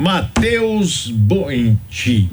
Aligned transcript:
Matheus 0.00 1.08
Boenti. 1.08 2.30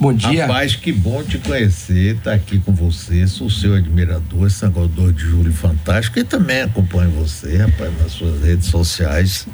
Bom 0.00 0.14
dia. 0.14 0.46
Rapaz, 0.46 0.74
que 0.74 0.90
bom 0.90 1.22
te 1.22 1.36
conhecer, 1.36 2.18
tá 2.20 2.32
aqui 2.32 2.58
com 2.58 2.72
você, 2.72 3.26
sou 3.26 3.50
seu 3.50 3.74
admirador, 3.74 4.50
sangador 4.50 5.12
de 5.12 5.20
Júlio 5.20 5.52
Fantástico 5.52 6.18
e 6.18 6.24
também 6.24 6.62
acompanho 6.62 7.10
você, 7.10 7.58
rapaz, 7.58 7.92
nas 8.00 8.12
suas 8.12 8.42
redes 8.42 8.68
sociais. 8.68 9.46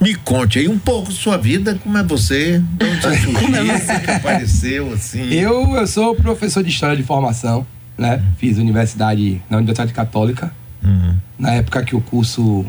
Me 0.00 0.14
conte 0.14 0.58
aí 0.58 0.68
um 0.68 0.78
pouco 0.78 1.12
sua 1.12 1.36
vida, 1.36 1.78
como 1.82 1.98
é 1.98 2.02
você, 2.02 2.60
de 2.60 2.86
onde 2.86 3.02
você 3.02 3.16
surgiu, 3.20 4.00
que 4.00 4.10
apareceu 4.10 4.92
assim. 4.94 5.34
Eu, 5.34 5.76
eu 5.76 5.86
sou 5.86 6.14
professor 6.14 6.62
de 6.64 6.70
história 6.70 6.96
de 6.96 7.02
formação, 7.02 7.66
né? 7.98 8.22
Fiz 8.38 8.56
universidade 8.56 9.42
na 9.50 9.58
Universidade 9.58 9.92
Católica. 9.92 10.50
Uhum. 10.82 11.14
Na 11.38 11.50
época 11.50 11.82
que 11.82 11.94
o 11.94 12.00
curso 12.00 12.64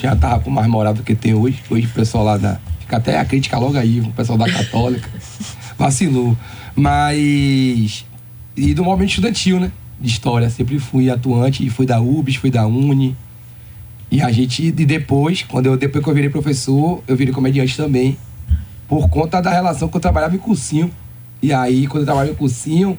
já 0.00 0.16
tava 0.16 0.40
com 0.40 0.50
mais 0.50 0.66
moral 0.66 0.94
do 0.94 1.02
que 1.02 1.14
tem 1.14 1.34
hoje. 1.34 1.62
Hoje 1.68 1.86
o 1.86 1.90
pessoal 1.90 2.24
lá 2.24 2.38
da. 2.38 2.58
Fica 2.90 2.96
até 2.96 3.18
a 3.20 3.24
crítica 3.24 3.56
logo 3.56 3.78
aí, 3.78 4.00
o 4.00 4.10
pessoal 4.10 4.36
da 4.36 4.50
Católica. 4.50 5.08
vacilou. 5.78 6.36
Mas. 6.74 8.04
E 8.56 8.74
do 8.74 8.82
movimento 8.82 9.10
estudantil, 9.10 9.60
né? 9.60 9.70
De 10.00 10.08
história. 10.08 10.50
Sempre 10.50 10.80
fui 10.80 11.08
atuante, 11.08 11.70
fui 11.70 11.86
da 11.86 12.00
UBS, 12.00 12.34
fui 12.34 12.50
da 12.50 12.66
Uni. 12.66 13.16
E 14.10 14.20
a 14.20 14.32
gente, 14.32 14.66
e 14.66 14.72
depois, 14.72 15.44
quando 15.44 15.66
eu, 15.66 15.76
depois 15.76 16.02
que 16.02 16.10
eu 16.10 16.14
virei 16.14 16.28
professor, 16.28 17.00
eu 17.06 17.14
virei 17.14 17.32
comediante 17.32 17.76
também. 17.76 18.18
Por 18.88 19.08
conta 19.08 19.40
da 19.40 19.52
relação 19.52 19.86
que 19.86 19.96
eu 19.96 20.00
trabalhava 20.00 20.34
em 20.34 20.38
cursinho. 20.38 20.90
E 21.40 21.52
aí, 21.52 21.86
quando 21.86 22.02
eu 22.02 22.06
trabalhava 22.06 22.32
em 22.32 22.36
cursinho, 22.36 22.98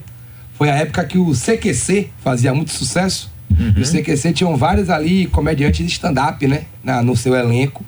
foi 0.54 0.70
a 0.70 0.76
época 0.76 1.04
que 1.04 1.18
o 1.18 1.34
CQC 1.34 2.12
fazia 2.24 2.54
muito 2.54 2.72
sucesso. 2.72 3.30
Uhum. 3.50 3.74
E 3.76 3.82
o 3.82 3.86
CQC 3.86 4.32
tinham 4.32 4.56
vários 4.56 4.90
ali 4.90 5.26
comediantes 5.26 5.86
de 5.86 5.92
stand-up, 5.92 6.48
né? 6.48 6.64
Na, 6.82 7.02
no 7.02 7.14
seu 7.18 7.36
elenco. 7.36 7.84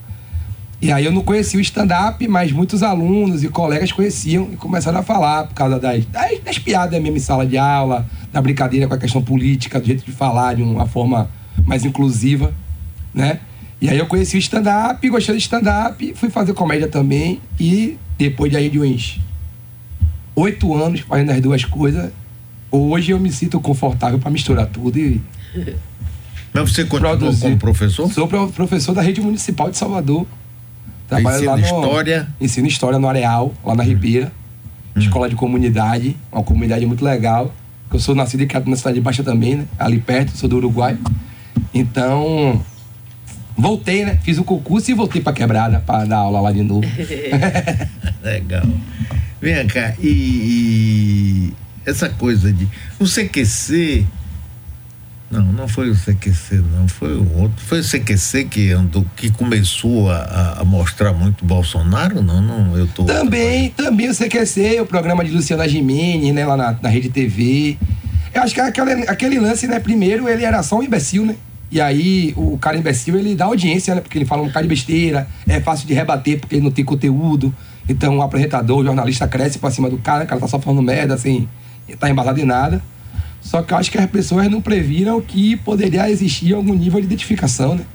E 0.84 0.92
aí 0.92 1.06
eu 1.06 1.14
não 1.14 1.22
conhecia 1.22 1.58
o 1.58 1.62
stand-up, 1.62 2.28
mas 2.28 2.52
muitos 2.52 2.84
alunos 2.84 3.42
e 3.42 3.48
colegas 3.48 3.90
conheciam 3.94 4.50
e 4.52 4.58
começaram 4.58 5.00
a 5.00 5.02
falar 5.02 5.46
por 5.48 5.54
causa 5.54 5.80
das, 5.80 6.06
das, 6.08 6.40
das 6.44 6.60
piadas 6.60 7.02
mesmo 7.02 7.16
em 7.16 7.22
sala 7.22 7.46
de 7.46 7.58
aula, 7.58 8.06
da 8.34 8.42
brincadeira 8.42 8.86
com 8.86 8.94
a 8.94 8.98
questão 8.98 9.22
política, 9.22 9.80
do 9.80 9.86
jeito 9.88 10.04
de 10.04 10.12
falar 10.12 10.56
de 10.56 10.62
uma 10.62 10.86
forma 10.86 11.30
mais 11.66 11.86
inclusiva, 11.86 12.54
né? 13.14 13.40
E 13.80 13.90
aí 13.90 13.98
eu 13.98 14.06
conheci 14.08 14.36
o 14.36 14.40
stand-up, 14.40 15.08
gostei 15.10 15.34
do 15.34 15.38
stand-up, 15.40 16.14
fui 16.16 16.30
fazer 16.30 16.54
comédia 16.54 16.90
também 16.90 17.40
e 17.58 17.98
depois 18.18 18.52
de 18.52 18.58
aí 18.58 18.70
de 18.70 18.78
uns 18.78 19.22
oito 20.36 20.74
anos 20.76 21.00
fazendo 21.00 21.32
as 21.32 21.40
duas 21.40 21.64
coisas, 21.64 22.12
hoje 22.70 23.12
eu 23.12 23.20
me 23.22 23.32
sinto 23.32 23.58
confortável 23.62 24.20
para 24.20 24.30
misturar 24.30 24.68
tudo 24.68 25.00
e 25.00 25.22
Mas 26.54 26.72
você 26.74 26.84
Produzir. 26.84 27.42
como 27.42 27.58
professor? 27.58 28.12
Sou 28.12 28.28
pro- 28.28 28.50
professor 28.50 28.94
da 28.94 29.02
rede 29.02 29.22
municipal 29.22 29.72
de 29.72 29.78
Salvador. 29.78 30.28
Ensina 31.12 31.60
história? 31.60 32.28
Ensino 32.40 32.68
história 32.68 33.00
no 33.00 33.08
Areal, 33.08 33.54
lá 33.64 33.76
na 33.76 33.84
Ribeira. 33.84 34.32
Escola 34.96 35.28
de 35.28 35.36
comunidade, 35.36 36.16
uma 36.32 36.44
comunidade 36.44 36.86
muito 36.86 37.04
legal. 37.04 37.54
Eu 37.92 38.00
sou 38.00 38.14
nascido 38.16 38.42
e 38.42 38.48
criado 38.48 38.70
na 38.70 38.76
cidade 38.76 38.96
de 38.96 39.02
Baixa 39.02 39.24
também, 39.24 39.56
né? 39.56 39.66
Ali 39.78 40.00
perto, 40.00 40.36
sou 40.38 40.50
do 40.50 40.58
Uruguai. 40.58 40.98
Então, 41.74 42.64
voltei, 43.58 44.06
né? 44.06 44.20
Fiz 44.24 44.38
o 44.38 44.44
concurso 44.44 44.90
e 44.92 44.94
voltei 44.94 45.22
pra 45.22 45.34
quebrada 45.34 45.80
pra 45.80 46.06
dar 46.06 46.18
aula 46.18 46.42
lá 46.42 46.52
de 46.52 46.64
novo. 46.64 46.88
Legal. 48.22 48.66
Vem 49.42 49.68
cá, 49.68 49.94
e, 50.00 50.08
e 50.08 51.54
essa 51.86 52.10
coisa 52.10 52.52
de. 52.52 52.68
O 53.00 53.06
CQC. 53.06 54.06
Não, 55.40 55.52
não 55.54 55.68
foi 55.68 55.90
o 55.90 55.96
CQC, 55.96 56.56
não, 56.78 56.88
foi 56.88 57.16
o 57.16 57.38
outro. 57.40 57.64
Foi 57.66 57.80
o 57.80 57.84
CQC 57.84 58.46
que 58.46 58.72
andou, 58.72 59.06
que 59.16 59.30
começou 59.32 60.10
a- 60.12 60.58
a, 60.60 60.64
mostrar 60.64 61.14
muito 61.14 61.44
Bolsonaro? 61.46 62.22
Não, 62.22 62.42
não, 62.42 62.78
eu 62.78 62.88
tô. 62.88 63.04
Também, 63.06 63.70
também 63.72 64.10
o 64.10 64.14
CQC, 64.16 64.80
o 64.82 64.86
programa 64.86 65.24
de 65.24 65.32
Luciana 65.32 65.68
Gimenez, 65.68 66.34
né, 66.34 66.46
lá 66.46 66.56
na, 66.58 66.78
na 66.82 66.90
Rede 66.90 67.10
TV. 67.10 67.78
Eu 68.34 68.42
acho 68.42 68.54
que 68.54 68.62
aquele, 68.62 69.08
aquele 69.08 69.40
lance, 69.40 69.68
né, 69.68 69.80
primeiro 69.80 70.28
ele 70.28 70.44
era 70.44 70.62
só 70.64 70.78
um 70.80 70.84
imbecil, 70.84 71.26
né? 71.26 71.36
E 71.72 71.82
aí 71.82 72.34
o 72.38 72.58
cara 72.58 72.78
imbecil, 72.78 73.18
ele 73.18 73.34
dá 73.36 73.46
audiência, 73.46 73.96
né? 73.96 74.02
Porque 74.02 74.18
ele 74.18 74.26
fala 74.26 74.44
um 74.44 74.50
cara 74.50 74.62
de 74.64 74.70
besteira, 74.70 75.28
é 75.48 75.60
fácil 75.60 75.88
de 75.88 75.94
rebater 75.94 76.40
porque 76.40 76.56
ele 76.56 76.64
não 76.64 76.72
tem 76.72 76.86
conteúdo. 76.86 77.54
Então 77.90 78.18
o 78.18 78.22
apresentador, 78.22 78.78
o 78.80 78.84
jornalista 78.86 79.28
cresce 79.28 79.58
pra 79.60 79.72
cima 79.72 79.90
do 79.90 79.98
cara, 79.98 80.24
o 80.24 80.28
cara 80.28 80.40
tá 80.40 80.48
só 80.48 80.60
falando 80.60 80.82
merda, 80.84 81.16
assim, 81.16 81.48
tá 82.00 82.10
embasado 82.10 82.40
em 82.40 82.46
nada. 82.46 82.82
Só 83.44 83.62
que 83.62 83.74
eu 83.74 83.78
acho 83.78 83.92
que 83.92 83.98
as 83.98 84.10
pessoas 84.10 84.50
não 84.50 84.62
previram 84.62 85.20
que 85.22 85.58
poderia 85.58 86.10
existir 86.10 86.54
algum 86.54 86.74
nível 86.74 87.00
de 87.02 87.06
identificação, 87.06 87.76
né? 87.76 87.86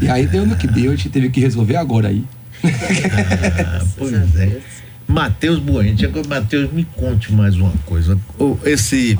E 0.00 0.08
aí 0.08 0.26
deu 0.26 0.46
no 0.46 0.56
que 0.56 0.66
deu, 0.66 0.92
a 0.92 0.96
gente 0.96 1.08
teve 1.08 1.28
que 1.28 1.40
resolver 1.40 1.76
agora 1.76 2.08
aí. 2.08 2.24
Ah, 2.64 3.84
pois 3.98 4.36
é. 4.36 4.60
Matheus 5.06 5.58
Buente, 5.58 6.06
agora, 6.06 6.26
Matheus, 6.26 6.72
me 6.72 6.84
conte 6.84 7.32
mais 7.32 7.56
uma 7.56 7.72
coisa. 7.84 8.18
Esse, 8.64 9.18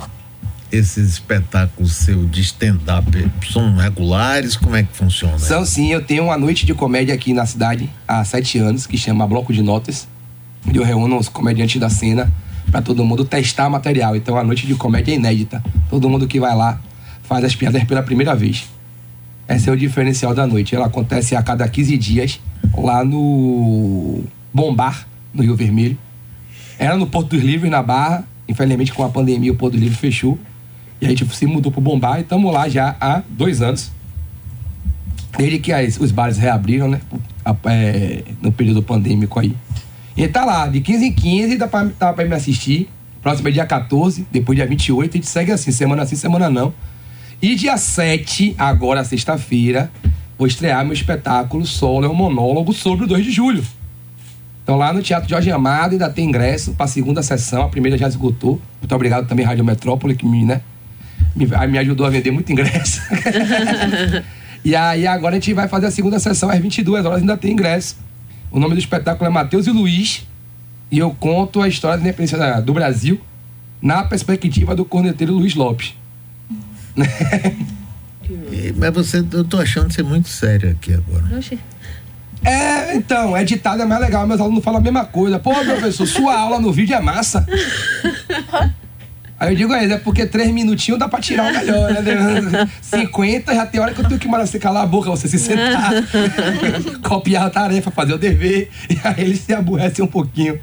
esses 0.72 1.10
espetáculos 1.10 1.94
seu 1.94 2.24
de 2.26 2.40
stand-up 2.40 3.30
são 3.52 3.76
regulares? 3.76 4.56
Como 4.56 4.76
é 4.76 4.82
que 4.82 4.96
funciona? 4.96 5.38
São 5.38 5.64
sim, 5.66 5.92
eu 5.92 6.00
tenho 6.00 6.24
uma 6.24 6.38
noite 6.38 6.64
de 6.64 6.72
comédia 6.74 7.14
aqui 7.14 7.34
na 7.34 7.44
cidade 7.44 7.90
há 8.08 8.24
sete 8.24 8.58
anos, 8.58 8.86
que 8.86 8.96
chama 8.96 9.26
Bloco 9.26 9.52
de 9.52 9.62
Notas. 9.62 10.08
onde 10.66 10.78
Eu 10.78 10.84
reúno 10.84 11.18
os 11.18 11.28
comediantes 11.28 11.80
da 11.80 11.90
cena 11.90 12.32
para 12.70 12.82
todo 12.82 13.04
mundo 13.04 13.24
testar 13.24 13.68
material. 13.70 14.16
Então 14.16 14.36
a 14.36 14.44
noite 14.44 14.66
de 14.66 14.74
comédia 14.74 15.12
é 15.12 15.16
inédita. 15.16 15.62
Todo 15.90 16.08
mundo 16.08 16.26
que 16.26 16.40
vai 16.40 16.54
lá 16.56 16.80
faz 17.22 17.44
as 17.44 17.54
piadas 17.54 17.82
pela 17.84 18.02
primeira 18.02 18.34
vez. 18.34 18.68
Esse 19.48 19.68
é 19.68 19.72
o 19.72 19.76
diferencial 19.76 20.34
da 20.34 20.46
noite. 20.46 20.74
Ela 20.74 20.86
acontece 20.86 21.36
a 21.36 21.42
cada 21.42 21.68
15 21.68 21.96
dias 21.98 22.40
lá 22.76 23.04
no 23.04 24.22
Bombar, 24.52 25.06
no 25.32 25.42
Rio 25.42 25.54
Vermelho. 25.54 25.98
Era 26.78 26.96
no 26.96 27.06
Porto 27.06 27.30
dos 27.36 27.42
Livros, 27.42 27.70
na 27.70 27.82
Barra. 27.82 28.24
Infelizmente, 28.48 28.92
com 28.92 29.04
a 29.04 29.08
pandemia, 29.08 29.52
o 29.52 29.56
Porto 29.56 29.72
dos 29.74 29.82
Livros 29.82 30.00
fechou. 30.00 30.38
E 31.00 31.06
a 31.06 31.08
gente 31.10 31.26
se 31.36 31.46
mudou 31.46 31.70
pro 31.70 31.80
Bombar 31.80 32.18
e 32.18 32.22
estamos 32.22 32.52
lá 32.52 32.68
já 32.68 32.96
há 33.00 33.22
dois 33.28 33.60
anos. 33.62 33.90
Desde 35.36 35.58
que 35.58 35.72
as- 35.72 35.98
os 35.98 36.10
bares 36.12 36.38
reabriram, 36.38 36.88
né? 36.88 37.00
É, 37.66 38.22
no 38.40 38.50
período 38.52 38.82
pandêmico 38.82 39.38
aí. 39.38 39.54
E 40.16 40.28
tá 40.28 40.44
lá, 40.44 40.68
de 40.68 40.80
15 40.80 41.06
em 41.06 41.12
15, 41.12 41.56
dá 41.56 41.66
pra, 41.66 41.88
dá 41.98 42.12
pra 42.12 42.24
me 42.24 42.34
assistir. 42.34 42.88
Próximo 43.20 43.48
é 43.48 43.50
dia 43.50 43.66
14, 43.66 44.26
depois 44.30 44.56
dia 44.56 44.66
28, 44.66 45.10
a 45.10 45.16
gente 45.16 45.26
segue 45.26 45.50
assim, 45.50 45.72
semana 45.72 46.04
sim, 46.04 46.14
semana 46.14 46.50
não. 46.50 46.74
E 47.40 47.54
dia 47.54 47.76
7, 47.76 48.54
agora 48.58 49.02
sexta-feira, 49.02 49.90
vou 50.38 50.46
estrear 50.46 50.84
meu 50.84 50.92
espetáculo 50.92 51.66
solo, 51.66 52.04
é 52.04 52.08
um 52.08 52.14
monólogo 52.14 52.72
sobre 52.72 53.04
o 53.04 53.08
2 53.08 53.24
de 53.24 53.30
julho. 53.30 53.64
Então 54.62 54.76
lá 54.76 54.92
no 54.92 55.02
Teatro 55.02 55.28
Jorge 55.28 55.50
Amado 55.50 55.92
ainda 55.92 56.08
tem 56.08 56.26
ingresso 56.26 56.72
para 56.72 56.84
a 56.84 56.88
segunda 56.88 57.22
sessão, 57.22 57.62
a 57.62 57.68
primeira 57.68 57.98
já 57.98 58.08
esgotou. 58.08 58.60
Muito 58.80 58.94
obrigado 58.94 59.26
também 59.26 59.44
Rádio 59.44 59.64
Metrópole 59.64 60.14
que 60.14 60.26
me, 60.26 60.44
né, 60.44 60.60
me, 61.34 61.46
me 61.46 61.78
ajudou 61.78 62.06
a 62.06 62.10
vender 62.10 62.30
muito 62.30 62.52
ingresso. 62.52 63.00
e 64.64 64.76
aí 64.76 65.06
agora 65.06 65.36
a 65.36 65.38
gente 65.38 65.52
vai 65.52 65.66
fazer 65.66 65.86
a 65.86 65.90
segunda 65.90 66.18
sessão 66.18 66.50
às 66.50 66.58
22 66.58 67.04
horas, 67.04 67.20
ainda 67.20 67.36
tem 67.36 67.52
ingresso. 67.52 68.03
O 68.54 68.60
nome 68.60 68.74
do 68.74 68.78
espetáculo 68.78 69.26
é 69.28 69.32
Matheus 69.32 69.66
e 69.66 69.70
Luiz 69.72 70.24
e 70.88 70.96
eu 71.00 71.10
conto 71.10 71.60
a 71.60 71.66
história 71.66 71.96
da 71.96 72.04
independência 72.04 72.60
do 72.62 72.72
Brasil 72.72 73.20
na 73.82 74.04
perspectiva 74.04 74.76
do 74.76 74.84
corneteiro 74.84 75.32
Luiz 75.32 75.56
Lopes. 75.56 75.92
E- 78.50 78.72
Mas 78.78 78.94
você, 78.94 79.18
eu 79.32 79.44
tô 79.44 79.58
achando 79.58 79.92
você 79.92 80.02
muito 80.02 80.28
sério 80.30 80.70
aqui 80.70 80.94
agora. 80.94 81.36
Oxi. 81.36 81.58
É, 82.42 82.96
então, 82.96 83.36
é 83.36 83.44
ditado 83.44 83.82
é 83.82 83.84
mais 83.84 84.00
legal, 84.00 84.26
meus 84.26 84.40
alunos 84.40 84.64
falam 84.64 84.80
a 84.80 84.82
mesma 84.82 85.04
coisa. 85.04 85.38
Pô, 85.38 85.52
professor, 85.52 86.06
sua 86.06 86.34
aula 86.38 86.58
no 86.58 86.72
vídeo 86.72 86.94
é 86.94 87.00
massa. 87.00 87.44
Aí 89.44 89.52
eu 89.52 89.56
digo 89.56 89.72
a 89.74 89.82
eles, 89.82 89.94
é 89.94 89.98
porque 89.98 90.24
três 90.24 90.50
minutinhos 90.50 90.98
dá 90.98 91.06
pra 91.06 91.20
tirar 91.20 91.50
o 91.50 91.52
melhor, 91.52 91.92
né? 91.92 92.70
50 92.80 93.52
já 93.54 93.66
tem 93.66 93.78
hora 93.78 93.92
que 93.92 94.00
eu 94.00 94.08
tenho 94.08 94.18
que 94.18 94.26
mandar 94.26 94.46
você 94.46 94.58
calar 94.58 94.84
a 94.84 94.86
boca, 94.86 95.10
você 95.10 95.28
se 95.28 95.38
sentar, 95.38 95.92
copiar 97.04 97.46
a 97.46 97.50
tarefa, 97.50 97.90
fazer 97.90 98.14
o 98.14 98.18
dever. 98.18 98.70
E 98.88 98.98
aí 99.04 99.24
eles 99.24 99.40
se 99.40 99.52
aborrecem 99.52 100.02
um 100.02 100.08
pouquinho. 100.08 100.58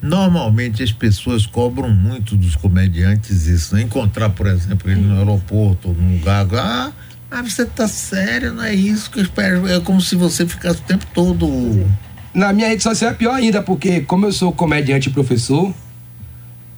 Normalmente 0.00 0.82
as 0.82 0.90
pessoas 0.90 1.44
cobram 1.44 1.90
muito 1.90 2.34
dos 2.34 2.56
comediantes 2.56 3.46
isso, 3.46 3.74
né? 3.74 3.82
Encontrar, 3.82 4.30
por 4.30 4.46
exemplo, 4.46 4.90
ele 4.90 5.02
no 5.02 5.18
aeroporto, 5.18 5.88
num 5.88 6.14
lugar, 6.14 6.46
ah, 6.54 6.92
ah, 7.30 7.42
você 7.42 7.66
tá 7.66 7.86
sério, 7.86 8.54
não 8.54 8.64
é 8.64 8.74
isso 8.74 9.10
que 9.10 9.18
eu 9.18 9.22
espero. 9.22 9.68
É 9.68 9.78
como 9.80 10.00
se 10.00 10.16
você 10.16 10.46
ficasse 10.46 10.80
o 10.80 10.84
tempo 10.84 11.04
todo. 11.12 11.86
Na 12.32 12.54
minha 12.54 12.68
rede 12.68 12.82
social 12.82 13.10
é 13.10 13.14
pior 13.14 13.34
ainda, 13.34 13.62
porque 13.62 14.00
como 14.00 14.24
eu 14.24 14.32
sou 14.32 14.50
comediante 14.50 15.10
e 15.10 15.12
professor, 15.12 15.74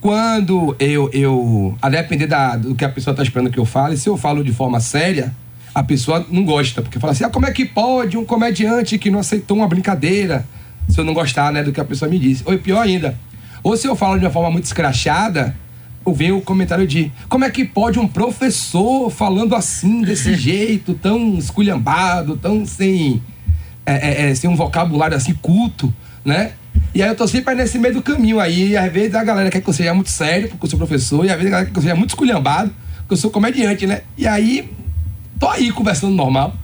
quando 0.01 0.75
eu, 0.79 1.09
eu. 1.13 1.77
A 1.79 1.87
depender 1.87 2.25
da, 2.25 2.57
do 2.57 2.73
que 2.73 2.83
a 2.83 2.89
pessoa 2.89 3.13
está 3.13 3.21
esperando 3.21 3.51
que 3.51 3.59
eu 3.59 3.65
fale, 3.65 3.95
se 3.95 4.09
eu 4.09 4.17
falo 4.17 4.43
de 4.43 4.51
forma 4.51 4.79
séria, 4.79 5.33
a 5.73 5.83
pessoa 5.83 6.25
não 6.29 6.43
gosta, 6.43 6.81
porque 6.81 6.99
fala 6.99 7.13
assim: 7.13 7.23
ah, 7.23 7.29
como 7.29 7.45
é 7.45 7.51
que 7.51 7.63
pode 7.63 8.17
um 8.17 8.25
comediante 8.25 8.97
que 8.97 9.11
não 9.11 9.19
aceitou 9.19 9.57
uma 9.57 9.67
brincadeira? 9.67 10.43
Se 10.89 10.99
eu 10.99 11.05
não 11.05 11.13
gostar, 11.13 11.53
né, 11.53 11.63
do 11.63 11.71
que 11.71 11.79
a 11.79 11.85
pessoa 11.85 12.09
me 12.09 12.17
disse. 12.17 12.43
Ou 12.45 12.57
pior 12.57 12.81
ainda, 12.81 13.15
ou 13.63 13.77
se 13.77 13.87
eu 13.87 13.95
falo 13.95 14.17
de 14.17 14.25
uma 14.25 14.31
forma 14.31 14.49
muito 14.49 14.65
escrachada, 14.65 15.55
ou 16.03 16.13
vem 16.13 16.31
o 16.31 16.41
comentário 16.41 16.87
de 16.87 17.11
como 17.29 17.45
é 17.45 17.49
que 17.49 17.63
pode 17.63 17.99
um 17.99 18.07
professor 18.07 19.09
falando 19.11 19.55
assim, 19.55 20.01
desse 20.01 20.33
jeito, 20.35 20.95
tão 20.95 21.37
esculhambado, 21.37 22.35
tão 22.35 22.65
sem 22.65 23.21
é, 23.85 23.93
é, 23.93 24.31
é, 24.31 24.35
ser 24.35 24.47
um 24.47 24.55
vocabulário 24.55 25.15
assim 25.15 25.33
culto, 25.35 25.93
né? 26.25 26.53
E 26.93 27.01
aí 27.01 27.09
eu 27.09 27.15
tô 27.15 27.27
sempre 27.27 27.55
nesse 27.55 27.79
meio 27.79 27.93
do 27.93 28.01
caminho 28.01 28.39
aí. 28.39 28.69
E 28.71 28.77
às 28.77 28.91
vezes 28.91 29.15
a 29.15 29.23
galera 29.23 29.49
quer 29.49 29.61
que 29.61 29.69
eu 29.69 29.73
seja 29.73 29.93
muito 29.93 30.09
sério, 30.09 30.49
porque 30.49 30.65
eu 30.65 30.69
sou 30.69 30.77
professor, 30.79 31.25
e 31.25 31.29
às 31.29 31.35
vezes 31.35 31.47
a 31.47 31.51
galera 31.51 31.65
quer 31.67 31.73
que 31.73 31.79
eu 31.79 31.83
seja 31.83 31.95
muito 31.95 32.09
esculhambado, 32.09 32.73
porque 32.97 33.13
eu 33.13 33.17
sou 33.17 33.31
comediante, 33.31 33.87
né? 33.87 34.01
E 34.17 34.27
aí, 34.27 34.69
tô 35.39 35.47
aí 35.47 35.71
conversando 35.71 36.13
normal, 36.13 36.55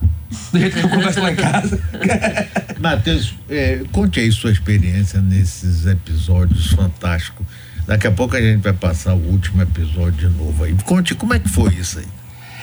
do 0.52 0.60
jeito 0.60 0.78
que 0.78 0.84
eu 0.84 0.90
converso 0.90 1.22
lá 1.22 1.32
em 1.32 1.36
casa. 1.36 1.82
Matheus, 2.80 3.36
é, 3.50 3.82
conte 3.92 4.20
aí 4.20 4.32
sua 4.32 4.52
experiência 4.52 5.22
nesses 5.22 5.86
episódios 5.86 6.72
fantásticos. 6.72 7.46
Daqui 7.88 8.06
a 8.06 8.12
pouco 8.12 8.36
a 8.36 8.42
gente 8.42 8.62
vai 8.62 8.74
passar 8.74 9.14
o 9.14 9.30
último 9.30 9.62
episódio 9.62 10.30
de 10.30 10.38
novo 10.38 10.66
aí. 10.66 10.76
Conte 10.86 11.16
como 11.16 11.34
é 11.34 11.40
que 11.40 11.48
foi 11.48 11.74
isso 11.76 12.00
aí. 12.00 12.06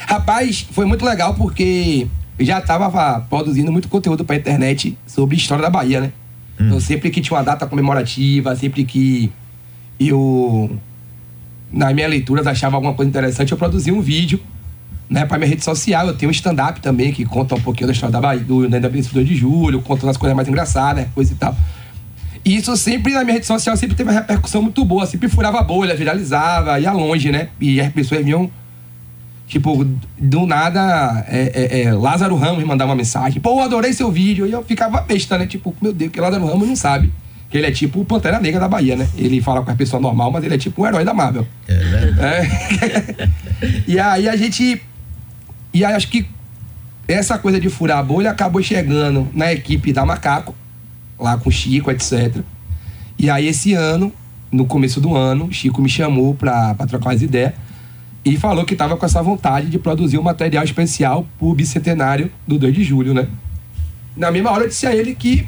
Rapaz, 0.06 0.66
foi 0.70 0.84
muito 0.84 1.02
legal 1.02 1.34
porque 1.34 2.06
eu 2.38 2.44
já 2.44 2.60
tava 2.60 3.20
produzindo 3.22 3.72
muito 3.72 3.88
conteúdo 3.88 4.22
pra 4.22 4.36
internet 4.36 4.98
sobre 5.06 5.36
história 5.36 5.62
da 5.62 5.70
Bahia, 5.70 6.02
né? 6.02 6.12
Hum. 6.58 6.66
Então, 6.66 6.80
sempre 6.80 7.10
que 7.10 7.20
tinha 7.20 7.36
uma 7.36 7.44
data 7.44 7.66
comemorativa, 7.66 8.54
sempre 8.56 8.84
que 8.84 9.30
eu, 9.98 10.76
nas 11.72 11.94
minhas 11.94 12.10
leituras, 12.10 12.46
achava 12.46 12.76
alguma 12.76 12.94
coisa 12.94 13.08
interessante, 13.08 13.52
eu 13.52 13.58
produzia 13.58 13.92
um 13.92 14.00
vídeo 14.00 14.40
né, 15.08 15.24
pra 15.24 15.38
minha 15.38 15.48
rede 15.48 15.64
social. 15.64 16.06
Eu 16.06 16.14
tenho 16.14 16.30
um 16.30 16.32
stand-up 16.32 16.80
também, 16.80 17.12
que 17.12 17.24
conta 17.24 17.54
um 17.54 17.60
pouquinho 17.60 17.86
da 17.86 17.92
história 17.92 18.12
da 18.12 18.20
Bahia, 18.20 18.42
do 18.42 18.68
né, 18.68 18.80
22 18.80 19.26
de 19.26 19.36
julho, 19.36 19.80
conta 19.82 20.08
as 20.08 20.16
coisas 20.16 20.34
mais 20.34 20.48
engraçadas, 20.48 21.06
coisa 21.14 21.32
e 21.32 21.36
tal. 21.36 21.56
E 22.44 22.56
isso 22.56 22.76
sempre, 22.76 23.14
na 23.14 23.24
minha 23.24 23.34
rede 23.34 23.46
social, 23.46 23.76
sempre 23.76 23.96
teve 23.96 24.10
uma 24.10 24.20
repercussão 24.20 24.60
muito 24.60 24.84
boa, 24.84 25.06
sempre 25.06 25.28
furava 25.28 25.60
a 25.60 25.62
bolha, 25.62 25.94
viralizava, 25.94 26.78
ia 26.78 26.92
longe, 26.92 27.32
né? 27.32 27.48
E 27.58 27.80
as 27.80 27.90
pessoas 27.90 28.22
vinham 28.22 28.50
Tipo, 29.46 29.84
do 30.18 30.46
nada, 30.46 31.24
é, 31.28 31.52
é, 31.54 31.82
é, 31.82 31.92
Lázaro 31.92 32.34
Ramos 32.34 32.64
mandava 32.64 32.90
uma 32.90 32.96
mensagem. 32.96 33.40
Pô, 33.40 33.60
adorei 33.60 33.92
seu 33.92 34.10
vídeo. 34.10 34.46
E 34.46 34.52
eu 34.52 34.64
ficava 34.64 35.00
besta, 35.02 35.36
né? 35.36 35.46
Tipo, 35.46 35.74
meu 35.80 35.92
Deus, 35.92 36.10
que 36.10 36.20
Lázaro 36.20 36.46
Ramos 36.46 36.66
não 36.66 36.76
sabe. 36.76 37.12
Que 37.50 37.58
ele 37.58 37.66
é 37.66 37.70
tipo 37.70 38.00
o 38.00 38.04
Pantera 38.04 38.40
Negra 38.40 38.58
da 38.58 38.66
Bahia, 38.66 38.96
né? 38.96 39.06
Ele 39.16 39.40
fala 39.40 39.62
com 39.62 39.70
a 39.70 39.74
pessoa 39.74 40.00
normal, 40.00 40.30
mas 40.30 40.42
ele 40.44 40.54
é 40.54 40.58
tipo 40.58 40.82
um 40.82 40.86
herói 40.86 41.04
da 41.04 41.12
Marvel. 41.12 41.46
É, 41.68 42.10
né? 42.10 43.30
e 43.86 43.98
aí 43.98 44.28
a 44.28 44.34
gente. 44.34 44.80
E 45.72 45.84
aí 45.84 45.92
acho 45.92 46.08
que 46.08 46.26
essa 47.06 47.38
coisa 47.38 47.60
de 47.60 47.68
furar 47.68 47.98
a 47.98 48.02
bolha 48.02 48.30
acabou 48.30 48.62
chegando 48.62 49.28
na 49.34 49.52
equipe 49.52 49.92
da 49.92 50.06
Macaco, 50.06 50.54
lá 51.18 51.36
com 51.36 51.50
o 51.50 51.52
Chico, 51.52 51.90
etc. 51.90 52.38
E 53.18 53.28
aí 53.28 53.46
esse 53.46 53.74
ano, 53.74 54.10
no 54.50 54.64
começo 54.64 55.00
do 55.00 55.14
ano, 55.14 55.44
o 55.44 55.52
Chico 55.52 55.82
me 55.82 55.88
chamou 55.88 56.34
pra, 56.34 56.74
pra 56.74 56.86
trocar 56.86 57.10
umas 57.10 57.22
ideias 57.22 57.52
e 58.24 58.36
falou 58.36 58.64
que 58.64 58.72
estava 58.72 58.96
com 58.96 59.04
essa 59.04 59.22
vontade 59.22 59.68
de 59.68 59.78
produzir 59.78 60.18
um 60.18 60.22
material 60.22 60.64
especial 60.64 61.26
pro 61.38 61.52
bicentenário 61.54 62.30
do 62.46 62.58
2 62.58 62.74
de 62.74 62.82
julho, 62.82 63.12
né? 63.12 63.28
Na 64.16 64.30
mesma 64.30 64.50
hora 64.50 64.64
eu 64.64 64.68
disse 64.68 64.86
a 64.86 64.94
ele 64.94 65.14
que, 65.14 65.46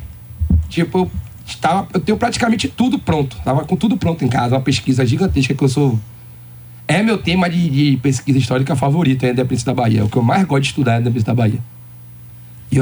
tipo, 0.69 0.99
eu, 0.99 1.11
estava, 1.47 1.89
eu 1.95 2.01
tenho 2.01 2.19
praticamente 2.19 2.69
tudo 2.69 2.99
pronto. 2.99 3.37
Tava 3.45 3.65
com 3.65 3.77
tudo 3.77 3.97
pronto 3.97 4.25
em 4.25 4.29
casa, 4.29 4.57
uma 4.57 4.61
pesquisa 4.61 5.07
gigantesca 5.07 5.55
que 5.55 5.65
eu 5.65 5.69
sou. 5.69 5.99
É 6.87 7.03
meu 7.03 7.19
tema 7.19 7.49
de, 7.49 7.69
de 7.69 7.97
pesquisa 7.97 8.39
histórica 8.39 8.77
favorito, 8.77 9.25
é 9.25 9.31
Independência 9.31 9.67
da 9.67 9.75
Bahia. 9.75 10.05
O 10.05 10.09
que 10.09 10.17
eu 10.17 10.23
mais 10.23 10.45
gosto 10.45 10.63
de 10.63 10.69
estudar 10.69 10.97
é 10.97 11.01
Independência 11.01 11.27
da 11.27 11.35
Bahia. 11.35 11.61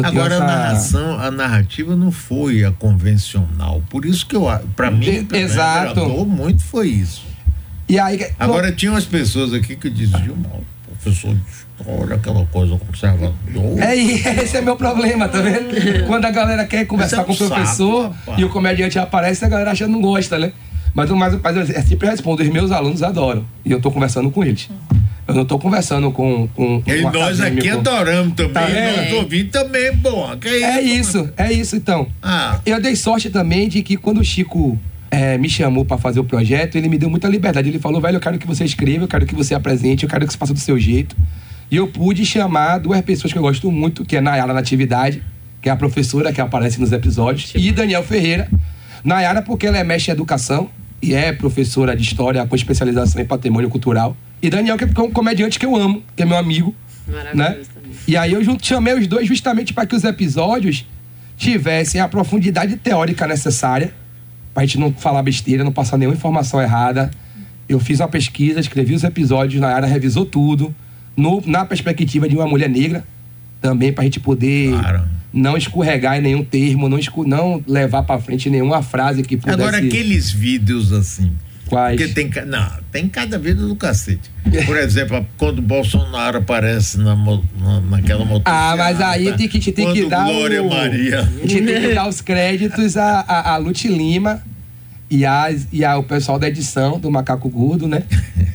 Agora 0.02 0.35
essa... 0.35 0.44
a 0.44 0.46
narração, 0.46 1.20
a 1.20 1.31
narrativa 1.31 1.94
não 1.94 2.11
foi 2.11 2.64
a 2.64 2.73
convencional. 2.73 3.82
Por 3.88 4.05
isso 4.05 4.26
que 4.26 4.35
eu, 4.35 4.46
para 4.75 4.91
mim, 4.91 5.26
Exato. 5.32 6.25
muito 6.25 6.64
foi 6.64 6.88
isso. 6.88 7.33
E 7.88 7.98
aí, 7.98 8.26
Agora, 8.38 8.72
tinha 8.72 8.92
umas 8.92 9.04
pessoas 9.04 9.52
aqui 9.52 9.76
que 9.76 9.90
diziam, 9.90 10.36
professor 11.02 11.34
de 11.34 11.40
história, 11.50 12.16
aquela 12.16 12.46
coisa 12.46 12.76
conservadora. 12.78 13.84
É, 13.84 13.96
esse 14.42 14.56
é 14.56 14.60
meu 14.60 14.76
problema, 14.76 15.28
tá 15.28 15.40
vendo? 15.40 16.06
Quando 16.06 16.25
a 16.25 16.31
galera 16.31 16.64
quer 16.64 16.86
conversar 16.86 17.20
é 17.20 17.25
com 17.25 17.32
o 17.32 17.36
professor 17.36 18.12
e 18.38 18.44
o 18.44 18.48
comediante 18.48 18.98
aparece, 18.98 19.44
a 19.44 19.48
galera 19.48 19.70
acha 19.72 19.84
que 19.84 19.90
não 19.90 20.00
gosta, 20.00 20.38
né? 20.38 20.52
Mas, 20.94 21.10
mas, 21.10 21.40
mas 21.42 21.56
eu 21.56 21.82
sempre 21.82 22.08
respondo, 22.08 22.42
os 22.42 22.48
meus 22.48 22.70
alunos 22.70 23.02
adoram. 23.02 23.44
E 23.64 23.72
eu 23.72 23.81
tô 23.81 23.90
conversando 23.90 24.31
com 24.31 24.44
eles. 24.44 24.69
Eu 25.26 25.34
não 25.34 25.44
tô 25.44 25.58
conversando 25.58 26.10
com. 26.12 26.46
com, 26.48 26.82
com 26.82 26.90
e 26.90 27.04
um 27.04 27.10
nós 27.10 27.40
aqui 27.40 27.69
adoramos 27.69 28.34
também. 28.34 28.52
Tá 28.52 28.69
nós 28.69 29.12
ouvintes 29.14 29.52
também, 29.52 29.96
bom. 29.96 30.36
é, 30.44 30.48
é 30.48 30.82
isso, 30.82 31.31
é 31.36 31.52
isso 31.52 31.75
então. 31.75 32.06
Ah. 32.22 32.60
Eu 32.64 32.81
dei 32.81 32.94
sorte 32.94 33.31
também 33.31 33.69
de 33.69 33.82
que 33.82 33.96
quando 33.96 34.19
o 34.19 34.25
Chico 34.25 34.78
é, 35.11 35.39
me 35.39 35.49
chamou 35.49 35.85
para 35.85 35.99
fazer 35.99 36.21
o 36.21 36.25
projeto, 36.25 36.77
ele 36.77 36.89
me 36.89 36.99
deu 36.99 37.09
muita 37.09 37.29
liberdade. 37.29 37.69
Ele 37.69 37.79
falou, 37.79 38.01
velho, 38.01 38.17
eu 38.17 38.21
quero 38.21 38.39
que 38.39 38.47
você 38.47 38.65
escreva, 38.65 39.05
eu 39.05 39.09
quero 39.09 39.27
que 39.27 39.35
você 39.35 39.55
apresente, 39.55 40.05
eu 40.05 40.11
quero 40.11 40.27
que 40.27 40.33
você 40.33 40.39
faça 40.39 40.53
do 40.53 40.61
seu 40.61 40.79
jeito. 40.79 41.17
E 41.71 41.77
eu 41.77 41.87
pude 41.89 42.25
chamar 42.25 42.79
duas 42.79 43.01
pessoas 43.03 43.33
que 43.33 43.39
eu 43.39 43.43
gosto 43.43 43.71
muito, 43.71 44.05
que 44.05 44.17
é 44.17 44.21
Nayara 44.21 44.53
Natividade, 44.53 45.23
que 45.62 45.69
é 45.69 45.73
a 45.73 45.77
professora 45.77 46.33
que 46.33 46.41
aparece 46.41 46.81
nos 46.81 46.93
episódios, 46.93 47.53
e 47.55 47.73
Daniel 47.73 48.03
Ferreira. 48.03 48.49
Nayara, 49.03 49.43
porque 49.43 49.67
ela 49.67 49.79
é 49.79 49.85
mestre 49.85 50.11
em 50.11 50.15
educação 50.15 50.71
e 51.01 51.15
é 51.15 51.33
professora 51.33 51.97
de 51.97 52.03
história 52.03 52.45
com 52.47 52.56
especialização 52.56 53.21
em 53.21 53.25
patrimônio 53.25 53.69
cultural. 53.69 54.17
E 54.43 54.51
Daniel, 54.51 54.77
que 54.77 54.85
é 54.85 55.03
um 55.03 55.11
comediante 55.11 55.59
que 55.59 55.67
eu 55.67 55.75
amo, 55.77 56.03
que 56.17 56.23
é 56.23 56.27
meu 56.27 56.37
amigo. 56.37 56.75
Maravilhoso 57.06 57.37
né? 57.37 57.65
também. 57.75 57.93
E 58.06 58.17
aí 58.17 58.33
eu 58.33 58.43
chamei 58.61 58.95
os 58.95 59.06
dois 59.06 59.27
justamente 59.27 59.73
para 59.73 59.87
que 59.87 59.95
os 59.95 60.05
episódios 60.05 60.87
tivessem 61.37 62.01
a 62.01 62.09
profundidade 62.09 62.77
teórica 62.77 63.27
necessária 63.27 63.93
pra 64.55 64.65
gente 64.65 64.79
não 64.79 64.93
falar 64.93 65.23
besteira, 65.23 65.65
não 65.65 65.73
passar 65.73 65.99
nenhuma 65.99 66.17
informação 66.17 66.62
errada. 66.62 67.11
Eu 67.69 67.81
fiz 67.81 68.01
uma 68.01 68.09
pesquisa, 68.09 68.61
escrevi 68.61 68.95
os 68.95 69.03
episódios, 69.03 69.61
na 69.61 69.69
área 69.69 69.89
revisou 69.89 70.25
tudo, 70.25 70.75
no, 71.17 71.43
na 71.45 71.65
perspectiva 71.65 72.29
de 72.29 72.37
uma 72.37 72.47
mulher 72.47 72.69
negra, 72.71 73.05
também 73.61 73.93
pra 73.93 74.05
gente 74.05 74.21
poder 74.21 74.71
claro. 74.71 75.05
não 75.33 75.56
escorregar 75.56 76.19
em 76.19 76.21
nenhum 76.21 76.45
termo, 76.45 76.89
não, 76.89 76.99
esco, 76.99 77.27
não 77.27 77.62
levar 77.67 78.03
pra 78.03 78.19
frente 78.19 78.49
nenhuma 78.49 78.83
frase 78.83 79.23
que 79.23 79.37
pudesse... 79.37 79.61
Agora, 79.61 79.79
aqueles 79.79 80.31
vídeos 80.31 80.93
assim, 80.93 81.33
Quais? 81.69 81.96
Porque 81.96 82.12
tem, 82.12 82.31
não, 82.44 82.70
tem 82.93 83.08
cada 83.08 83.38
vídeo 83.38 83.66
do 83.66 83.76
cacete. 83.76 84.31
Por 84.66 84.76
exemplo, 84.76 85.26
quando 85.38 85.58
o 85.61 85.62
Bolsonaro 85.62 86.38
aparece 86.38 86.99
na, 86.99 87.16
na, 87.16 87.81
naquela 87.81 88.25
moto. 88.25 88.43
Ah, 88.44 88.75
mas 88.76 89.00
aí 89.00 89.32
tem 89.32 89.49
que, 89.49 89.72
tem 89.72 89.93
que 89.93 90.06
dar. 90.06 90.26
Glória 90.26 90.62
o, 90.62 90.69
Maria. 90.69 91.20
A 91.20 91.25
gente 91.46 91.62
tem 91.62 91.81
que 91.81 91.94
dar 91.94 92.08
os 92.08 92.20
créditos 92.20 92.96
a, 92.96 93.20
a, 93.20 93.55
a 93.55 93.56
Lute 93.56 93.88
Lima 93.88 94.43
e, 95.11 95.25
as, 95.25 95.66
e 95.72 95.84
a, 95.84 95.96
o 95.96 96.02
pessoal 96.02 96.38
da 96.38 96.49
edição 96.49 96.99
do 96.99 97.11
Macaco 97.11 97.49
Gordo, 97.49 97.88
né? 97.88 98.02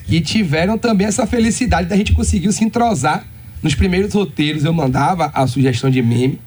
Que 0.06 0.22
tiveram 0.22 0.78
também 0.78 1.08
essa 1.08 1.26
felicidade 1.26 1.88
da 1.88 1.96
gente 1.96 2.14
conseguir 2.14 2.52
se 2.54 2.64
entrosar. 2.64 3.26
Nos 3.62 3.76
primeiros 3.76 4.14
roteiros 4.14 4.64
eu 4.64 4.72
mandava 4.72 5.32
a 5.34 5.46
sugestão 5.46 5.90
de 5.90 6.02
meme, 6.02 6.40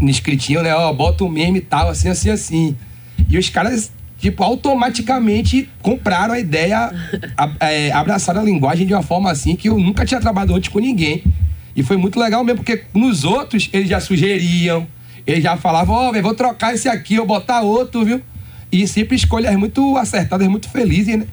no 0.00 0.08
escritinho, 0.08 0.62
né? 0.62 0.74
Ó, 0.74 0.92
bota 0.92 1.24
o 1.24 1.28
meme 1.28 1.58
e 1.58 1.62
tal, 1.62 1.88
assim, 1.88 2.08
assim, 2.08 2.30
assim. 2.30 2.76
E 3.28 3.36
os 3.36 3.48
caras 3.50 3.90
tipo, 4.18 4.42
automaticamente 4.42 5.68
compraram 5.80 6.34
a 6.34 6.40
ideia, 6.40 6.92
a, 7.36 7.70
é, 7.70 7.92
abraçaram 7.92 8.40
a 8.40 8.44
linguagem 8.44 8.86
de 8.86 8.92
uma 8.92 9.02
forma 9.02 9.30
assim 9.30 9.54
que 9.54 9.68
eu 9.68 9.78
nunca 9.78 10.04
tinha 10.04 10.20
trabalhado 10.20 10.54
antes 10.54 10.68
com 10.68 10.80
ninguém. 10.80 11.22
E 11.74 11.82
foi 11.82 11.96
muito 11.96 12.18
legal 12.18 12.42
mesmo, 12.42 12.58
porque 12.58 12.82
nos 12.92 13.22
outros 13.22 13.70
eles 13.72 13.88
já 13.88 14.00
sugeriam, 14.00 14.86
eles 15.24 15.42
já 15.42 15.56
falavam, 15.56 15.94
ó, 15.94 16.10
oh, 16.10 16.22
vou 16.22 16.34
trocar 16.34 16.74
esse 16.74 16.88
aqui, 16.88 17.14
eu 17.14 17.24
botar 17.24 17.60
outro, 17.60 18.04
viu? 18.04 18.20
E 18.70 18.86
sempre 18.86 19.16
escolhas 19.16 19.56
muito 19.56 19.96
acertadas, 19.96 20.48
muito 20.48 20.68
felizes, 20.68 21.16
né? 21.16 21.26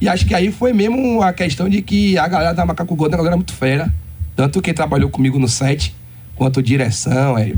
E 0.00 0.08
acho 0.08 0.26
que 0.26 0.34
aí 0.34 0.50
foi 0.50 0.72
mesmo 0.72 1.22
a 1.22 1.32
questão 1.32 1.68
de 1.68 1.80
que 1.80 2.18
a 2.18 2.26
galera 2.26 2.52
da 2.52 2.66
Macaco 2.66 2.96
Gordo 2.96 3.14
é 3.14 3.16
galera 3.16 3.36
muito 3.36 3.52
fera. 3.52 3.92
Tanto 4.34 4.60
quem 4.60 4.74
trabalhou 4.74 5.08
comigo 5.08 5.38
no 5.38 5.48
set, 5.48 5.94
quanto 6.34 6.60
direção, 6.60 7.38
é, 7.38 7.52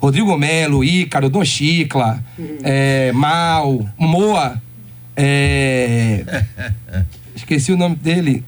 Rodrigo 0.00 0.36
Melo, 0.36 0.82
Ícaro, 0.82 1.28
Dom 1.28 1.44
Chicla, 1.44 2.22
uhum. 2.38 2.58
é, 2.62 3.12
Mal, 3.12 3.86
Moa, 3.98 4.60
é, 5.14 6.24
esqueci 7.36 7.72
o 7.72 7.76
nome 7.76 7.96
dele. 7.96 8.42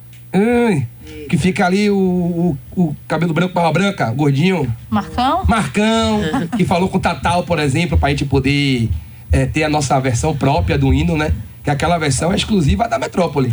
que 1.28 1.37
fica 1.37 1.66
ali 1.66 1.90
o, 1.90 1.97
o, 1.97 2.59
o, 2.76 2.97
cabelo 3.06 3.32
branco, 3.32 3.54
barba 3.54 3.73
branca, 3.73 4.11
gordinho. 4.11 4.71
Marcão? 4.90 5.44
Marcão, 5.47 6.21
que 6.56 6.64
falou 6.64 6.88
com 6.88 6.99
o 6.99 7.00
Tatal, 7.00 7.42
por 7.44 7.59
exemplo, 7.59 7.99
pra 7.99 8.11
gente 8.11 8.25
poder 8.25 8.88
é, 9.30 9.47
ter 9.47 9.64
a 9.64 9.68
nossa 9.68 9.99
versão 10.00 10.37
própria 10.37 10.78
do 10.78 10.92
hino, 10.92 11.16
né? 11.16 11.32
Que 11.62 11.71
aquela 11.71 11.99
versão 11.99 12.33
é 12.33 12.37
exclusiva 12.37 12.88
da 12.88 12.99
Metrópole. 12.99 13.52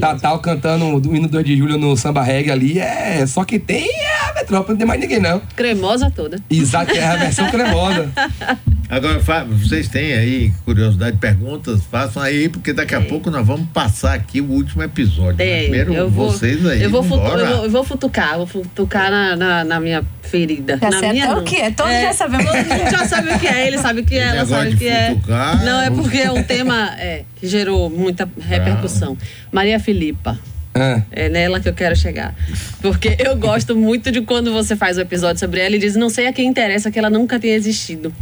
Tatal 0.00 0.38
cantando 0.38 0.84
o 0.86 1.16
hino 1.16 1.28
2 1.28 1.44
de 1.44 1.56
julho 1.56 1.76
no 1.76 1.96
samba 1.96 2.22
reggae 2.22 2.50
ali, 2.50 2.78
é 2.78 3.24
só 3.26 3.44
que 3.44 3.58
tem 3.58 3.88
é 3.88 4.30
a 4.30 4.34
Metrópole, 4.34 4.70
não 4.70 4.78
tem 4.78 4.86
mais 4.86 5.00
ninguém 5.00 5.20
não. 5.20 5.40
Cremosa 5.56 6.10
toda. 6.10 6.38
Exato, 6.48 6.92
é 6.92 7.04
a 7.04 7.16
versão 7.16 7.50
cremosa. 7.50 8.10
Agora, 8.92 9.18
vocês 9.46 9.88
têm 9.88 10.12
aí 10.12 10.52
curiosidade, 10.66 11.16
perguntas, 11.16 11.80
façam 11.90 12.22
aí, 12.22 12.50
porque 12.50 12.74
daqui 12.74 12.94
a 12.94 13.00
é. 13.00 13.04
pouco 13.04 13.30
nós 13.30 13.46
vamos 13.46 13.66
passar 13.72 14.12
aqui 14.12 14.38
o 14.38 14.50
último 14.50 14.82
episódio. 14.82 15.40
É, 15.40 15.62
Primeiro, 15.62 15.94
eu 15.94 16.10
vou, 16.10 16.30
vocês 16.30 16.66
aí. 16.66 16.82
Eu 16.82 16.90
vou, 16.90 17.02
futu, 17.02 17.24
eu 17.24 17.46
vou, 17.46 17.64
eu 17.64 17.70
vou 17.70 17.84
futucar, 17.84 18.36
vou 18.36 18.46
futucar 18.46 19.10
na, 19.10 19.34
na, 19.34 19.64
na 19.64 19.80
minha 19.80 20.04
ferida. 20.20 20.76
Já 20.76 20.90
na 20.90 21.10
minha, 21.10 21.38
o 21.38 21.42
que 21.42 21.56
é? 21.56 21.70
Todos 21.70 21.90
é, 21.90 22.02
já 22.02 22.12
sabemos. 22.12 22.44
Todo 22.44 22.56
mundo 22.56 22.90
já 22.90 23.06
sabe 23.06 23.30
o 23.30 23.38
que 23.38 23.46
é, 23.46 23.66
ele 23.66 23.78
sabe 23.78 24.00
o 24.02 24.04
que 24.04 24.14
é, 24.14 24.26
ela 24.26 24.44
sabe 24.44 24.74
o 24.74 24.76
que 24.76 24.86
é. 24.86 25.16
Não, 25.64 25.80
é 25.80 25.90
porque 25.90 26.18
é 26.18 26.30
um 26.30 26.42
tema 26.42 26.94
é, 26.98 27.24
que 27.36 27.46
gerou 27.46 27.88
muita 27.88 28.28
repercussão. 28.46 29.16
Ah. 29.18 29.26
Maria 29.50 29.80
Filipa. 29.80 30.38
É. 30.74 31.02
é 31.12 31.28
nela 31.30 31.60
que 31.60 31.68
eu 31.68 31.74
quero 31.74 31.96
chegar. 31.96 32.34
Porque 32.82 33.16
eu 33.18 33.36
gosto 33.36 33.74
muito 33.74 34.12
de 34.12 34.20
quando 34.20 34.52
você 34.52 34.76
faz 34.76 34.98
o 34.98 35.00
um 35.00 35.02
episódio 35.02 35.40
sobre 35.40 35.60
ela 35.60 35.76
e 35.76 35.78
diz, 35.78 35.96
não 35.96 36.10
sei 36.10 36.26
a 36.26 36.32
quem 36.32 36.46
interessa 36.46 36.90
que 36.90 36.98
ela 36.98 37.08
nunca 37.08 37.40
tenha 37.40 37.54
existido. 37.54 38.12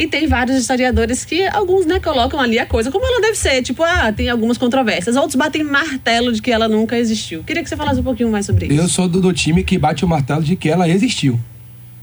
E 0.00 0.06
tem 0.06 0.26
vários 0.26 0.56
historiadores 0.56 1.26
que, 1.26 1.46
alguns, 1.48 1.84
né, 1.84 2.00
colocam 2.00 2.40
ali 2.40 2.58
a 2.58 2.64
coisa 2.64 2.90
como 2.90 3.04
ela 3.04 3.20
deve 3.20 3.36
ser. 3.36 3.60
Tipo, 3.60 3.82
ah, 3.82 4.10
tem 4.10 4.30
algumas 4.30 4.56
controvérsias. 4.56 5.14
Outros 5.14 5.34
batem 5.34 5.62
martelo 5.62 6.32
de 6.32 6.40
que 6.40 6.50
ela 6.50 6.66
nunca 6.66 6.96
existiu. 6.96 7.44
Queria 7.44 7.62
que 7.62 7.68
você 7.68 7.76
falasse 7.76 8.00
um 8.00 8.02
pouquinho 8.02 8.30
mais 8.30 8.46
sobre 8.46 8.64
isso. 8.64 8.74
Eu 8.74 8.88
sou 8.88 9.06
do, 9.06 9.20
do 9.20 9.30
time 9.34 9.62
que 9.62 9.76
bate 9.76 10.02
o 10.02 10.08
martelo 10.08 10.42
de 10.42 10.56
que 10.56 10.70
ela 10.70 10.88
existiu. 10.88 11.38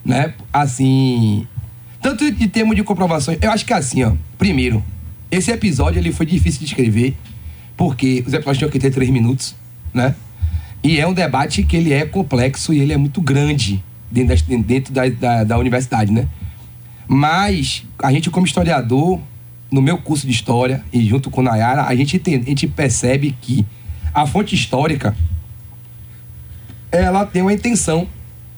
Né? 0.05 0.31
Assim. 0.53 1.47
Tanto 1.99 2.31
de 2.31 2.47
termos 2.47 2.75
de 2.75 2.83
comprovações. 2.83 3.39
Eu 3.41 3.49
acho 3.49 3.65
que 3.65 3.73
é 3.73 3.77
assim, 3.77 4.03
ó. 4.03 4.11
Primeiro, 4.37 4.85
esse 5.31 5.49
episódio 5.49 5.97
ele 5.97 6.11
foi 6.11 6.27
difícil 6.27 6.59
de 6.59 6.65
escrever, 6.67 7.15
porque 7.75 8.23
os 8.27 8.31
episódios 8.31 8.59
tinham 8.59 8.69
que 8.69 8.77
ter 8.77 8.91
três 8.91 9.09
minutos, 9.09 9.55
né? 9.91 10.13
E 10.83 10.99
é 10.99 11.07
um 11.07 11.13
debate 11.13 11.63
que 11.63 11.75
ele 11.75 11.91
é 11.91 12.05
complexo 12.05 12.71
e 12.71 12.79
ele 12.79 12.93
é 12.93 12.97
muito 12.97 13.19
grande 13.19 13.83
dentro 14.11 14.35
da, 14.35 14.57
dentro 14.57 14.93
da, 14.93 15.09
da, 15.09 15.43
da 15.43 15.57
universidade, 15.57 16.11
né? 16.11 16.27
Mas 17.07 17.85
a 18.01 18.11
gente, 18.11 18.29
como 18.29 18.45
historiador, 18.45 19.19
no 19.71 19.81
meu 19.81 19.97
curso 19.97 20.25
de 20.25 20.33
história 20.33 20.83
e 20.91 21.05
junto 21.05 21.29
com 21.29 21.41
Nayara, 21.41 21.83
a 21.83 21.95
gente, 21.95 22.19
tem, 22.19 22.35
a 22.35 22.43
gente 22.43 22.67
percebe 22.67 23.35
que 23.41 23.65
a 24.13 24.25
fonte 24.25 24.55
histórica 24.55 25.15
ela 26.91 27.25
tem 27.25 27.41
uma 27.41 27.53
intenção 27.53 28.07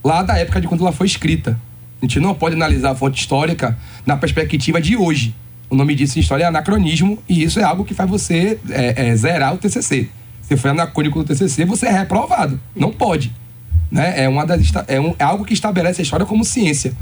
lá 0.04 0.24
da 0.24 0.38
época 0.38 0.62
de 0.62 0.68
quando 0.68 0.82
ela 0.82 0.92
foi 0.92 1.08
escrita. 1.08 1.60
A 2.02 2.06
gente 2.06 2.20
não 2.20 2.34
pode 2.34 2.56
analisar 2.56 2.92
a 2.92 2.96
fonte 2.96 3.20
histórica 3.20 3.78
na 4.06 4.16
perspectiva 4.16 4.80
de 4.80 4.96
hoje. 4.96 5.36
O 5.70 5.76
nome 5.76 5.94
disso 5.94 6.18
em 6.18 6.22
história 6.22 6.46
é 6.46 6.48
anacronismo 6.48 7.20
e 7.28 7.44
isso 7.44 7.60
é 7.60 7.64
algo 7.64 7.84
que 7.84 7.94
faz 7.94 8.10
você 8.10 8.60
é, 8.70 9.10
é, 9.10 9.16
zerar 9.16 9.54
o 9.54 9.58
TCC. 9.58 10.10
Se 10.42 10.58
for 10.58 10.70
anacrônico 10.70 11.20
no 11.20 11.26
TCC, 11.26 11.66
você 11.66 11.88
é 11.88 11.92
reprovado. 11.92 12.60
Não 12.76 12.92
pode. 12.92 13.32
Né? 13.92 14.24
É, 14.24 14.30
uma 14.30 14.46
das, 14.46 14.72
é, 14.88 15.00
um, 15.00 15.14
é 15.20 15.24
algo 15.24 15.46
que 15.46 15.54
estabelece 15.54 16.02
a 16.02 16.04
história 16.04 16.26
como 16.26 16.44
ciência. 16.44 16.94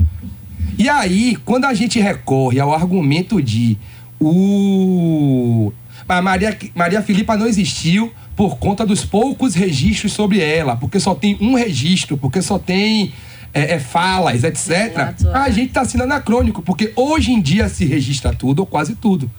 E 0.78 0.88
aí, 0.88 1.36
quando 1.44 1.66
a 1.66 1.74
gente 1.74 2.00
recorre 2.00 2.60
ao 2.60 2.74
argumento 2.74 3.42
de 3.42 3.78
o. 4.20 5.72
A 6.08 6.22
Maria, 6.22 6.58
Maria 6.76 7.02
Filipa 7.02 7.36
não 7.36 7.48
existiu 7.48 8.12
por 8.36 8.58
conta 8.58 8.86
dos 8.86 9.04
poucos 9.04 9.56
registros 9.56 10.14
sobre 10.14 10.40
ela, 10.40 10.76
porque 10.76 11.00
só 11.00 11.16
tem 11.16 11.38
um 11.42 11.56
registro, 11.56 12.18
porque 12.18 12.42
só 12.42 12.60
tem 12.60 13.12
é, 13.54 13.74
é, 13.74 13.80
falas, 13.80 14.44
etc. 14.44 15.16
A 15.34 15.50
gente 15.50 15.70
está 15.70 15.84
sendo 15.84 16.04
anacrônico, 16.04 16.62
porque 16.62 16.94
hoje 16.96 17.32
em 17.32 17.42
dia 17.42 17.68
se 17.68 17.84
registra 17.84 18.32
tudo 18.34 18.60
ou 18.60 18.66
quase 18.66 18.96
tudo. 18.96 19.30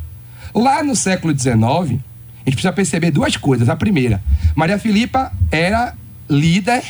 Lá 0.52 0.82
no 0.82 0.96
século 0.96 1.38
XIX, 1.38 1.54
a 1.56 1.70
gente 1.70 2.00
precisa 2.44 2.72
perceber 2.72 3.12
duas 3.12 3.36
coisas. 3.36 3.68
A 3.68 3.76
primeira, 3.76 4.20
Maria 4.56 4.78
Filipa 4.78 5.32
era 5.50 5.94
líder 6.28 6.82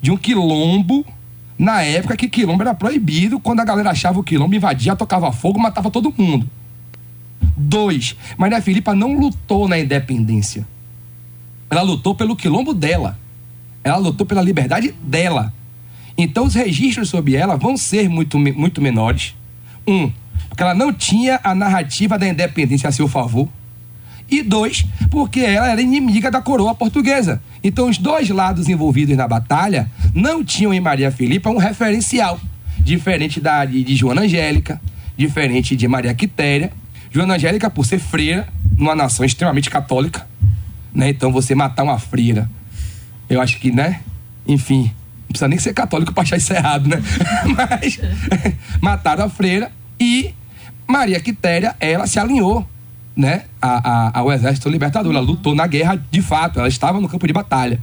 de 0.00 0.10
um 0.10 0.16
quilombo 0.16 1.04
na 1.60 1.82
época 1.82 2.16
que 2.16 2.26
quilombo 2.26 2.62
era 2.62 2.72
proibido, 2.72 3.38
quando 3.38 3.60
a 3.60 3.64
galera 3.66 3.90
achava 3.90 4.18
o 4.18 4.22
quilombo, 4.22 4.54
invadia, 4.54 4.96
tocava 4.96 5.30
fogo, 5.30 5.60
matava 5.60 5.90
todo 5.90 6.14
mundo. 6.16 6.48
Dois, 7.54 8.16
Maria 8.38 8.62
Filipa 8.62 8.94
não 8.94 9.12
lutou 9.12 9.68
na 9.68 9.78
independência. 9.78 10.66
Ela 11.68 11.82
lutou 11.82 12.14
pelo 12.14 12.34
quilombo 12.34 12.72
dela. 12.72 13.18
Ela 13.84 13.98
lutou 13.98 14.26
pela 14.26 14.40
liberdade 14.40 14.94
dela. 15.02 15.52
Então 16.16 16.46
os 16.46 16.54
registros 16.54 17.10
sobre 17.10 17.36
ela 17.36 17.56
vão 17.56 17.76
ser 17.76 18.08
muito, 18.08 18.38
muito 18.38 18.80
menores. 18.80 19.34
Um, 19.86 20.10
porque 20.48 20.62
ela 20.62 20.74
não 20.74 20.90
tinha 20.90 21.40
a 21.44 21.54
narrativa 21.54 22.18
da 22.18 22.26
independência 22.26 22.88
a 22.88 22.92
seu 22.92 23.06
favor. 23.06 23.46
E 24.30 24.42
dois, 24.42 24.86
porque 25.10 25.40
ela 25.40 25.70
era 25.70 25.82
inimiga 25.82 26.30
da 26.30 26.40
coroa 26.40 26.74
portuguesa. 26.74 27.42
Então, 27.64 27.88
os 27.88 27.98
dois 27.98 28.28
lados 28.30 28.68
envolvidos 28.68 29.16
na 29.16 29.26
batalha 29.26 29.90
não 30.14 30.44
tinham 30.44 30.72
em 30.72 30.80
Maria 30.80 31.10
Filipa 31.10 31.50
um 31.50 31.56
referencial, 31.56 32.40
diferente 32.78 33.40
da 33.40 33.64
de, 33.64 33.96
Joana 33.96 34.22
Angélica, 34.22 34.80
diferente 35.16 35.74
de 35.74 35.88
Maria 35.88 36.14
Quitéria. 36.14 36.72
Joana 37.10 37.34
Angélica, 37.34 37.68
por 37.68 37.84
ser 37.84 37.98
freira, 37.98 38.48
numa 38.78 38.94
nação 38.94 39.24
extremamente 39.26 39.68
católica, 39.68 40.26
né? 40.94 41.08
Então, 41.08 41.32
você 41.32 41.54
matar 41.54 41.82
uma 41.82 41.98
freira, 41.98 42.48
eu 43.28 43.40
acho 43.40 43.58
que, 43.58 43.72
né? 43.72 44.00
Enfim, 44.46 44.92
não 45.22 45.28
precisa 45.28 45.48
nem 45.48 45.58
ser 45.58 45.74
católico 45.74 46.14
para 46.14 46.22
achar 46.22 46.36
isso 46.36 46.52
errado, 46.52 46.88
né? 46.88 47.02
Mas 47.56 47.98
mataram 48.80 49.24
a 49.24 49.28
freira 49.28 49.72
e 49.98 50.32
Maria 50.86 51.20
Quitéria, 51.20 51.74
ela 51.80 52.06
se 52.06 52.18
alinhou 52.18 52.66
né, 53.20 53.42
a, 53.60 54.08
a, 54.08 54.18
ao 54.18 54.32
Exército 54.32 54.70
Libertador. 54.70 55.12
Ela 55.12 55.20
lutou 55.20 55.54
na 55.54 55.66
guerra 55.66 56.02
de 56.10 56.22
fato, 56.22 56.58
ela 56.58 56.68
estava 56.68 56.98
no 57.00 57.08
campo 57.08 57.26
de 57.26 57.32
batalha. 57.32 57.78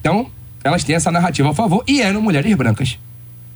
Então, 0.00 0.28
elas 0.64 0.82
têm 0.82 0.96
essa 0.96 1.10
narrativa 1.10 1.50
a 1.50 1.54
favor 1.54 1.84
e 1.86 2.02
eram 2.02 2.20
mulheres 2.20 2.52
brancas. 2.56 2.98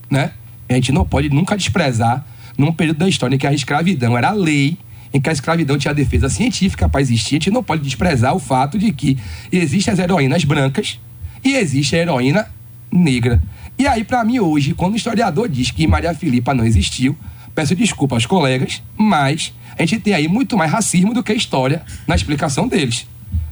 Né? 0.08 0.30
A 0.68 0.74
gente 0.74 0.92
não 0.92 1.04
pode 1.04 1.28
nunca 1.28 1.56
desprezar, 1.56 2.24
num 2.56 2.72
período 2.72 2.98
da 2.98 3.08
história 3.08 3.34
em 3.34 3.38
que 3.38 3.46
a 3.46 3.52
escravidão 3.52 4.16
era 4.16 4.30
lei, 4.30 4.78
em 5.12 5.20
que 5.20 5.28
a 5.28 5.32
escravidão 5.32 5.76
tinha 5.76 5.92
defesa 5.92 6.28
científica 6.28 6.88
para 6.88 7.00
existir, 7.00 7.34
a 7.34 7.38
gente 7.38 7.50
não 7.50 7.62
pode 7.62 7.82
desprezar 7.82 8.34
o 8.34 8.38
fato 8.38 8.78
de 8.78 8.92
que 8.92 9.18
existem 9.50 9.92
as 9.92 9.98
heroínas 9.98 10.44
brancas 10.44 11.00
e 11.44 11.54
existe 11.54 11.96
a 11.96 11.98
heroína 11.98 12.46
negra. 12.90 13.42
E 13.76 13.86
aí, 13.86 14.04
para 14.04 14.24
mim, 14.24 14.38
hoje, 14.38 14.74
quando 14.74 14.94
o 14.94 14.96
historiador 14.96 15.48
diz 15.48 15.70
que 15.70 15.86
Maria 15.86 16.14
Filipa 16.14 16.54
não 16.54 16.64
existiu, 16.64 17.16
peço 17.56 17.74
desculpa 17.74 18.14
aos 18.14 18.26
colegas, 18.26 18.82
mas 18.96 19.52
a 19.78 19.82
gente 19.82 19.98
tem 19.98 20.12
aí 20.12 20.28
muito 20.28 20.56
mais 20.58 20.70
racismo 20.70 21.14
do 21.14 21.22
que 21.22 21.32
história 21.32 21.82
na 22.06 22.14
explicação 22.14 22.68
deles, 22.68 23.06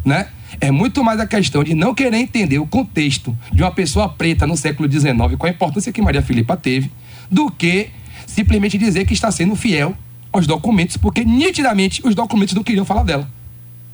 né? 0.04 0.28
É 0.60 0.70
muito 0.70 1.02
mais 1.02 1.18
a 1.18 1.26
questão 1.26 1.64
de 1.64 1.74
não 1.74 1.94
querer 1.94 2.18
entender 2.18 2.58
o 2.58 2.66
contexto 2.66 3.36
de 3.50 3.62
uma 3.62 3.72
pessoa 3.72 4.08
preta 4.08 4.46
no 4.46 4.56
século 4.56 4.90
XIX, 4.90 5.14
com 5.36 5.46
a 5.46 5.50
importância 5.50 5.90
que 5.90 6.02
Maria 6.02 6.22
Filipa 6.22 6.56
teve, 6.56 6.92
do 7.30 7.50
que 7.50 7.88
simplesmente 8.26 8.76
dizer 8.76 9.06
que 9.06 9.14
está 9.14 9.32
sendo 9.32 9.56
fiel 9.56 9.96
aos 10.30 10.46
documentos, 10.46 10.96
porque 10.98 11.24
nitidamente 11.24 12.00
os 12.04 12.14
documentos 12.14 12.54
não 12.54 12.62
queriam 12.62 12.84
falar 12.84 13.04
dela. 13.04 13.28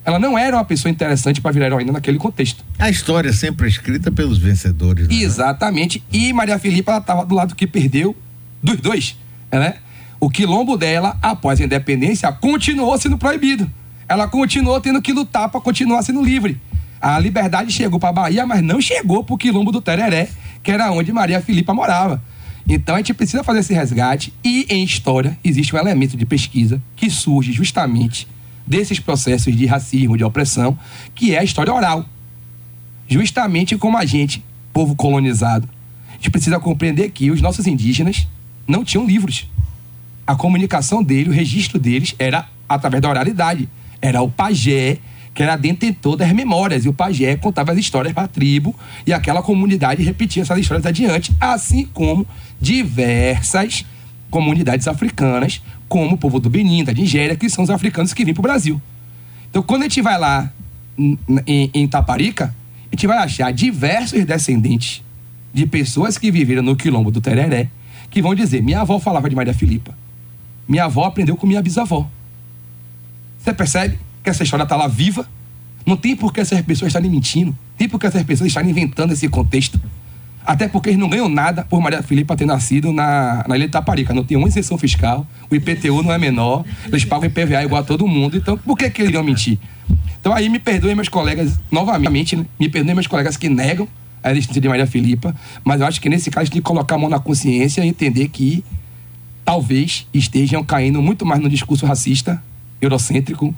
Ela 0.04 0.18
não 0.18 0.36
era 0.36 0.56
uma 0.56 0.64
pessoa 0.64 0.90
interessante 0.90 1.40
para 1.40 1.52
virar 1.52 1.66
heroína 1.66 1.92
naquele 1.92 2.18
contexto. 2.18 2.64
A 2.78 2.90
história 2.90 3.32
sempre 3.32 3.66
é 3.66 3.70
escrita 3.70 4.10
pelos 4.10 4.38
vencedores. 4.38 5.06
Né? 5.06 5.14
Exatamente. 5.14 6.02
E 6.12 6.32
Maria 6.32 6.58
Filipa 6.58 6.96
estava 6.96 7.24
do 7.24 7.34
lado 7.34 7.54
que 7.54 7.66
perdeu 7.66 8.16
dos 8.62 8.80
dois, 8.80 9.16
né? 9.52 9.76
O 10.20 10.28
quilombo 10.28 10.76
dela, 10.76 11.16
após 11.22 11.60
a 11.60 11.64
independência, 11.64 12.30
continuou 12.30 12.96
sendo 12.98 13.16
proibido. 13.16 13.70
Ela 14.06 14.28
continuou 14.28 14.78
tendo 14.80 15.00
que 15.00 15.12
lutar 15.12 15.48
para 15.48 15.60
continuar 15.60 16.02
sendo 16.02 16.22
livre. 16.22 16.60
A 17.00 17.18
liberdade 17.18 17.72
chegou 17.72 17.98
para 17.98 18.10
a 18.10 18.12
Bahia, 18.12 18.46
mas 18.46 18.62
não 18.62 18.80
chegou 18.80 19.24
para 19.24 19.34
o 19.34 19.38
quilombo 19.38 19.72
do 19.72 19.80
Tereré, 19.80 20.28
que 20.62 20.70
era 20.70 20.92
onde 20.92 21.10
Maria 21.10 21.40
Filipa 21.40 21.72
morava. 21.72 22.22
Então 22.68 22.94
a 22.94 22.98
gente 22.98 23.14
precisa 23.14 23.42
fazer 23.42 23.60
esse 23.60 23.72
resgate 23.72 24.34
e 24.44 24.66
em 24.68 24.84
história 24.84 25.38
existe 25.42 25.74
um 25.74 25.78
elemento 25.78 26.16
de 26.16 26.26
pesquisa 26.26 26.80
que 26.94 27.08
surge 27.08 27.52
justamente 27.52 28.28
desses 28.66 29.00
processos 29.00 29.56
de 29.56 29.64
racismo, 29.64 30.16
de 30.16 30.22
opressão, 30.22 30.78
que 31.14 31.34
é 31.34 31.38
a 31.38 31.44
história 31.44 31.72
oral. 31.72 32.04
Justamente 33.08 33.76
como 33.76 33.96
a 33.96 34.04
gente, 34.04 34.44
povo 34.72 34.94
colonizado, 34.94 35.68
a 36.10 36.12
gente 36.16 36.30
precisa 36.30 36.60
compreender 36.60 37.10
que 37.10 37.30
os 37.30 37.40
nossos 37.40 37.66
indígenas 37.66 38.28
não 38.68 38.84
tinham 38.84 39.06
livros 39.06 39.49
a 40.30 40.36
comunicação 40.36 41.02
dele, 41.02 41.28
o 41.28 41.32
registro 41.32 41.76
deles 41.76 42.14
era 42.16 42.46
através 42.68 43.02
da 43.02 43.08
oralidade. 43.08 43.68
Era 44.00 44.22
o 44.22 44.30
pajé 44.30 44.98
que 45.34 45.42
era 45.42 45.56
detentor 45.56 46.16
das 46.16 46.32
memórias. 46.32 46.84
E 46.84 46.88
o 46.88 46.92
pajé 46.92 47.34
contava 47.34 47.72
as 47.72 47.78
histórias 47.78 48.14
para 48.14 48.24
a 48.24 48.28
tribo 48.28 48.72
e 49.04 49.12
aquela 49.12 49.42
comunidade 49.42 50.04
repetia 50.04 50.42
essas 50.42 50.56
histórias 50.56 50.86
adiante, 50.86 51.32
assim 51.40 51.84
como 51.92 52.24
diversas 52.60 53.84
comunidades 54.30 54.86
africanas, 54.86 55.60
como 55.88 56.14
o 56.14 56.16
povo 56.16 56.38
do 56.38 56.48
Benin, 56.48 56.84
da 56.84 56.92
Nigéria, 56.92 57.34
que 57.34 57.50
são 57.50 57.64
os 57.64 57.70
africanos 57.70 58.14
que 58.14 58.24
vêm 58.24 58.32
para 58.32 58.40
o 58.40 58.42
Brasil. 58.42 58.80
Então, 59.50 59.64
quando 59.64 59.82
a 59.82 59.84
gente 59.86 60.00
vai 60.00 60.16
lá 60.16 60.48
em, 60.96 61.70
em 61.74 61.88
Taparica, 61.88 62.54
a 62.92 62.94
gente 62.94 63.04
vai 63.08 63.18
achar 63.18 63.52
diversos 63.52 64.24
descendentes 64.24 65.02
de 65.52 65.66
pessoas 65.66 66.16
que 66.16 66.30
viveram 66.30 66.62
no 66.62 66.76
quilombo 66.76 67.10
do 67.10 67.20
Tereré, 67.20 67.68
que 68.08 68.22
vão 68.22 68.32
dizer: 68.32 68.62
minha 68.62 68.82
avó 68.82 69.00
falava 69.00 69.28
de 69.28 69.34
Maria 69.34 69.52
Filipa. 69.52 69.98
Minha 70.70 70.84
avó 70.84 71.04
aprendeu 71.04 71.36
com 71.36 71.48
minha 71.48 71.60
bisavó. 71.60 72.08
Você 73.40 73.52
percebe 73.52 73.98
que 74.22 74.30
essa 74.30 74.44
história 74.44 74.62
está 74.62 74.76
lá 74.76 74.86
viva? 74.86 75.28
Não 75.84 75.96
tem 75.96 76.14
por 76.14 76.32
que 76.32 76.40
essas 76.40 76.62
pessoas 76.62 76.90
estarem 76.90 77.10
mentindo. 77.10 77.58
Tem 77.76 77.88
por 77.88 77.98
que 77.98 78.06
essas 78.06 78.22
pessoas 78.22 78.46
estarem 78.46 78.70
inventando 78.70 79.12
esse 79.12 79.28
contexto. 79.28 79.80
Até 80.46 80.68
porque 80.68 80.90
eles 80.90 81.00
não 81.00 81.08
ganham 81.08 81.28
nada 81.28 81.64
por 81.64 81.80
Maria 81.80 82.04
Filipa 82.04 82.36
ter 82.36 82.46
nascido 82.46 82.92
na, 82.92 83.44
na 83.48 83.56
Ilha 83.56 83.66
de 83.66 83.72
Taparica. 83.72 84.14
Não 84.14 84.22
tem 84.22 84.36
uma 84.36 84.46
isenção 84.46 84.78
fiscal, 84.78 85.26
o 85.50 85.56
IPTU 85.56 86.04
não 86.04 86.12
é 86.12 86.18
menor, 86.18 86.64
eles 86.86 87.04
pagam 87.04 87.26
IPVA 87.26 87.64
igual 87.64 87.82
a 87.82 87.84
todo 87.84 88.06
mundo. 88.06 88.36
Então, 88.36 88.56
por 88.56 88.78
que, 88.78 88.88
que 88.90 89.02
eles 89.02 89.12
iam 89.12 89.24
mentir? 89.24 89.58
Então, 90.20 90.32
aí 90.32 90.48
me 90.48 90.60
perdoem 90.60 90.94
meus 90.94 91.08
colegas, 91.08 91.58
novamente, 91.68 92.36
né? 92.36 92.46
me 92.60 92.68
perdoem 92.68 92.94
meus 92.94 93.08
colegas 93.08 93.36
que 93.36 93.48
negam 93.48 93.88
a 94.22 94.30
existência 94.30 94.60
de 94.60 94.68
Maria 94.68 94.86
Filipa, 94.86 95.34
mas 95.64 95.80
eu 95.80 95.86
acho 95.88 96.00
que 96.00 96.08
nesse 96.08 96.30
caso 96.30 96.42
a 96.42 96.44
gente 96.44 96.52
tem 96.52 96.62
que 96.62 96.66
colocar 96.66 96.94
a 96.94 96.98
mão 96.98 97.10
na 97.10 97.18
consciência 97.18 97.84
e 97.84 97.88
entender 97.88 98.28
que 98.28 98.62
talvez 99.50 100.06
estejam 100.14 100.62
caindo 100.62 101.02
muito 101.02 101.26
mais 101.26 101.42
no 101.42 101.48
discurso 101.48 101.84
racista, 101.84 102.40
eurocêntrico, 102.80 103.52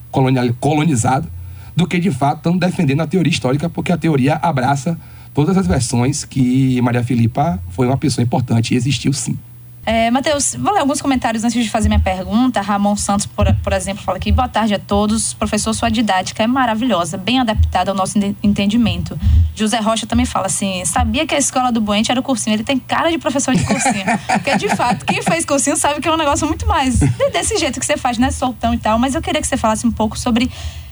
colonizado, 0.58 1.28
do 1.76 1.86
que 1.86 2.00
de 2.00 2.10
fato 2.10 2.38
estão 2.38 2.56
defendendo 2.56 3.02
a 3.02 3.06
teoria 3.06 3.30
histórica, 3.30 3.68
porque 3.68 3.92
a 3.92 3.98
teoria 3.98 4.36
abraça 4.36 4.98
todas 5.34 5.54
as 5.54 5.66
versões 5.66 6.24
que 6.24 6.80
Maria 6.80 7.04
Filipa 7.04 7.62
foi 7.72 7.86
uma 7.86 7.98
pessoa 7.98 8.22
importante 8.22 8.72
e 8.72 8.74
existiu 8.74 9.12
sim. 9.12 9.36
É, 9.84 10.12
Matheus, 10.12 10.54
vou 10.54 10.72
ler 10.72 10.78
alguns 10.78 11.02
comentários 11.02 11.42
antes 11.42 11.62
de 11.62 11.68
fazer 11.68 11.88
minha 11.88 11.98
pergunta. 11.98 12.60
Ramon 12.60 12.94
Santos, 12.94 13.26
por, 13.26 13.52
por 13.56 13.72
exemplo, 13.72 14.02
fala 14.02 14.16
aqui: 14.16 14.30
boa 14.30 14.48
tarde 14.48 14.74
a 14.74 14.78
todos. 14.78 15.34
Professor, 15.34 15.74
sua 15.74 15.90
didática 15.90 16.44
é 16.44 16.46
maravilhosa, 16.46 17.16
bem 17.16 17.40
adaptada 17.40 17.90
ao 17.90 17.96
nosso 17.96 18.16
entendimento. 18.42 19.18
José 19.56 19.80
Rocha 19.80 20.06
também 20.06 20.24
fala 20.24 20.46
assim: 20.46 20.84
sabia 20.84 21.26
que 21.26 21.34
a 21.34 21.38
escola 21.38 21.72
do 21.72 21.80
Boente 21.80 22.12
era 22.12 22.20
o 22.20 22.22
cursinho. 22.22 22.54
Ele 22.54 22.62
tem 22.62 22.78
cara 22.78 23.10
de 23.10 23.18
professor 23.18 23.56
de 23.56 23.64
cursinho. 23.64 24.04
Porque, 24.28 24.56
de 24.56 24.68
fato, 24.68 25.04
quem 25.04 25.20
fez 25.20 25.44
cursinho 25.44 25.76
sabe 25.76 26.00
que 26.00 26.06
é 26.06 26.12
um 26.12 26.16
negócio 26.16 26.46
muito 26.46 26.64
mais 26.64 27.00
desse 27.32 27.58
jeito 27.58 27.80
que 27.80 27.86
você 27.86 27.96
faz, 27.96 28.18
né? 28.18 28.30
Soltão 28.30 28.72
e 28.72 28.78
tal. 28.78 29.00
Mas 29.00 29.16
eu 29.16 29.20
queria 29.20 29.40
que 29.40 29.48
você 29.48 29.56
falasse 29.56 29.84
um 29.84 29.90
pouco 29.90 30.16
sobre 30.16 30.48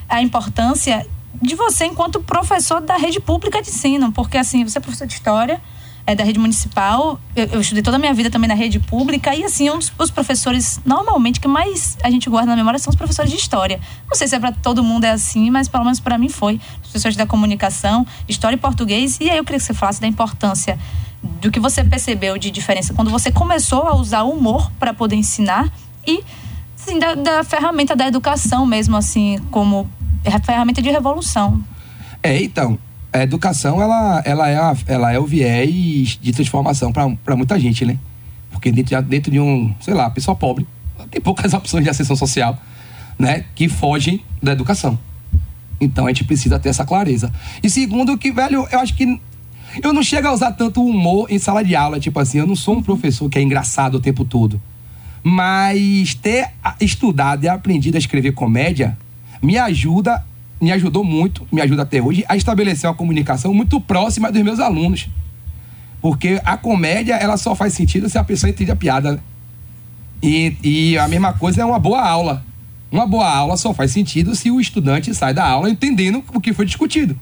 a 0.09 0.21
importância 0.21 1.07
de 1.41 1.55
você 1.55 1.85
enquanto 1.85 2.21
professor 2.21 2.81
da 2.81 2.97
rede 2.97 3.21
pública 3.21 3.63
de 3.63 3.71
ensino. 3.71 4.11
Porque, 4.11 4.37
assim, 4.37 4.65
você 4.65 4.79
é 4.79 4.81
professor 4.81 5.07
de 5.07 5.15
história 5.15 5.61
é, 6.07 6.15
da 6.15 6.25
rede 6.25 6.39
municipal. 6.39 7.21
Eu, 7.35 7.47
eu, 7.47 7.61
estudei 7.61 7.83
toda 7.83 7.97
a 7.97 8.01
minha 8.01 8.13
vida 8.15 8.31
também 8.31 8.49
na 8.49 8.55
rede 8.55 8.79
pública 8.79 9.35
e 9.35 9.45
assim, 9.45 9.71
um 9.71 9.79
dos 9.79 9.93
os 9.99 10.11
professores 10.11 10.81
normalmente 10.85 11.41
que 11.41 11.49
mais 11.49 11.97
a 12.03 12.11
gente 12.11 12.29
guarda 12.29 12.51
na 12.51 12.57
memória 12.57 12.79
são 12.79 12.91
os 12.91 12.97
professores 12.97 13.31
de 13.31 13.37
história. 13.37 13.81
Não 14.09 14.15
sei 14.15 14.27
se 14.27 14.35
é 14.35 14.39
para 14.39 14.53
todo 14.53 14.83
mundo 14.83 15.05
é 15.05 15.11
assim, 15.11 15.51
mas 15.51 15.69
pelo 15.69 15.85
menos 15.85 16.01
para 16.01 16.19
mim 16.19 16.29
foi. 16.29 16.61
Os 16.83 16.89
professores 16.89 17.17
da 17.17 17.27
comunicação, 17.27 18.07
história 18.29 18.57
e 18.57 18.59
português. 18.59 19.19
E 19.21 19.31
aí 19.31 19.39
eu 19.39 19.45
queria 19.45 19.59
que 19.59 19.65
você 19.65 19.75
falasse 19.75 20.01
da 20.01 20.07
importância 20.07 20.79
do 21.23 21.51
que 21.51 21.61
você 21.61 21.85
percebeu 21.85 22.39
de 22.39 22.51
diferença 22.51 22.95
quando 22.95 23.11
você 23.11 23.31
começou 23.31 23.87
a 23.87 23.95
usar 23.95 24.23
o 24.23 24.31
humor 24.31 24.71
para 24.79 24.95
poder 24.95 25.17
ensinar 25.17 25.71
e 26.07 26.25
assim, 26.77 26.99
da, 26.99 27.15
da 27.15 27.45
ferramenta 27.45 27.95
da 27.95 28.07
educação 28.07 28.65
mesmo, 28.65 28.97
assim, 28.97 29.39
como 29.51 29.89
ferramenta 30.45 30.81
de 30.81 30.91
revolução. 30.91 31.63
É, 32.23 32.43
então, 32.43 32.79
a 33.13 33.23
educação 33.23 33.81
ela, 33.81 34.23
ela, 34.25 34.49
é, 34.49 34.57
a, 34.57 34.77
ela 34.87 35.13
é 35.13 35.19
o 35.19 35.27
viés 35.27 36.19
de 36.21 36.33
transformação 36.33 36.93
para 36.93 37.37
muita 37.37 37.59
gente, 37.59 37.85
né? 37.85 37.99
Porque 38.51 38.71
dentro, 38.71 39.03
dentro 39.03 39.31
de 39.31 39.41
um, 39.41 39.75
sei 39.81 39.95
lá, 39.95 40.09
pessoa 40.11 40.35
pobre, 40.37 40.67
tem 41.11 41.21
poucas 41.21 41.53
opções 41.55 41.85
de 41.85 41.91
ascensão 41.91 42.17
social, 42.17 42.59
né? 43.19 43.45
Que 43.55 43.69
fogem 43.69 44.23
da 44.43 44.53
educação. 44.53 44.99
Então 45.81 46.07
a 46.07 46.09
gente 46.09 46.25
precisa 46.25 46.59
ter 46.59 46.69
essa 46.69 46.85
clareza. 46.85 47.33
E 47.63 47.71
segundo, 47.71 48.17
que, 48.17 48.31
velho, 48.31 48.67
eu 48.71 48.79
acho 48.79 48.95
que 48.95 49.21
eu 49.83 49.93
não 49.93 50.03
chego 50.03 50.29
a 50.29 50.33
usar 50.33 50.53
tanto 50.53 50.85
humor 50.85 51.31
em 51.31 51.39
sala 51.39 51.65
de 51.65 51.75
aula, 51.75 52.01
tipo 52.01 52.19
assim, 52.19 52.39
eu 52.39 52.47
não 52.47 52.57
sou 52.57 52.77
um 52.77 52.83
professor 52.83 53.29
que 53.29 53.39
é 53.39 53.43
engraçado 53.43 53.97
o 53.97 54.01
tempo 54.01 54.25
todo. 54.25 54.61
Mas 55.23 56.15
ter 56.15 56.51
estudado 56.81 57.45
e 57.45 57.49
aprendido 57.49 57.97
a 57.97 57.99
escrever 57.99 58.33
comédia 58.33 58.97
me 59.43 59.59
ajuda 59.59 60.25
me 60.61 60.71
ajudou 60.73 61.03
muito, 61.03 61.47
me 61.51 61.61
ajuda 61.61 61.83
até 61.83 62.03
hoje, 62.03 62.25
a 62.29 62.37
estabelecer 62.37 62.89
uma 62.89 62.97
comunicação 62.97 63.55
muito 63.55 63.81
próxima 63.81 64.31
dos 64.31 64.43
meus 64.43 64.61
alunos. 64.61 65.09
Porque 66.01 66.41
a 66.45 66.57
comédia, 66.57 67.15
ela 67.15 67.37
só 67.37 67.55
faz 67.55 67.73
sentido 67.75 68.09
se 68.09 68.19
a 68.19 68.25
pessoa 68.25 68.51
entende 68.51 68.71
a 68.71 68.77
piada. 68.77 69.13
Né? 69.13 69.19
E, 70.23 70.57
e 70.63 70.99
a 70.99 71.09
mesma 71.09 71.33
coisa 71.33 71.63
é 71.63 71.65
uma 71.65 71.79
boa 71.79 72.03
aula. 72.03 72.45
Uma 72.91 73.07
boa 73.07 73.29
aula 73.29 73.57
só 73.57 73.73
faz 73.73 73.93
sentido 73.93 74.35
se 74.35 74.51
o 74.51 74.61
estudante 74.61 75.15
sai 75.15 75.33
da 75.33 75.47
aula 75.47 75.71
entendendo 75.71 76.23
o 76.35 76.41
que 76.41 76.53
foi 76.53 76.67
discutido. 76.67 77.19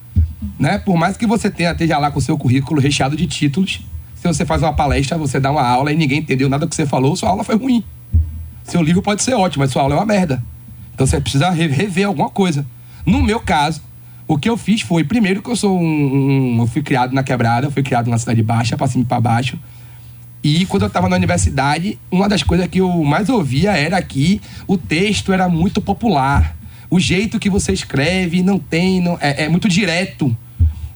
Né? 0.58 0.78
Por 0.78 0.96
mais 0.96 1.16
que 1.16 1.26
você 1.26 1.50
tenha, 1.50 1.72
esteja 1.72 1.98
lá 1.98 2.10
com 2.10 2.18
o 2.18 2.22
seu 2.22 2.38
currículo 2.38 2.80
recheado 2.80 3.16
de 3.16 3.26
títulos, 3.26 3.80
se 4.14 4.26
você 4.26 4.44
faz 4.44 4.62
uma 4.62 4.72
palestra, 4.72 5.18
você 5.18 5.38
dá 5.38 5.50
uma 5.50 5.66
aula 5.66 5.92
e 5.92 5.96
ninguém 5.96 6.18
entendeu 6.18 6.48
nada 6.48 6.66
que 6.66 6.74
você 6.74 6.86
falou, 6.86 7.14
sua 7.14 7.28
aula 7.28 7.44
foi 7.44 7.56
ruim. 7.56 7.84
Seu 8.64 8.82
livro 8.82 9.02
pode 9.02 9.22
ser 9.22 9.34
ótimo, 9.34 9.62
mas 9.62 9.70
sua 9.70 9.82
aula 9.82 9.94
é 9.94 9.98
uma 9.98 10.06
merda. 10.06 10.42
Então 10.94 11.06
você 11.06 11.20
precisa 11.20 11.50
rever 11.50 12.06
alguma 12.06 12.28
coisa. 12.28 12.66
No 13.08 13.22
meu 13.22 13.40
caso, 13.40 13.80
o 14.26 14.36
que 14.36 14.50
eu 14.50 14.56
fiz 14.58 14.82
foi, 14.82 15.02
primeiro 15.02 15.40
que 15.40 15.48
eu 15.48 15.56
sou 15.56 15.80
um, 15.80 16.56
um 16.56 16.60
eu 16.60 16.66
fui 16.66 16.82
criado 16.82 17.14
na 17.14 17.22
quebrada, 17.22 17.66
eu 17.66 17.70
fui 17.70 17.82
criado 17.82 18.10
na 18.10 18.18
cidade 18.18 18.42
baixa, 18.42 18.76
pra 18.76 18.86
cima 18.86 19.02
e 19.02 19.06
pra 19.06 19.18
baixo. 19.18 19.58
E 20.44 20.66
quando 20.66 20.82
eu 20.82 20.88
estava 20.88 21.08
na 21.08 21.16
universidade, 21.16 21.98
uma 22.10 22.28
das 22.28 22.42
coisas 22.42 22.66
que 22.66 22.82
eu 22.82 23.02
mais 23.02 23.30
ouvia 23.30 23.72
era 23.72 24.00
que 24.02 24.42
o 24.66 24.76
texto 24.76 25.32
era 25.32 25.48
muito 25.48 25.80
popular. 25.80 26.54
O 26.90 27.00
jeito 27.00 27.40
que 27.40 27.48
você 27.48 27.72
escreve 27.72 28.42
não 28.42 28.58
tem, 28.58 29.00
não, 29.00 29.16
é, 29.22 29.44
é 29.44 29.48
muito 29.48 29.70
direto. 29.70 30.36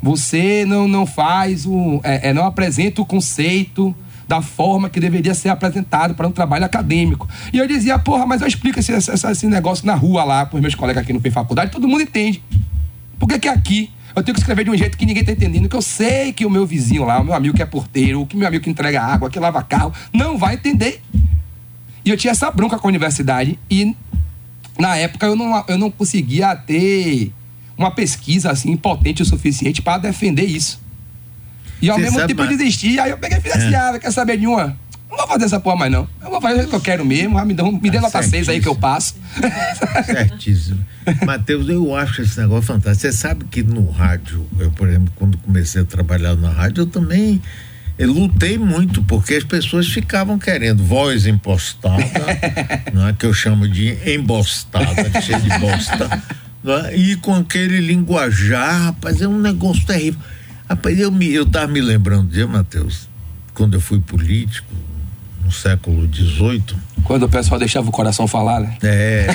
Você 0.02 0.66
não, 0.66 0.87
não 0.87 1.06
faz 1.06 1.64
o. 1.64 1.98
É, 2.04 2.28
é, 2.28 2.34
não 2.34 2.44
apresenta 2.44 3.00
o 3.00 3.06
conceito 3.06 3.94
da 4.26 4.40
forma 4.40 4.88
que 4.88 5.00
deveria 5.00 5.35
ser 5.35 5.48
apresentado 5.48 6.14
para 6.14 6.26
um 6.26 6.32
trabalho 6.32 6.64
acadêmico. 6.64 7.28
E 7.52 7.58
eu 7.58 7.66
dizia, 7.66 7.98
porra, 7.98 8.26
mas 8.26 8.40
eu 8.40 8.46
explico 8.46 8.78
esse, 8.78 8.92
esse, 8.92 9.26
esse 9.26 9.46
negócio 9.46 9.87
na 9.87 9.94
rua 9.94 10.24
lá 10.24 10.46
para 10.46 10.56
os 10.56 10.62
meus 10.62 10.74
colegas 10.74 11.02
aqui 11.02 11.12
no 11.12 11.20
FEI 11.20 11.32
Faculdade, 11.32 11.70
todo 11.70 11.88
mundo 11.88 12.02
entende. 12.02 12.42
Por 13.18 13.28
que, 13.28 13.38
que 13.38 13.48
aqui 13.48 13.90
eu 14.14 14.22
tenho 14.22 14.35
que 14.35 14.40
escrever 14.40 14.64
de 14.64 14.70
um 14.70 14.76
jeito 14.76 14.98
que 14.98 15.06
ninguém 15.06 15.22
está 15.22 15.32
entendendo? 15.32 15.68
Que 15.68 15.76
eu 15.76 15.82
sei 15.82 16.32
que 16.32 16.44
o 16.44 16.50
meu 16.50 16.66
vizinho 16.66 17.04
lá, 17.04 17.20
o 17.20 17.24
meu 17.24 17.35
amigo 17.35 17.54
que 17.54 17.62
é 17.62 17.66
porteiro, 17.66 18.20
o 18.20 18.26
que 18.26 18.37
meu 18.37 18.46
amigo 18.46 18.64
que 18.64 18.70
entrega 18.70 19.00
água, 19.00 19.30
que 19.30 19.38
lava 19.38 19.62
carro, 19.62 19.92
não 20.12 20.37
vai 20.37 20.54
entender. 20.54 21.00
E 22.04 22.11
eu 22.11 22.16
tinha 22.16 22.32
essa 22.32 22.50
bronca 22.50 22.78
com 22.78 22.88
a 22.88 22.90
universidade 22.90 23.58
e 23.70 23.96
na 24.78 24.96
época 24.96 25.26
eu 25.26 25.37
não, 25.37 25.64
eu 25.68 25.78
não 25.78 25.90
conseguia 25.90 26.56
ter 26.56 27.32
uma 27.78 27.90
pesquisa 27.90 28.50
assim 28.50 28.76
potente 28.76 29.22
o 29.22 29.24
suficiente 29.24 29.80
para 29.80 29.98
defender 29.98 30.44
isso. 30.44 30.81
E 31.82 31.90
ao 31.90 31.96
Cê 31.96 32.02
mesmo 32.02 32.26
tempo 32.26 32.42
eu 32.42 32.48
desisti. 32.48 32.98
Aí 32.98 33.10
eu 33.10 33.18
peguei 33.18 33.38
e 33.38 33.40
fiz 33.40 33.52
assim: 33.52 33.74
é. 33.74 33.76
ah, 33.76 33.98
quer 33.98 34.12
saber 34.12 34.38
de 34.38 34.46
uma? 34.46 34.76
Não 35.10 35.18
vou 35.18 35.28
fazer 35.28 35.44
essa 35.44 35.60
porra 35.60 35.76
mais, 35.76 35.92
não. 35.92 36.08
Eu 36.22 36.30
vou 36.30 36.40
fazer 36.40 36.62
o 36.62 36.68
que 36.68 36.74
eu 36.74 36.80
quero 36.80 37.04
mesmo. 37.04 37.44
Me 37.44 37.52
dê, 37.52 37.62
me 37.62 37.90
dê 37.90 37.98
tá 37.98 38.00
nota 38.00 38.22
6 38.22 38.48
aí 38.48 38.60
que 38.62 38.68
eu 38.68 38.74
passo. 38.74 39.14
Certíssimo. 40.06 40.82
Matheus, 41.26 41.68
eu 41.68 41.94
acho 41.94 42.22
esse 42.22 42.40
negócio 42.40 42.62
fantástico. 42.62 43.00
Você 43.00 43.12
sabe 43.12 43.44
que 43.44 43.62
no 43.62 43.90
rádio, 43.90 44.46
eu, 44.58 44.70
por 44.70 44.88
exemplo, 44.88 45.12
quando 45.16 45.36
comecei 45.36 45.82
a 45.82 45.84
trabalhar 45.84 46.34
na 46.36 46.48
rádio, 46.48 46.82
eu 46.82 46.86
também 46.86 47.42
eu 47.98 48.10
lutei 48.10 48.56
muito, 48.56 49.02
porque 49.02 49.34
as 49.34 49.44
pessoas 49.44 49.86
ficavam 49.86 50.38
querendo 50.38 50.82
voz 50.82 51.26
impostada, 51.26 52.02
não 52.92 53.06
é 53.06 53.12
que 53.12 53.26
eu 53.26 53.34
chamo 53.34 53.68
de 53.68 53.96
embostada, 54.06 55.20
cheia 55.20 55.38
de 55.38 55.58
bosta, 55.58 56.22
é? 56.88 56.96
e 56.96 57.16
com 57.16 57.34
aquele 57.34 57.80
linguajar, 57.80 58.86
rapaz, 58.86 59.20
é 59.20 59.28
um 59.28 59.38
negócio 59.38 59.84
terrível. 59.84 60.18
Rapaz, 60.72 60.98
eu, 60.98 61.12
me, 61.12 61.30
eu 61.30 61.44
tava 61.44 61.66
me 61.66 61.82
lembrando 61.82 62.30
de 62.30 62.46
Matheus, 62.46 63.06
quando 63.52 63.74
eu 63.74 63.80
fui 63.80 64.00
político, 64.00 64.72
no 65.44 65.52
século 65.52 66.08
XVIII. 66.11 66.64
Quando 67.04 67.24
o 67.24 67.28
pessoal 67.28 67.58
deixava 67.58 67.90
o 67.90 67.92
coração 67.92 68.26
falar, 68.26 68.58
né? 68.61 68.78
É. 68.82 69.26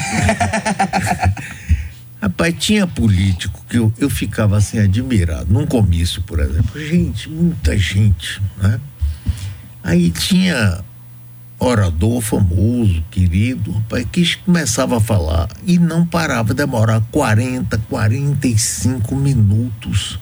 Rapaz, 2.19 2.55
tinha 2.57 2.87
político 2.87 3.63
que 3.69 3.77
eu, 3.77 3.93
eu 3.99 4.09
ficava 4.09 4.57
assim 4.57 4.79
admirado, 4.79 5.53
num 5.53 5.67
comício, 5.67 6.23
por 6.23 6.39
exemplo. 6.39 6.81
Gente, 6.83 7.29
muita 7.29 7.77
gente, 7.77 8.41
né? 8.59 8.81
Aí 9.83 10.09
tinha 10.09 10.83
orador 11.59 12.19
famoso, 12.19 13.03
querido, 13.11 13.73
rapaz, 13.73 14.07
que 14.11 14.37
começava 14.37 14.97
a 14.97 14.99
falar 14.99 15.49
e 15.67 15.77
não 15.77 16.03
parava, 16.03 16.55
demorar 16.55 16.99
40, 17.11 17.77
45 17.87 19.15
minutos 19.15 20.19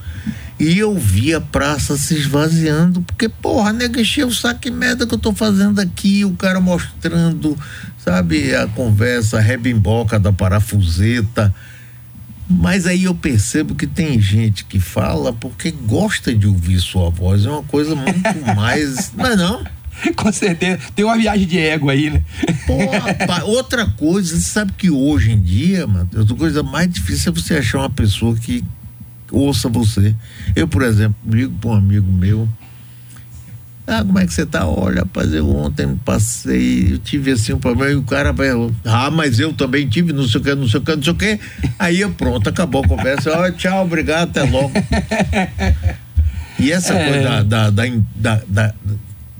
e 0.58 0.80
eu 0.80 0.98
vi 0.98 1.34
a 1.34 1.41
praça 1.41 1.98
se 1.98 2.15
esvaziando, 2.15 3.02
porque, 3.02 3.28
porra, 3.28 3.74
nega, 3.74 4.00
encheu 4.00 4.28
o 4.28 4.34
saco 4.34 4.62
que 4.62 4.72
merda 4.72 5.06
que 5.06 5.13
eu 5.13 5.20
tô 5.20 5.34
fazendo 5.34 5.82
aqui, 5.82 6.24
o 6.24 6.32
cara 6.32 6.62
mostrando, 6.62 7.58
sabe, 7.98 8.56
a 8.56 8.65
conversa, 8.68 9.38
a 9.38 9.41
rebimboca 9.41 10.18
da 10.18 10.32
parafuseta. 10.32 11.54
Mas 12.48 12.86
aí 12.86 13.04
eu 13.04 13.15
percebo 13.15 13.76
que 13.76 13.88
tem 13.88 14.20
gente 14.22 14.63
que 14.63 14.80
fala 14.80 15.34
porque 15.34 15.72
gosta 15.72 16.34
de 16.34 16.48
ouvir 16.48 16.80
sua 16.80 17.10
voz, 17.10 17.46
é 17.46 17.50
uma 17.50 17.63
coisa 17.63 17.94
muito 17.96 18.22
mais. 18.56 19.12
Não 19.13 19.26
é 19.26 19.36
não? 19.36 19.63
Com 20.15 20.32
certeza. 20.32 20.80
Tem 20.96 21.04
uma 21.04 21.18
viagem 21.18 21.48
de 21.48 21.58
ego 21.58 21.89
aí, 21.89 22.10
né? 22.10 22.24
Porra, 22.68 23.44
outra 23.46 23.88
coisa, 23.88 24.36
você 24.36 24.41
sabe 24.41 24.74
que 24.78 24.89
hoje 24.89 25.32
em 25.32 25.41
dia, 25.41 25.88
mano, 25.88 26.10
a 26.13 26.38
coisa 26.38 26.62
mais 26.63 26.89
difícil 26.89 27.32
é 27.32 27.36
você 27.36 27.56
achar 27.56 27.80
uma 27.80 27.89
pessoa 27.89 28.36
que 28.36 28.63
ouça 29.31 29.69
você. 29.69 30.15
Eu, 30.55 30.67
por 30.67 30.81
exemplo, 30.81 31.15
ligo 31.27 31.53
para 31.59 31.71
um 31.71 31.73
amigo 31.73 32.11
meu. 32.11 32.47
Ah, 33.88 34.03
como 34.03 34.17
é 34.17 34.25
que 34.25 34.33
você 34.33 34.45
tá? 34.45 34.65
Olha, 34.65 35.01
rapaz, 35.01 35.31
eu 35.31 35.47
ontem 35.55 35.95
passei, 36.03 36.93
eu 36.93 36.97
tive 36.97 37.31
assim 37.31 37.53
um 37.53 37.59
problema, 37.59 37.91
e 37.91 37.95
o 37.95 38.01
cara 38.01 38.33
vai, 38.33 38.47
ah, 38.83 39.11
mas 39.11 39.39
eu 39.39 39.53
também 39.53 39.88
tive, 39.88 40.11
não 40.11 40.27
sei 40.27 40.41
o 40.41 40.43
que, 40.43 40.55
não 40.55 40.67
sei 40.67 40.79
o 40.79 40.83
que, 40.83 40.95
não 40.95 41.03
sei 41.03 41.13
o 41.13 41.15
que. 41.15 41.39
Aí 41.77 42.01
eu, 42.01 42.09
pronto, 42.11 42.49
acabou 42.49 42.83
a 42.83 42.88
conversa. 42.88 43.31
Oh, 43.39 43.51
tchau, 43.51 43.85
obrigado, 43.85 44.29
até 44.29 44.41
logo. 44.43 44.71
E 46.57 46.71
essa 46.71 46.93
é... 46.93 47.09
coisa 47.09 47.43
da, 47.43 47.69
da, 47.69 47.91
da, 48.15 48.41
da, 48.47 48.73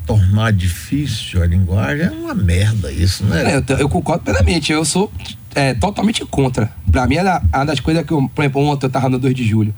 tornar 0.05 0.51
difícil 0.53 1.41
a 1.41 1.45
linguagem 1.45 2.05
é 2.05 2.11
uma 2.11 2.35
merda 2.35 2.91
isso, 2.91 3.23
né? 3.23 3.53
É, 3.53 3.57
eu, 3.57 3.77
eu, 3.77 3.89
concordo 3.89 4.23
plenamente. 4.23 4.71
Eu 4.71 4.85
sou 4.85 5.11
é, 5.55 5.73
totalmente 5.73 6.23
contra. 6.25 6.71
Pra 6.91 7.07
mim, 7.07 7.15
era 7.15 7.41
uma 7.53 7.65
das 7.65 7.79
coisas 7.79 8.05
que 8.05 8.11
eu, 8.11 8.29
por 8.35 8.43
exemplo, 8.43 8.61
ontem 8.61 8.85
eu 8.85 8.89
tava 8.89 9.09
no 9.09 9.17
2 9.17 9.33
de 9.33 9.43
julho. 9.43 9.73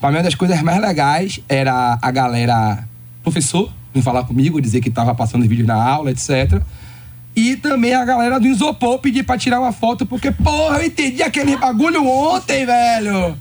Pra 0.00 0.10
mim, 0.10 0.16
uma 0.16 0.22
das 0.24 0.34
coisas 0.34 0.60
mais 0.60 0.80
legais 0.80 1.40
era 1.48 1.98
a 2.02 2.10
galera, 2.10 2.84
professor, 3.22 3.72
vir 3.94 4.02
falar 4.02 4.24
comigo, 4.24 4.60
dizer 4.60 4.80
que 4.80 4.90
tava 4.90 5.14
passando 5.14 5.46
vídeo 5.46 5.66
na 5.66 5.82
aula, 5.82 6.10
etc. 6.10 6.60
E 7.34 7.56
também 7.56 7.94
a 7.94 8.04
galera 8.04 8.40
do 8.40 8.46
isopor 8.46 8.98
pedir 8.98 9.22
pra 9.22 9.38
tirar 9.38 9.60
uma 9.60 9.72
foto, 9.72 10.04
porque, 10.04 10.32
porra, 10.32 10.78
eu 10.78 10.86
entendi 10.86 11.22
aquele 11.22 11.56
bagulho 11.56 12.04
ontem, 12.06 12.66
velho. 12.66 13.36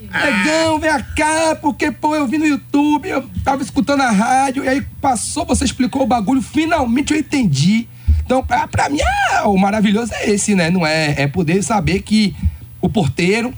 Negão, 0.00 0.78
vem 0.78 0.90
cá, 1.14 1.54
porque, 1.60 1.92
pô, 1.92 2.16
eu 2.16 2.26
vi 2.26 2.38
no 2.38 2.46
YouTube, 2.46 3.08
eu 3.08 3.28
tava 3.44 3.62
escutando 3.62 4.00
a 4.00 4.10
rádio, 4.10 4.64
e 4.64 4.68
aí 4.68 4.80
passou, 5.02 5.44
você 5.44 5.64
explicou 5.64 6.02
o 6.02 6.06
bagulho, 6.06 6.40
finalmente 6.40 7.12
eu 7.12 7.18
entendi. 7.20 7.86
Então, 8.26 8.42
pra, 8.42 8.66
pra 8.66 8.88
mim, 8.88 8.98
ah, 9.30 9.48
o 9.48 9.56
maravilhoso 9.56 10.12
é 10.12 10.30
esse, 10.30 10.56
né? 10.56 10.68
Não 10.68 10.84
é, 10.84 11.14
é 11.16 11.26
poder 11.28 11.62
saber 11.62 12.02
que 12.02 12.34
o 12.80 12.88
porteiro, 12.88 13.54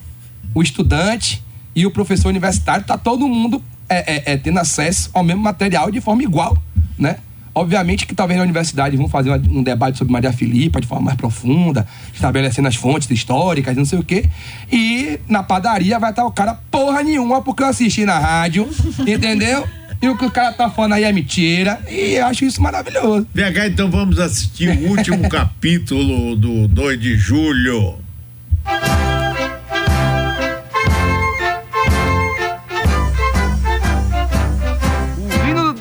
o 0.55 0.63
estudante 0.63 1.43
e 1.75 1.87
o 1.87 1.91
professor 1.91 2.29
universitário, 2.29 2.85
tá 2.85 2.99
todo 2.99 3.27
mundo 3.27 3.65
é, 3.89 4.17
é, 4.17 4.33
é, 4.33 4.37
tendo 4.37 4.59
acesso 4.59 5.09
ao 5.15 5.25
mesmo 5.25 5.43
material 5.43 5.91
de 5.91 6.03
forma 6.03 6.23
igual, 6.23 6.57
né? 6.99 7.17
Obviamente 7.55 8.07
que 8.07 8.15
talvez 8.15 8.37
na 8.37 8.45
universidade 8.45 8.97
vão 8.97 9.09
fazer 9.09 9.31
um 9.33 9.63
debate 9.63 9.97
sobre 9.97 10.13
Maria 10.13 10.33
Filipa 10.33 10.81
de 10.81 10.87
forma 10.87 11.07
mais 11.07 11.17
profunda, 11.17 11.87
estabelecendo 12.13 12.69
as 12.69 12.77
fontes 12.77 13.11
históricas, 13.11 13.75
não 13.75 13.87
sei 13.87 13.99
o 13.99 14.05
quê. 14.05 14.27
E 14.71 15.19
na 15.27 15.43
padaria 15.43 15.99
vai 15.99 16.11
estar 16.11 16.27
o 16.27 16.31
cara 16.31 16.61
porra 16.71 17.03
nenhuma, 17.03 17.41
porque 17.41 17.63
eu 17.63 17.67
assisti 17.67 18.05
na 18.05 18.19
rádio, 18.19 18.69
entendeu? 19.09 19.67
E 20.01 20.09
o 20.09 20.17
que 20.17 20.25
o 20.25 20.31
cara 20.31 20.53
tá 20.53 20.71
falando 20.71 20.93
aí 20.95 21.05
é 21.05 21.13
mentira. 21.13 21.81
E 21.89 22.15
eu 22.15 22.27
acho 22.27 22.45
isso 22.45 22.63
maravilhoso. 22.63 23.27
VH, 23.35 23.67
então 23.67 23.91
vamos 23.91 24.19
assistir 24.19 24.69
o 24.69 24.89
último 24.91 25.27
capítulo 25.31 26.37
do 26.37 26.69
2 26.69 27.01
de 27.01 27.17
julho. 27.17 27.99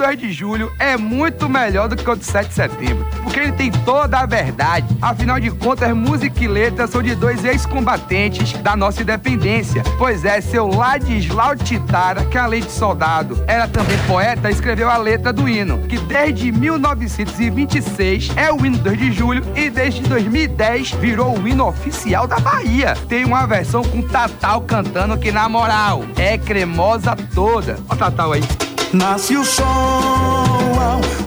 2 0.07 0.19
de 0.19 0.31
julho 0.31 0.71
é 0.79 0.95
muito 0.95 1.49
melhor 1.49 1.89
do 1.89 1.95
que 1.97 2.09
o 2.09 2.15
de 2.15 2.23
7 2.23 2.47
de 2.47 2.53
setembro, 2.53 3.05
porque 3.23 3.41
ele 3.41 3.51
tem 3.51 3.69
toda 3.69 4.19
a 4.19 4.25
verdade. 4.25 4.87
Afinal 5.01 5.37
de 5.37 5.51
contas, 5.51 5.93
música 5.93 6.45
e 6.45 6.47
letra 6.47 6.87
são 6.87 7.03
de 7.03 7.13
dois 7.13 7.43
ex-combatentes 7.43 8.53
da 8.53 8.73
nossa 8.73 9.01
independência. 9.01 9.83
Pois 9.97 10.23
é, 10.23 10.39
seu 10.39 10.65
Ladislau 10.65 11.57
Titara, 11.57 12.23
que 12.23 12.37
além 12.37 12.61
de 12.61 12.71
soldado, 12.71 13.43
era 13.47 13.67
também 13.67 13.97
poeta, 14.07 14.49
escreveu 14.49 14.89
a 14.89 14.95
letra 14.95 15.33
do 15.33 15.49
hino, 15.49 15.79
que 15.89 15.97
desde 15.97 16.53
1926 16.53 18.31
é 18.37 18.49
o 18.49 18.65
hino 18.65 18.77
2 18.77 18.97
de 18.97 19.11
julho 19.11 19.43
e 19.57 19.69
desde 19.69 20.03
2010 20.03 20.91
virou 20.91 21.37
o 21.37 21.45
hino 21.45 21.67
oficial 21.67 22.25
da 22.25 22.39
Bahia. 22.39 22.93
Tem 23.09 23.25
uma 23.25 23.45
versão 23.45 23.83
com 23.83 24.01
Tatal 24.01 24.61
cantando 24.61 25.17
que, 25.17 25.33
na 25.33 25.49
moral, 25.49 26.05
é 26.15 26.37
cremosa 26.37 27.13
toda. 27.35 27.77
Ó, 27.89 27.95
Tatal 27.95 28.31
aí. 28.31 28.66
Nasce 28.93 29.35
o 29.35 29.43
sol, 29.43 29.65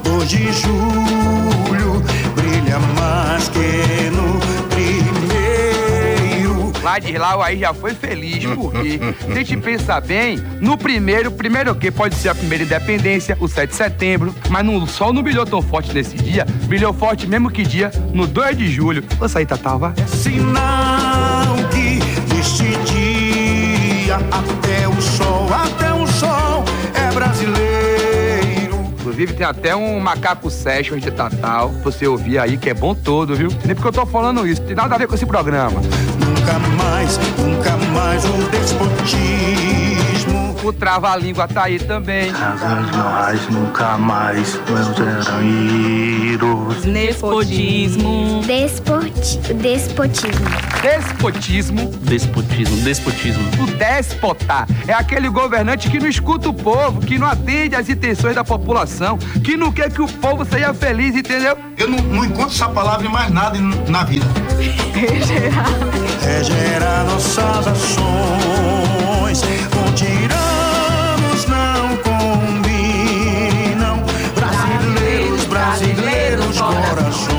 2 0.03 0.29
de 0.29 0.53
julho, 0.53 2.03
brilha 2.35 2.79
mais 2.99 3.49
que 3.49 4.11
no 4.11 4.41
primeiro. 4.71 6.73
Ladislau 6.83 7.43
aí 7.43 7.59
já 7.59 7.75
foi 7.75 7.93
feliz, 7.93 8.47
porque 8.47 8.99
se 8.99 9.33
a 9.33 9.35
gente 9.35 9.59
pensar 9.59 10.01
bem, 10.01 10.39
no 10.59 10.79
primeiro, 10.79 11.31
primeiro 11.31 11.73
o 11.73 11.75
que 11.75 11.91
pode 11.91 12.15
ser 12.15 12.31
a 12.31 12.35
primeira 12.35 12.65
independência, 12.65 13.37
o 13.39 13.47
7 13.47 13.69
de 13.71 13.77
setembro, 13.77 14.35
mas 14.49 14.65
no, 14.65 14.83
o 14.83 14.87
sol 14.87 15.13
não 15.13 15.23
brilhou 15.23 15.45
tão 15.45 15.61
forte 15.61 15.93
nesse 15.93 16.17
dia, 16.17 16.47
brilhou 16.65 16.95
forte 16.95 17.27
mesmo 17.27 17.51
que 17.51 17.63
dia, 17.63 17.91
no 18.15 18.27
2 18.27 18.57
de 18.57 18.69
julho. 18.69 19.05
Vou 19.19 19.29
sair, 19.29 19.45
Tatava. 19.45 19.93
É 19.99 20.07
sinal 20.07 21.20
Inclusive 29.21 29.37
tem 29.37 29.47
até 29.47 29.77
um 29.77 30.01
macaco 30.01 30.51
session 30.51 30.97
de 30.97 31.11
Tatal, 31.11 31.69
você 31.85 32.07
ouvir 32.07 32.39
aí, 32.39 32.57
que 32.57 32.71
é 32.71 32.75
bom 32.75 32.95
todo, 32.95 33.37
viu? 33.37 33.51
Nem 33.67 33.75
porque 33.75 33.89
eu 33.89 33.93
tô 33.93 34.07
falando 34.07 34.47
isso, 34.47 34.63
tem 34.63 34.75
nada 34.75 34.95
a 34.95 34.99
ver 34.99 35.07
com 35.07 35.15
esse 35.15 35.27
programa. 35.27 35.79
Nunca 35.79 36.59
mais, 36.83 37.19
nunca 37.37 37.77
mais 37.93 38.25
o 38.25 38.33
despotismo. 38.51 39.40
O 40.71 40.73
trava-língua 40.73 41.49
tá 41.49 41.65
aí 41.65 41.81
também. 41.81 42.31
Razões 42.31 42.97
nós 42.97 43.49
nunca 43.49 43.99
mais 43.99 44.55
vamos 44.69 44.97
serão 44.97 45.43
iros. 45.43 46.85
Nepotismo. 46.85 48.41
Despoti 48.47 49.39
despotismo. 49.55 50.47
Despotismo. 50.81 51.91
Despotismo, 52.03 52.77
despotismo. 52.83 53.43
O 53.65 53.67
déspota 53.67 54.65
é 54.87 54.93
aquele 54.93 55.29
governante 55.29 55.91
que 55.91 55.99
não 55.99 56.09
escuta 56.09 56.49
o 56.49 56.55
povo, 56.55 57.01
que 57.01 57.19
não 57.19 57.27
atende 57.27 57.75
às 57.75 57.89
intenções 57.89 58.37
da 58.37 58.45
população, 58.45 59.19
que 59.43 59.57
não 59.57 59.73
quer 59.73 59.91
que 59.93 60.01
o 60.01 60.07
povo 60.07 60.45
seja 60.45 60.73
feliz, 60.73 61.17
entendeu? 61.17 61.59
Eu 61.77 61.89
não, 61.91 61.99
não 61.99 62.25
encontro 62.25 62.55
essa 62.55 62.69
palavra 62.69 63.05
em 63.05 63.11
mais 63.11 63.29
nada 63.33 63.59
em- 63.59 63.91
na 63.91 64.05
vida. 64.05 64.25
Regerar 66.23 67.05
nossas 67.07 67.67
ações 67.67 69.43
Brasileiros, 75.71 76.61
corações. 76.61 77.31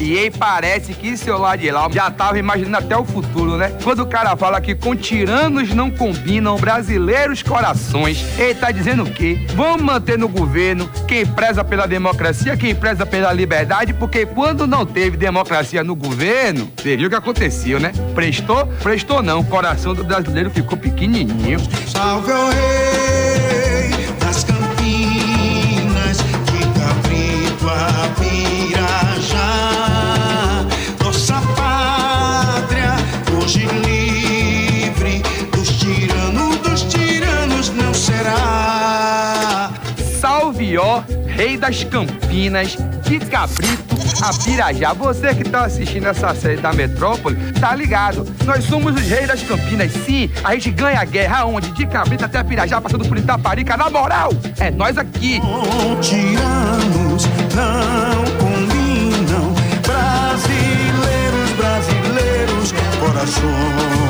E 0.00 0.18
aí 0.18 0.30
parece 0.30 0.94
que 0.94 1.16
seu 1.16 1.36
Ladislau 1.36 1.90
já 1.90 2.08
tava 2.12 2.38
imaginando 2.38 2.76
até 2.76 2.96
o 2.96 3.04
futuro, 3.04 3.56
né? 3.56 3.76
Quando 3.82 4.04
o 4.04 4.06
cara 4.06 4.36
fala 4.36 4.60
que 4.60 4.72
com 4.72 4.94
tiranos 4.94 5.74
não 5.74 5.90
combinam 5.90 6.56
brasileiros 6.56 7.42
corações, 7.42 8.24
ele 8.38 8.54
tá 8.54 8.70
dizendo 8.70 9.02
o 9.02 9.10
quê? 9.10 9.44
Vamos 9.56 9.82
manter 9.82 10.16
no 10.16 10.28
governo 10.28 10.88
quem 11.08 11.26
preza 11.26 11.64
pela 11.64 11.86
democracia, 11.86 12.56
quem 12.56 12.72
preza 12.72 13.04
pela 13.04 13.32
liberdade, 13.32 13.92
porque 13.94 14.24
quando 14.24 14.64
não 14.64 14.86
teve 14.86 15.16
democracia 15.16 15.82
no 15.82 15.96
governo, 15.96 16.70
você 16.76 16.96
viu 16.96 17.08
o 17.08 17.10
que 17.10 17.16
aconteceu, 17.16 17.80
né? 17.80 17.90
Prestou? 18.14 18.64
Prestou 18.80 19.22
não. 19.22 19.40
O 19.40 19.44
coração 19.44 19.92
do 19.92 20.04
brasileiro 20.04 20.50
ficou 20.50 20.78
pequenininho. 20.78 21.58
Salve 21.88 22.30
o 22.30 22.50
rei 22.50 23.61
rei 41.42 41.56
das 41.56 41.82
Campinas, 41.82 42.76
de 43.02 43.18
Cabrito 43.18 43.96
a 44.22 44.32
Pirajá. 44.44 44.92
Você 44.92 45.34
que 45.34 45.42
tá 45.42 45.64
assistindo 45.64 46.06
essa 46.06 46.32
série 46.36 46.58
da 46.58 46.72
Metrópole, 46.72 47.36
tá 47.58 47.74
ligado? 47.74 48.24
Nós 48.44 48.62
somos 48.62 48.94
os 48.94 49.02
reis 49.02 49.26
das 49.26 49.42
Campinas, 49.42 49.90
sim. 50.06 50.30
A 50.44 50.54
gente 50.54 50.70
ganha 50.70 51.00
a 51.00 51.04
guerra 51.04 51.38
aonde? 51.38 51.72
De 51.72 51.84
Cabrito 51.84 52.24
até 52.24 52.44
Pirajá, 52.44 52.80
passando 52.80 53.08
por 53.08 53.18
Itaparica. 53.18 53.76
Na 53.76 53.90
moral, 53.90 54.30
é 54.60 54.70
nós 54.70 54.96
aqui. 54.96 55.40
Tiranos 56.00 57.26
não 57.56 58.24
combinam. 58.38 59.52
Brasileiros, 59.84 61.50
brasileiros, 61.56 62.72
corações. 63.00 64.01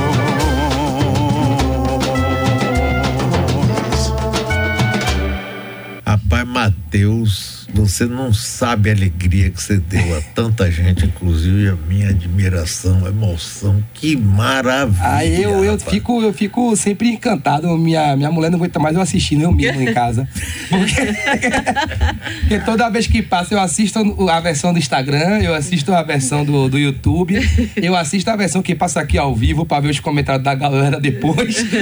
Rapaz, 6.13 6.47
Matheus, 6.47 7.67
você 7.73 8.05
não 8.05 8.35
sabe 8.35 8.91
a 8.91 8.93
alegria 8.93 9.49
que 9.49 9.63
você 9.63 9.79
deu 9.79 10.15
a 10.15 10.21
tanta 10.21 10.71
gente, 10.71 11.07
inclusive 11.07 11.71
a 11.71 11.75
minha 11.89 12.11
admiração, 12.11 13.07
emoção. 13.07 13.83
Que 13.95 14.15
maravilha. 14.15 15.09
Aí 15.09 15.43
eu, 15.43 15.65
eu, 15.65 15.73
rapaz. 15.73 15.91
fico, 15.91 16.21
eu 16.21 16.31
fico 16.35 16.77
sempre 16.77 17.09
encantado. 17.09 17.67
Minha, 17.79 18.15
minha 18.15 18.31
mulher 18.31 18.51
não 18.51 18.59
aguenta 18.59 18.79
mais 18.79 18.95
eu 18.95 19.01
assistindo 19.01 19.41
eu 19.41 19.53
mesmo 19.53 19.81
em 19.81 19.95
casa. 19.95 20.29
Porque, 20.69 21.01
porque 22.43 22.59
toda 22.59 22.91
vez 22.91 23.07
que 23.07 23.23
passa, 23.23 23.55
eu 23.55 23.61
assisto 23.61 23.99
a 24.29 24.41
versão 24.41 24.71
do 24.71 24.79
Instagram, 24.79 25.39
eu 25.41 25.55
assisto 25.55 25.95
a 25.95 26.03
versão 26.03 26.45
do, 26.45 26.69
do 26.69 26.79
YouTube, 26.79 27.41
eu 27.75 27.97
assisto 27.97 28.29
a 28.29 28.37
versão 28.37 28.61
que 28.61 28.75
passa 28.75 29.01
aqui 29.01 29.17
ao 29.17 29.35
vivo 29.35 29.65
pra 29.65 29.81
ver 29.81 29.89
os 29.89 29.99
comentários 29.99 30.45
da 30.45 30.55
galera 30.55 31.01
depois. 31.01 31.65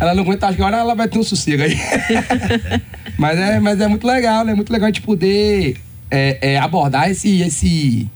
Ela 0.00 0.14
não 0.14 0.22
aguenta, 0.22 0.46
acho 0.46 0.56
que 0.56 0.62
agora 0.62 0.78
ela 0.78 0.94
vai 0.94 1.08
ter 1.08 1.18
um 1.18 1.22
sossego 1.22 1.62
aí. 1.62 1.78
mas, 3.18 3.38
é, 3.38 3.60
mas 3.60 3.80
é 3.80 3.88
muito 3.88 4.06
legal, 4.06 4.44
né? 4.44 4.52
É 4.52 4.54
muito 4.54 4.72
legal 4.72 4.88
gente 4.88 5.02
poder 5.02 5.76
é, 6.10 6.52
é, 6.52 6.58
abordar 6.58 7.10
esse, 7.10 7.40
esse, 7.42 8.08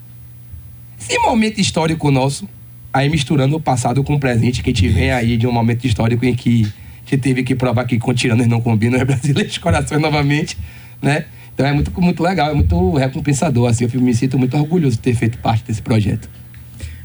esse 1.00 1.18
momento 1.20 1.60
histórico 1.60 2.10
nosso, 2.10 2.48
aí 2.92 3.08
misturando 3.08 3.56
o 3.56 3.60
passado 3.60 4.02
com 4.04 4.14
o 4.14 4.20
presente, 4.20 4.62
que 4.62 4.70
a 4.70 4.72
gente 4.72 4.88
vem 4.88 5.10
aí 5.10 5.36
de 5.36 5.46
um 5.46 5.52
momento 5.52 5.84
histórico 5.86 6.24
em 6.24 6.34
que 6.34 6.62
a 7.06 7.10
gente 7.10 7.22
teve 7.22 7.42
que 7.42 7.54
provar 7.54 7.84
que 7.84 7.98
com 7.98 8.12
tiranos 8.12 8.46
não 8.46 8.60
combinam, 8.60 9.00
é 9.00 9.04
brasileiro 9.04 9.48
de 9.48 9.60
coração 9.60 9.98
novamente, 9.98 10.56
né? 11.00 11.24
Então 11.54 11.66
é 11.66 11.72
muito, 11.72 11.90
muito 12.00 12.22
legal, 12.22 12.50
é 12.50 12.54
muito 12.54 12.94
recompensador, 12.94 13.68
assim, 13.68 13.88
eu 13.92 14.00
me 14.00 14.14
sinto 14.14 14.38
muito 14.38 14.56
orgulhoso 14.56 14.96
de 14.96 15.02
ter 15.02 15.14
feito 15.14 15.38
parte 15.38 15.64
desse 15.64 15.82
projeto. 15.82 16.28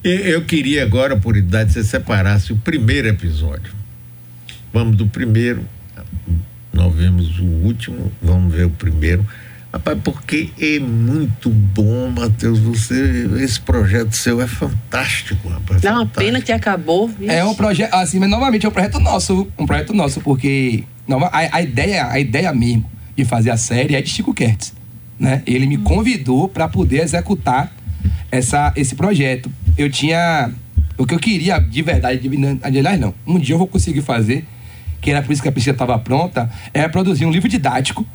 Eu 0.04 0.44
queria 0.44 0.84
agora, 0.84 1.18
por 1.18 1.38
idade, 1.38 1.72
você 1.72 1.84
separasse 1.84 2.52
o 2.52 2.58
primeiro 2.58 3.08
episódio. 3.08 3.74
Vamos 4.74 4.98
do 4.98 5.08
primeiro, 5.08 5.66
nós 6.74 6.94
vemos 6.94 7.40
o 7.40 7.46
último, 7.46 8.12
vamos 8.22 8.54
ver 8.54 8.66
o 8.66 8.70
primeiro. 8.72 9.26
Rapaz, 9.72 9.98
porque 10.04 10.52
é 10.60 10.80
muito 10.80 11.50
bom, 11.50 12.10
Matheus. 12.10 12.60
Você, 12.60 13.28
esse 13.40 13.60
projeto 13.60 14.16
seu 14.16 14.40
é 14.42 14.48
fantástico, 14.48 15.48
rapaz. 15.50 15.82
Dá 15.82 15.92
uma 15.92 16.00
fantástico. 16.02 16.26
pena 16.26 16.42
que 16.42 16.52
acabou. 16.52 17.10
É 17.22 17.44
um 17.44 17.56
projeto, 17.56 17.94
assim, 17.94 18.20
mas 18.20 18.30
novamente 18.30 18.66
é 18.66 18.70
um 18.70 18.72
projeto 18.72 19.00
nosso, 19.00 19.48
um 19.58 19.66
projeto 19.66 19.94
nosso, 19.94 20.22
porque 20.22 20.84
a, 21.10 21.58
a 21.58 21.62
ideia, 21.62 22.08
a 22.08 22.20
ideia 22.20 22.54
mesmo 22.54 22.90
de 23.16 23.26
fazer 23.26 23.50
a 23.50 23.58
série 23.58 23.96
é 23.96 24.02
de 24.02 24.10
Chico 24.10 24.34
Kertz, 24.34 24.74
né? 25.20 25.42
Ele 25.46 25.66
me 25.66 25.78
convidou 25.78 26.48
para 26.48 26.68
poder 26.68 27.02
executar 27.02 27.72
essa, 28.32 28.74
esse 28.76 28.94
projeto. 28.96 29.52
Eu 29.76 29.90
tinha 29.90 30.52
o 30.98 31.06
que 31.06 31.16
eu 31.16 31.20
queria 31.20 31.58
de 31.60 31.82
verdade, 31.82 32.28
de, 32.28 32.60
aliás 32.62 33.00
não, 33.00 33.14
um 33.26 33.40
dia 33.40 33.56
eu 33.56 33.60
vou 33.60 33.68
conseguir 33.68 34.02
fazer, 34.02 34.46
que 35.04 35.12
era 35.12 35.22
por 35.22 35.34
isso 35.34 35.42
que 35.42 35.50
a 35.50 35.52
pesquisa 35.52 35.74
estava 35.74 36.00
pronta, 36.00 36.50
é 36.74 36.88
produzir 36.88 37.26
um 37.26 37.32
livro 37.32 37.50
didático 37.50 38.06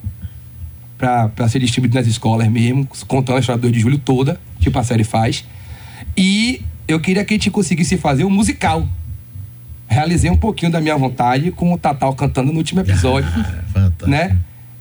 para 0.96 1.48
ser 1.48 1.60
distribuído 1.60 1.94
nas 1.94 2.06
escolas 2.06 2.48
mesmo, 2.48 2.88
contando 3.06 3.36
a 3.36 3.40
história 3.40 3.58
do 3.58 3.62
2 3.62 3.72
de 3.74 3.80
julho 3.80 3.98
toda, 3.98 4.40
tipo 4.58 4.76
a 4.78 4.82
série 4.82 5.04
faz. 5.04 5.44
E 6.16 6.62
eu 6.88 6.98
queria 6.98 7.24
que 7.24 7.34
a 7.34 7.36
gente 7.36 7.50
conseguisse 7.50 7.98
fazer 7.98 8.24
um 8.24 8.30
musical. 8.30 8.88
Realizei 9.86 10.30
um 10.30 10.36
pouquinho 10.36 10.72
da 10.72 10.80
minha 10.80 10.96
vontade 10.96 11.50
com 11.50 11.72
o 11.72 11.78
Tatal 11.78 12.14
cantando 12.14 12.52
no 12.52 12.58
último 12.58 12.80
episódio, 12.80 13.30
Fantástico. 13.72 14.08
né? 14.08 14.38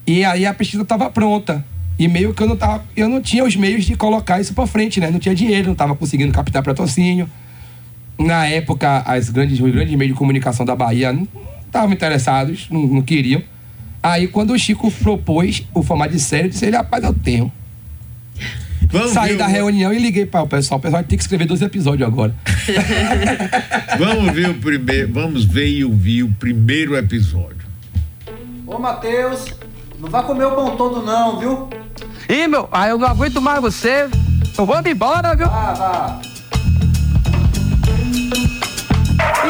E 0.08 0.24
aí 0.24 0.46
a 0.46 0.54
pesquisa 0.54 0.84
estava 0.84 1.10
pronta. 1.10 1.64
E 2.00 2.08
meio 2.08 2.34
que 2.34 2.42
eu 2.42 2.48
não 2.48 2.56
tava, 2.56 2.86
eu 2.96 3.10
não 3.10 3.22
tinha 3.22 3.44
os 3.44 3.56
meios 3.56 3.84
de 3.84 3.96
colocar 3.96 4.40
isso 4.40 4.54
para 4.54 4.66
frente, 4.66 5.00
né? 5.00 5.12
Não 5.12 5.20
tinha 5.20 5.36
dinheiro, 5.36 5.66
não 5.66 5.74
estava 5.74 5.94
conseguindo 5.96 6.32
captar 6.32 6.64
patrocínio. 6.64 7.30
Na 8.18 8.48
época, 8.48 9.04
as 9.06 9.30
grandes, 9.30 9.60
os 9.60 9.72
grandes 9.72 9.96
meios 9.96 10.14
de 10.14 10.18
comunicação 10.18 10.66
da 10.66 10.76
Bahia 10.76 11.12
não 11.12 11.28
estavam 11.78 11.94
interessados, 11.94 12.68
não, 12.70 12.82
não 12.88 13.02
queriam. 13.02 13.42
Aí, 14.02 14.28
quando 14.28 14.52
o 14.54 14.60
Chico 14.60 14.90
propôs 14.92 15.64
o 15.74 15.84
formato 15.84 16.14
de 16.14 16.20
série, 16.20 16.46
eu 16.46 16.50
disse: 16.50 16.66
ele, 16.66 16.78
rapaz, 16.78 17.04
eu 17.04 17.14
tenho. 17.14 17.52
Vamos 18.90 19.12
Saí 19.12 19.36
da 19.36 19.46
o- 19.48 19.50
reunião 19.50 19.92
e 19.94 20.00
liguei 20.00 20.26
para 20.26 20.42
o 20.44 20.48
pessoal. 20.48 20.80
O 20.80 20.82
pessoal 20.82 21.04
tem 21.04 21.18
que 21.18 21.24
escrever 21.24 21.46
12 21.46 21.66
episódios 21.66 22.08
agora. 22.08 22.34
Vamos 24.00 24.32
ver 24.34 24.50
o 24.50 24.54
primeiro. 24.54 25.12
Vamos 25.14 25.44
ver 25.44 25.68
e 25.68 25.84
ouvir 25.84 26.24
o 26.24 26.30
primeiro 26.32 26.96
episódio. 26.96 27.58
Ô, 28.66 28.78
Matheus, 28.80 29.46
não 30.00 30.10
vai 30.10 30.24
comer 30.24 30.46
o 30.46 30.52
pão 30.52 30.78
todo 30.78 31.06
não, 31.06 31.38
viu? 31.40 31.70
Ih, 32.30 32.48
meu, 32.48 32.70
aí 32.72 32.92
eu 32.92 32.98
não 32.98 33.08
aguento 33.08 33.42
mais 33.42 33.60
você. 33.62 34.08
Eu 34.58 34.66
vou 34.66 34.80
embora, 34.86 35.36
viu? 35.36 35.48
Ah, 35.48 35.74
vá. 35.78 36.22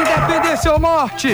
Independência 0.00 0.72
ou 0.72 0.80
morte? 0.80 1.28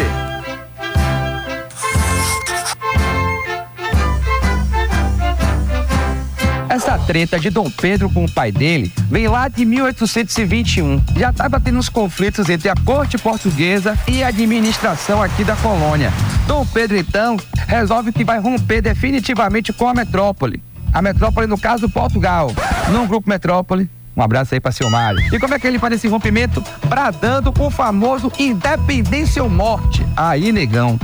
Essa 6.75 6.99
treta 6.99 7.39
de 7.39 7.51
Dom 7.51 7.71
Pedro 7.71 8.11
com 8.11 8.25
o 8.25 8.29
pai 8.29 8.51
dele 8.51 8.93
vem 9.09 9.29
lá 9.29 9.47
de 9.47 9.65
1821. 9.65 11.01
Já 11.17 11.31
estava 11.31 11.61
tendo 11.61 11.79
uns 11.79 11.89
conflitos 11.89 12.49
entre 12.49 12.69
a 12.69 12.75
corte 12.75 13.17
portuguesa 13.17 13.97
e 14.09 14.25
a 14.25 14.27
administração 14.27 15.23
aqui 15.23 15.45
da 15.45 15.55
colônia. 15.55 16.13
Dom 16.49 16.67
Pedro, 16.67 16.97
então, 16.97 17.37
resolve 17.69 18.11
que 18.11 18.25
vai 18.25 18.41
romper 18.41 18.83
definitivamente 18.83 19.73
com 19.73 19.87
a 19.87 19.95
metrópole. 19.95 20.61
A 20.93 21.01
metrópole, 21.01 21.47
no 21.47 21.57
caso, 21.57 21.89
Portugal. 21.89 22.51
Num 22.91 23.07
grupo 23.07 23.31
metrópole. 23.31 23.89
Um 24.17 24.23
abraço 24.23 24.53
aí 24.53 24.61
pra 24.61 24.73
Mário. 24.91 25.21
E 25.33 25.39
como 25.39 25.55
é 25.55 25.61
que 25.61 25.69
ele 25.69 25.79
faz 25.79 25.95
esse 25.95 26.09
rompimento? 26.09 26.61
Bradando 26.89 27.55
o 27.57 27.71
famoso 27.71 28.33
independência 28.37 29.45
ou 29.45 29.49
morte. 29.49 30.05
Aí, 30.17 30.51
negão, 30.51 30.99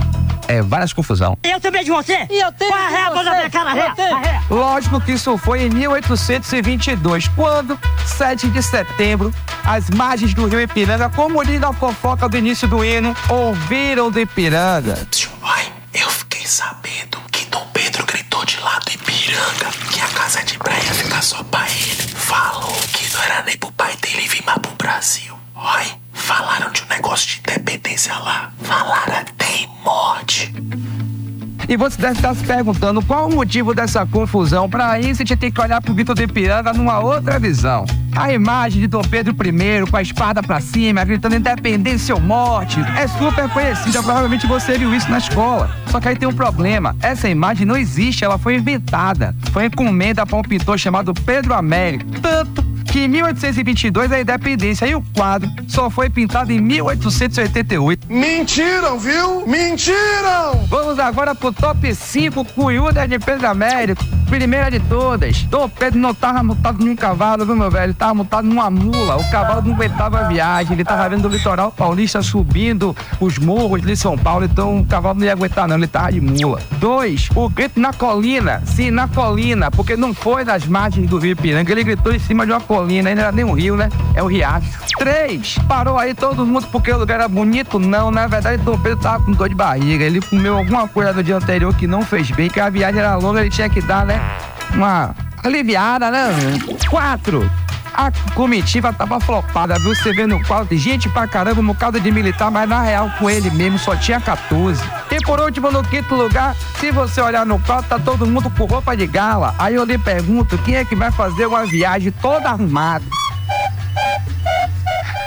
é 0.51 0.61
várias 0.61 0.91
confusão. 0.93 1.37
Eu 1.43 1.59
também 1.59 1.83
de 1.83 1.91
você! 1.91 2.27
E 2.29 2.39
eu 2.39 2.51
tenho! 2.51 2.73
Arré, 2.73 3.03
a 3.03 3.11
mão 3.11 3.23
na 3.23 3.35
minha 3.35 3.49
cara, 3.49 3.69
arré! 3.71 4.11
arré. 4.11 4.41
Lógico 4.49 4.99
que 4.99 5.13
isso 5.13 5.37
foi 5.37 5.63
em 5.63 5.69
1822, 5.69 7.27
quando, 7.29 7.79
7 8.05 8.49
de 8.49 8.61
setembro, 8.61 9.33
as 9.63 9.89
margens 9.89 10.33
do 10.33 10.45
rio 10.47 10.61
Ipiranga, 10.61 11.09
como 11.09 11.43
diz 11.45 11.61
a 11.63 11.71
fofoca 11.71 12.27
do 12.27 12.37
início 12.37 12.67
do 12.67 12.83
hino, 12.83 13.15
ouviram 13.29 14.11
do 14.11 14.19
Ipiranga. 14.19 15.07
Ai, 15.41 15.71
eu 15.93 16.09
fiquei 16.09 16.45
sabendo 16.45 17.19
que 17.31 17.45
Dom 17.45 17.65
Pedro 17.71 18.05
gritou 18.05 18.43
de 18.45 18.59
lá 18.59 18.79
do 18.79 18.91
Ipiranga 18.91 19.71
que 19.91 20.01
a 20.01 20.07
casa 20.07 20.43
de 20.43 20.57
praia 20.57 20.83
ia 20.83 20.93
ficar 20.93 21.21
só 21.21 21.41
pra 21.43 21.65
ele. 21.69 22.01
Falou 22.15 22.75
que 22.93 23.13
não 23.13 23.23
era 23.23 23.43
nem 23.43 23.57
pro 23.57 23.71
pai 23.71 23.95
dele 24.01 24.27
vir 24.27 24.43
mais 24.45 24.59
pro 24.59 24.71
Brasil. 24.75 25.37
Ai, 25.55 26.00
falaram 26.31 26.71
de 26.71 26.81
um 26.83 26.87
negócio 26.87 27.27
de 27.27 27.39
independência 27.39 28.13
lá. 28.19 28.51
Falaram 28.61 29.17
até 29.17 29.45
em 29.57 29.69
morte. 29.83 30.53
E 31.67 31.75
você 31.75 32.01
deve 32.01 32.15
estar 32.15 32.33
se 32.33 32.43
perguntando 32.43 33.01
qual 33.01 33.27
o 33.27 33.35
motivo 33.35 33.73
dessa 33.73 34.05
confusão. 34.05 34.69
Para 34.69 34.97
isso, 34.99 35.21
a 35.21 35.25
gente 35.25 35.35
tem 35.35 35.51
que 35.51 35.59
olhar 35.59 35.81
pro 35.81 35.93
Vitor 35.93 36.15
do 36.15 36.23
Ipiranga 36.23 36.73
numa 36.73 36.99
outra 36.99 37.37
visão. 37.37 37.85
A 38.15 38.31
imagem 38.31 38.81
de 38.81 38.87
Dom 38.87 39.01
Pedro 39.03 39.33
I 39.33 39.89
com 39.89 39.97
a 39.97 40.01
espada 40.01 40.41
pra 40.41 40.59
cima, 40.59 41.03
gritando 41.03 41.35
independência 41.35 42.15
ou 42.15 42.21
morte, 42.21 42.79
é 42.97 43.07
super 43.07 43.49
conhecida. 43.49 44.01
Provavelmente 44.01 44.47
você 44.47 44.77
viu 44.77 44.93
isso 44.93 45.09
na 45.09 45.17
escola. 45.17 45.69
Só 45.87 45.99
que 45.99 46.09
aí 46.09 46.15
tem 46.15 46.27
um 46.27 46.33
problema: 46.33 46.95
essa 47.01 47.29
imagem 47.29 47.65
não 47.65 47.77
existe, 47.77 48.23
ela 48.23 48.37
foi 48.37 48.55
inventada. 48.55 49.35
Foi 49.51 49.65
encomenda 49.65 50.25
para 50.25 50.37
um 50.37 50.41
pintor 50.41 50.77
chamado 50.79 51.13
Pedro 51.13 51.53
Américo. 51.53 52.09
Tanto 52.21 52.71
que 52.85 52.99
em 53.01 53.07
1822 53.07 54.11
é 54.11 54.15
a 54.15 54.21
independência 54.21 54.85
e 54.85 54.95
o 54.95 55.01
quadro 55.15 55.49
só 55.67 55.89
foi 55.89 56.09
pintado 56.09 56.51
em 56.51 56.59
1888. 56.59 58.07
Mentiram, 58.09 58.99
viu? 58.99 59.47
Mentiram! 59.47 60.65
Vamos 60.67 60.99
agora 60.99 61.33
pro 61.33 61.51
top 61.51 61.93
5 61.93 62.43
cunhuda 62.45 63.07
de 63.07 63.17
Pedro 63.19 63.47
Américo. 63.47 64.03
Primeira 64.29 64.71
de 64.71 64.79
todas. 64.79 65.43
Dom 65.43 65.67
Pedro 65.67 65.99
não 65.99 66.13
tava 66.13 66.41
montado 66.41 66.83
num 66.83 66.95
cavalo, 66.95 67.45
viu, 67.45 67.55
meu 67.55 67.69
velho? 67.69 67.85
Ele 67.85 67.93
tava 67.93 68.13
montado 68.13 68.45
numa 68.45 68.69
mula. 68.69 69.17
O 69.17 69.29
cavalo 69.29 69.61
não 69.61 69.75
aguentava 69.75 70.19
a 70.19 70.23
viagem. 70.23 70.73
Ele 70.73 70.85
tava 70.85 71.09
vendo 71.09 71.25
o 71.25 71.29
litoral 71.29 71.71
paulista 71.71 72.21
subindo 72.21 72.95
os 73.19 73.37
morros 73.37 73.81
de 73.81 73.95
São 73.95 74.17
Paulo. 74.17 74.45
Então 74.45 74.79
o 74.79 74.85
cavalo 74.85 75.19
não 75.19 75.25
ia 75.25 75.33
aguentar, 75.33 75.67
não. 75.67 75.75
Ele 75.75 75.87
tava 75.87 76.13
de 76.13 76.21
mula. 76.21 76.61
Dois, 76.79 77.29
o 77.35 77.49
grito 77.49 77.79
na 77.79 77.91
colina. 77.91 78.61
Sim, 78.65 78.89
na 78.91 79.07
colina. 79.07 79.69
Porque 79.69 79.97
não 79.97 80.13
foi 80.13 80.45
nas 80.45 80.65
margens 80.65 81.09
do 81.09 81.17
Rio 81.17 81.31
Ipiranga. 81.31 81.69
Ele 81.69 81.83
gritou 81.83 82.13
em 82.13 82.19
cima 82.19 82.45
de 82.45 82.53
uma 82.53 82.61
colina. 82.61 82.80
Ainda 82.87 83.09
era 83.09 83.31
nem 83.31 83.45
um 83.45 83.53
rio, 83.53 83.75
né? 83.75 83.89
É 84.13 84.21
o 84.21 84.27
riacho. 84.27 84.67
Três, 84.97 85.57
parou 85.67 85.97
aí 85.97 86.13
todo 86.13 86.45
mundo 86.45 86.67
porque 86.71 86.91
o 86.91 86.97
lugar 86.97 87.15
era 87.15 87.27
bonito? 87.27 87.79
Não, 87.79 88.11
na 88.11 88.27
verdade, 88.27 88.61
Dom 88.61 88.77
Pedro 88.77 88.99
tava 88.99 89.23
com 89.23 89.31
dor 89.31 89.49
de 89.49 89.55
barriga. 89.55 90.03
Ele 90.03 90.21
comeu 90.21 90.57
alguma 90.57 90.87
coisa 90.87 91.13
no 91.13 91.23
dia 91.23 91.37
anterior 91.37 91.75
que 91.75 91.87
não 91.87 92.01
fez 92.03 92.29
bem, 92.31 92.49
que 92.49 92.59
a 92.59 92.69
viagem 92.69 92.99
era 92.99 93.15
longa, 93.15 93.41
ele 93.41 93.49
tinha 93.49 93.69
que 93.69 93.81
dar, 93.81 94.05
né? 94.05 94.19
Uma 94.73 95.15
aliviada, 95.43 96.11
né? 96.11 96.29
Quatro. 96.89 97.49
A 97.93 98.11
comitiva 98.33 98.93
tava 98.93 99.19
flopada, 99.19 99.77
viu? 99.79 99.93
Você 99.93 100.13
vê 100.13 100.25
no 100.25 100.41
quadro, 100.45 100.77
gente 100.77 101.09
pra 101.09 101.27
caramba, 101.27 101.61
um 101.61 101.65
bocado 101.65 101.99
de 101.99 102.11
militar, 102.11 102.49
mas 102.49 102.67
na 102.67 102.81
real 102.81 103.11
com 103.19 103.29
ele 103.29 103.49
mesmo 103.51 103.77
só 103.77 103.95
tinha 103.95 104.19
14. 104.19 104.81
E 105.11 105.17
por 105.25 105.39
último, 105.39 105.71
no 105.71 105.83
quinto 105.83 106.15
lugar, 106.15 106.55
se 106.79 106.91
você 106.91 107.21
olhar 107.21 107.45
no 107.45 107.59
quadro, 107.59 107.89
tá 107.89 107.99
todo 107.99 108.25
mundo 108.25 108.49
com 108.49 108.65
roupa 108.65 108.95
de 108.95 109.05
gala. 109.05 109.53
Aí 109.59 109.75
eu 109.75 109.83
lhe 109.83 109.97
pergunto, 109.97 110.57
quem 110.59 110.75
é 110.75 110.85
que 110.85 110.95
vai 110.95 111.11
fazer 111.11 111.45
uma 111.45 111.65
viagem 111.65 112.11
toda 112.21 112.49
arrumada? 112.49 113.05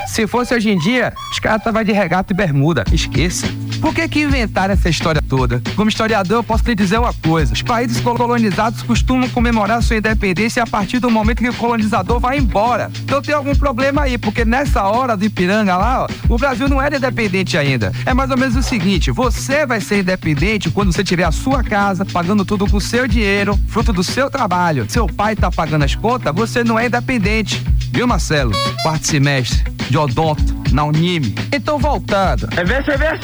Se 0.07 0.25
fosse 0.25 0.53
hoje 0.55 0.69
em 0.69 0.77
dia, 0.77 1.13
os 1.31 1.39
caras 1.39 1.59
estavam 1.59 1.83
de 1.83 1.91
regata 1.91 2.31
e 2.33 2.35
bermuda. 2.35 2.85
Esqueça. 2.91 3.64
Por 3.85 3.93
que 3.93 4.07
que 4.07 4.23
inventaram 4.23 4.73
essa 4.73 4.89
história 4.89 5.21
toda? 5.21 5.61
Como 5.75 5.87
historiador, 5.87 6.39
eu 6.39 6.43
posso 6.43 6.63
lhe 6.65 6.73
dizer 6.73 6.99
uma 6.99 7.13
coisa. 7.13 7.53
Os 7.53 7.61
países 7.61 8.01
colonizados 8.01 8.81
costumam 8.81 9.29
comemorar 9.29 9.79
sua 9.83 9.97
independência 9.97 10.63
a 10.63 10.65
partir 10.65 10.97
do 10.97 11.07
momento 11.11 11.37
que 11.37 11.49
o 11.49 11.53
colonizador 11.53 12.19
vai 12.19 12.39
embora. 12.39 12.89
Então 13.03 13.21
tem 13.21 13.35
algum 13.35 13.53
problema 13.53 14.01
aí, 14.01 14.17
porque 14.17 14.43
nessa 14.43 14.85
hora 14.85 15.15
do 15.15 15.23
Ipiranga 15.23 15.77
lá, 15.77 16.03
ó, 16.05 16.33
o 16.33 16.35
Brasil 16.35 16.67
não 16.67 16.81
era 16.81 16.97
independente 16.97 17.59
ainda. 17.59 17.91
É 18.07 18.11
mais 18.11 18.31
ou 18.31 18.37
menos 18.39 18.55
o 18.55 18.63
seguinte, 18.63 19.11
você 19.11 19.67
vai 19.67 19.79
ser 19.79 19.99
independente 19.99 20.71
quando 20.71 20.91
você 20.91 21.03
tiver 21.03 21.25
a 21.25 21.31
sua 21.31 21.63
casa, 21.63 22.03
pagando 22.03 22.43
tudo 22.43 22.67
com 22.67 22.79
seu 22.79 23.07
dinheiro, 23.07 23.55
fruto 23.67 23.93
do 23.93 24.03
seu 24.03 24.31
trabalho. 24.31 24.87
Seu 24.89 25.05
pai 25.05 25.35
tá 25.35 25.51
pagando 25.51 25.85
as 25.85 25.93
contas, 25.93 26.33
você 26.33 26.63
não 26.63 26.79
é 26.79 26.87
independente. 26.87 27.63
Viu, 27.91 28.07
Marcelo? 28.07 28.51
Quarto 28.81 29.05
semestre 29.05 29.75
de 29.89 29.97
odonto 29.97 30.43
na 30.71 30.83
Unime. 30.83 31.33
Então, 31.51 31.77
voltando. 31.79 32.49
É 32.57 32.63
ver, 32.63 32.83
é 32.87 32.97
ver. 32.97 33.19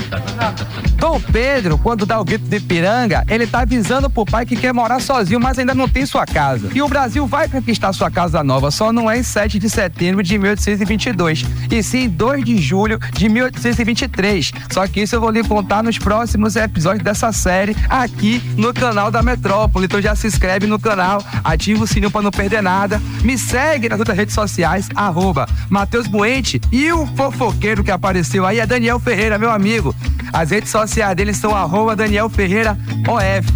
Dom 1.02 1.20
Pedro, 1.20 1.80
quando 1.80 2.06
dá 2.06 2.20
o 2.20 2.24
grito 2.24 2.46
de 2.46 2.60
Piranga, 2.60 3.26
ele 3.28 3.48
tá 3.48 3.62
avisando 3.62 4.10
pro 4.10 4.24
pai 4.24 4.46
que 4.46 4.56
quer 4.56 4.72
morar 4.72 5.00
sozinho, 5.00 5.40
mas 5.40 5.58
ainda 5.58 5.74
não 5.74 5.90
tem 5.90 6.06
sua 6.06 6.28
casa. 6.28 6.70
E 6.76 6.82
o 6.82 6.88
Brasil 6.88 7.26
vai 7.26 7.50
conquistar 7.50 7.92
sua 7.92 8.12
casa 8.12 8.44
nova, 8.44 8.70
só 8.70 8.94
não 8.94 9.10
é 9.10 9.18
em 9.18 9.24
7 9.24 9.58
de 9.58 9.70
setembro 9.70 10.22
de 10.22 10.38
1822, 10.38 11.44
e 11.72 11.82
sim 11.82 12.04
em 12.04 12.10
2 12.10 12.46
de 12.46 12.58
julho 12.58 13.00
de 13.14 13.28
1823. 13.28 14.52
Só 14.72 14.86
que 14.88 15.02
isso 15.02 15.16
eu 15.16 15.22
vou 15.22 15.32
lhe 15.32 15.44
contar 15.44 15.84
nos 15.84 15.98
próximos 15.98 16.56
episódios 16.56 17.04
dessa 17.04 17.32
série 17.32 17.76
aqui 17.90 18.42
no 18.56 18.72
canal 18.74 19.10
da 19.10 19.24
Metrópole. 19.24 19.86
Então 19.86 20.02
já 20.02 20.16
se 20.16 20.28
inscreve 20.28 20.68
no 20.68 20.80
canal, 20.80 21.24
ativa 21.44 21.84
o 21.84 21.88
sininho 21.88 22.12
pra 22.12 22.22
não 22.22 22.32
perder 22.32 22.62
nada, 22.62 23.02
me 23.24 23.38
segue 23.38 23.90
nas 23.90 24.00
outras 24.00 24.18
redes 24.18 24.36
sociais, 24.36 24.88
arroba 24.96 25.48
Matheus 25.68 26.08
Buente 26.08 26.62
e 26.72 26.92
o 26.92 27.08
fofoqueiro 27.08 27.84
que 27.84 27.92
apareceu 27.92 28.46
aí 28.46 28.60
é 28.60 28.68
Daniel 28.68 29.00
Ferreira, 29.00 29.40
meu 29.40 29.50
amigo. 29.50 29.96
As 30.34 30.50
redes 30.52 30.70
sociais 30.70 31.16
dele 31.16 31.34
são 31.34 31.56
arroba 31.56 31.96
Daniel 31.96 32.30
Ferreira 32.30 32.78
OF. 33.08 33.52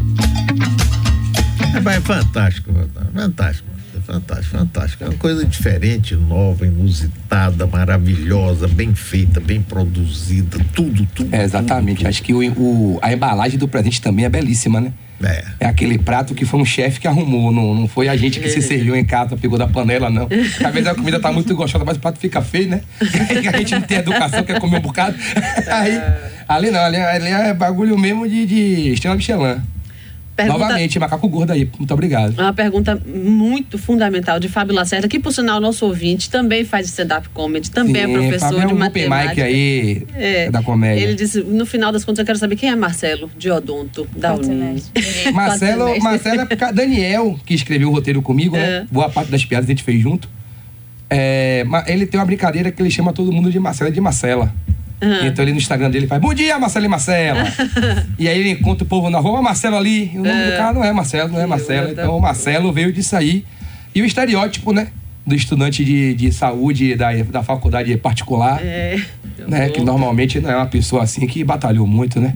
É, 1.74 1.78
é 1.98 2.02
fantástico, 2.02 2.72
fantástico, 3.14 3.68
fantástico, 4.06 4.58
fantástico. 4.58 5.04
É 5.04 5.08
uma 5.10 5.18
coisa 5.18 5.46
diferente, 5.46 6.16
nova, 6.16 6.66
inusitada, 6.66 7.66
maravilhosa, 7.68 8.68
bem 8.68 8.94
feita, 8.96 9.40
bem 9.40 9.62
produzida, 9.62 10.58
tudo, 10.74 11.06
tudo. 11.14 11.34
É, 11.36 11.44
exatamente. 11.44 11.98
tudo, 12.00 12.08
Acho 12.08 12.24
que 12.24 12.34
o, 12.34 12.40
o- 12.54 13.00
a 13.02 13.12
embalagem 13.14 13.58
do 13.60 13.68
presente 13.68 14.02
também 14.02 14.26
é 14.26 14.30
belíssima, 14.30 14.80
né? 14.82 14.92
É. 15.24 15.44
É 15.62 15.66
aquele 15.66 15.98
prato 15.98 16.36
que 16.36 16.46
foi 16.46 16.60
um 16.60 16.66
chefe 16.66 17.00
que 17.00 17.08
arrumou, 17.08 17.52
não, 17.52 17.74
não 17.74 17.88
foi 17.88 18.10
a 18.10 18.16
gente 18.16 18.40
que 18.40 18.50
se 18.50 18.62
serviu 18.62 18.96
em 18.96 19.06
casa, 19.06 19.38
pegou 19.38 19.58
da 19.58 19.68
panela, 19.68 20.10
não. 20.10 20.28
Às 20.64 20.74
vezes 20.74 20.88
a 20.88 20.96
comida 20.96 21.20
tá 21.20 21.32
muito 21.32 21.56
gostosa, 21.56 21.86
mas 21.86 21.98
o 21.98 22.00
prato 22.00 22.20
fica 22.20 22.42
feio, 22.42 22.70
né? 22.70 22.82
A 23.54 23.58
gente 23.58 23.74
não 23.76 23.82
tem 23.82 23.98
educação, 23.98 24.44
quer 24.44 24.60
comer 24.60 24.78
um 24.78 24.82
bocado. 24.82 25.18
Aí, 25.68 26.02
ali 26.48 26.72
não, 26.72 26.80
ali, 26.80 26.98
ali 26.98 27.28
é 27.28 27.54
bagulho 27.54 27.98
mesmo 27.98 28.28
de, 28.28 28.46
de 28.46 28.94
estrela 28.94 29.16
Michelin. 29.16 29.62
Pergunta- 30.36 30.60
Novamente, 30.60 31.00
macaco 31.00 31.30
gordo 31.30 31.52
aí. 31.52 31.70
Muito 31.80 31.94
obrigado. 31.94 32.38
Uma 32.38 32.52
pergunta 32.52 33.02
muito 33.06 33.78
fundamental 33.78 34.38
de 34.38 34.50
Fábio 34.50 34.76
Lacerda, 34.76 35.08
que 35.08 35.18
por 35.18 35.32
sinal 35.32 35.62
nosso 35.62 35.86
ouvinte 35.86 36.30
também 36.30 36.66
faz 36.66 36.88
stand-up 36.88 37.30
comedy, 37.30 37.72
também 37.72 38.02
é 38.04 38.06
Sim, 38.06 38.14
professor 38.14 38.40
Fábio 38.40 38.60
é 38.60 38.66
de 38.68 38.74
um 38.74 38.76
open 38.86 39.08
matemática. 39.08 39.46
mic 39.46 39.54
aí 39.56 40.04
É. 40.14 40.52
da 40.52 40.62
comédia. 40.62 41.02
Ele 41.02 41.16
disse, 41.16 41.40
no 41.42 41.66
final 41.66 41.90
das 41.92 42.04
contas, 42.04 42.20
eu 42.20 42.26
quero 42.26 42.38
saber 42.38 42.58
quem 42.58 42.70
é 42.70 42.76
Marcelo 42.76 43.32
de 43.38 43.50
Odonto, 43.50 44.06
da 44.14 44.34
Uni. 44.34 44.84
Marcelo, 45.34 45.98
Marcelo 46.02 46.42
é 46.42 46.46
porque 46.46 46.72
Daniel, 46.74 47.40
que 47.46 47.54
escreveu 47.54 47.88
o 47.88 47.92
roteiro 47.94 48.22
comigo, 48.22 48.58
né? 48.58 48.86
Boa 48.92 49.10
parte 49.10 49.32
das 49.32 49.46
piadas 49.46 49.68
a 49.70 49.72
gente 49.72 49.84
fez 49.84 50.02
junto. 50.02 50.28
É, 51.10 51.64
ele 51.88 52.06
tem 52.06 52.20
uma 52.20 52.26
brincadeira 52.26 52.72
que 52.72 52.82
ele 52.82 52.90
chama 52.92 53.14
todo 53.14 53.32
mundo 53.32 53.50
de 53.52 53.60
Marcela 53.60 53.90
de 53.90 54.02
Marcela. 54.02 54.54
Então 55.02 55.44
ele 55.44 55.52
no 55.52 55.58
Instagram 55.58 55.90
dele 55.92 56.08
faz 56.08 56.22
Bom 56.22 56.34
dia, 56.34 56.58
Marcelo 56.58 56.86
e 56.86 56.88
Marcela. 56.88 57.44
e 58.18 58.28
aí 58.28 58.40
ele 58.40 58.50
encontra 58.52 58.84
o 58.84 58.88
povo 58.88 59.10
na 59.10 59.20
rua, 59.20 59.40
"Ó, 59.40 59.42
Marcelo 59.42 59.76
ali. 59.76 60.12
E 60.14 60.18
o 60.18 60.24
nome 60.24 60.30
É. 60.30 60.52
do 60.52 60.58
cara 60.58 60.74
não 60.74 60.84
é 60.84 60.92
Marcelo, 60.94 61.32
não 61.32 61.40
é 61.42 61.46
Marcelo. 61.46 61.92
Então 61.92 62.18
o 62.18 62.22
Marcelo 62.22 62.72
veio 62.72 62.92
disso 62.94 63.16
aí. 63.16 63.46
E 63.94 64.02
o 64.02 64.06
estereótipo, 64.06 64.72
né? 64.74 64.88
Do 65.26 65.34
estudante 65.36 65.84
de, 65.84 66.14
de 66.14 66.32
saúde 66.32 66.96
da, 66.96 67.12
da 67.24 67.44
faculdade 67.44 67.96
particular. 67.98 68.60
É. 68.64 69.00
Né, 69.48 69.70
que 69.70 69.82
normalmente 69.82 70.40
não 70.40 70.50
é 70.50 70.56
uma 70.56 70.66
pessoa 70.66 71.04
assim 71.04 71.28
que 71.28 71.44
batalhou 71.44 71.86
muito, 71.86 72.22
né? 72.22 72.34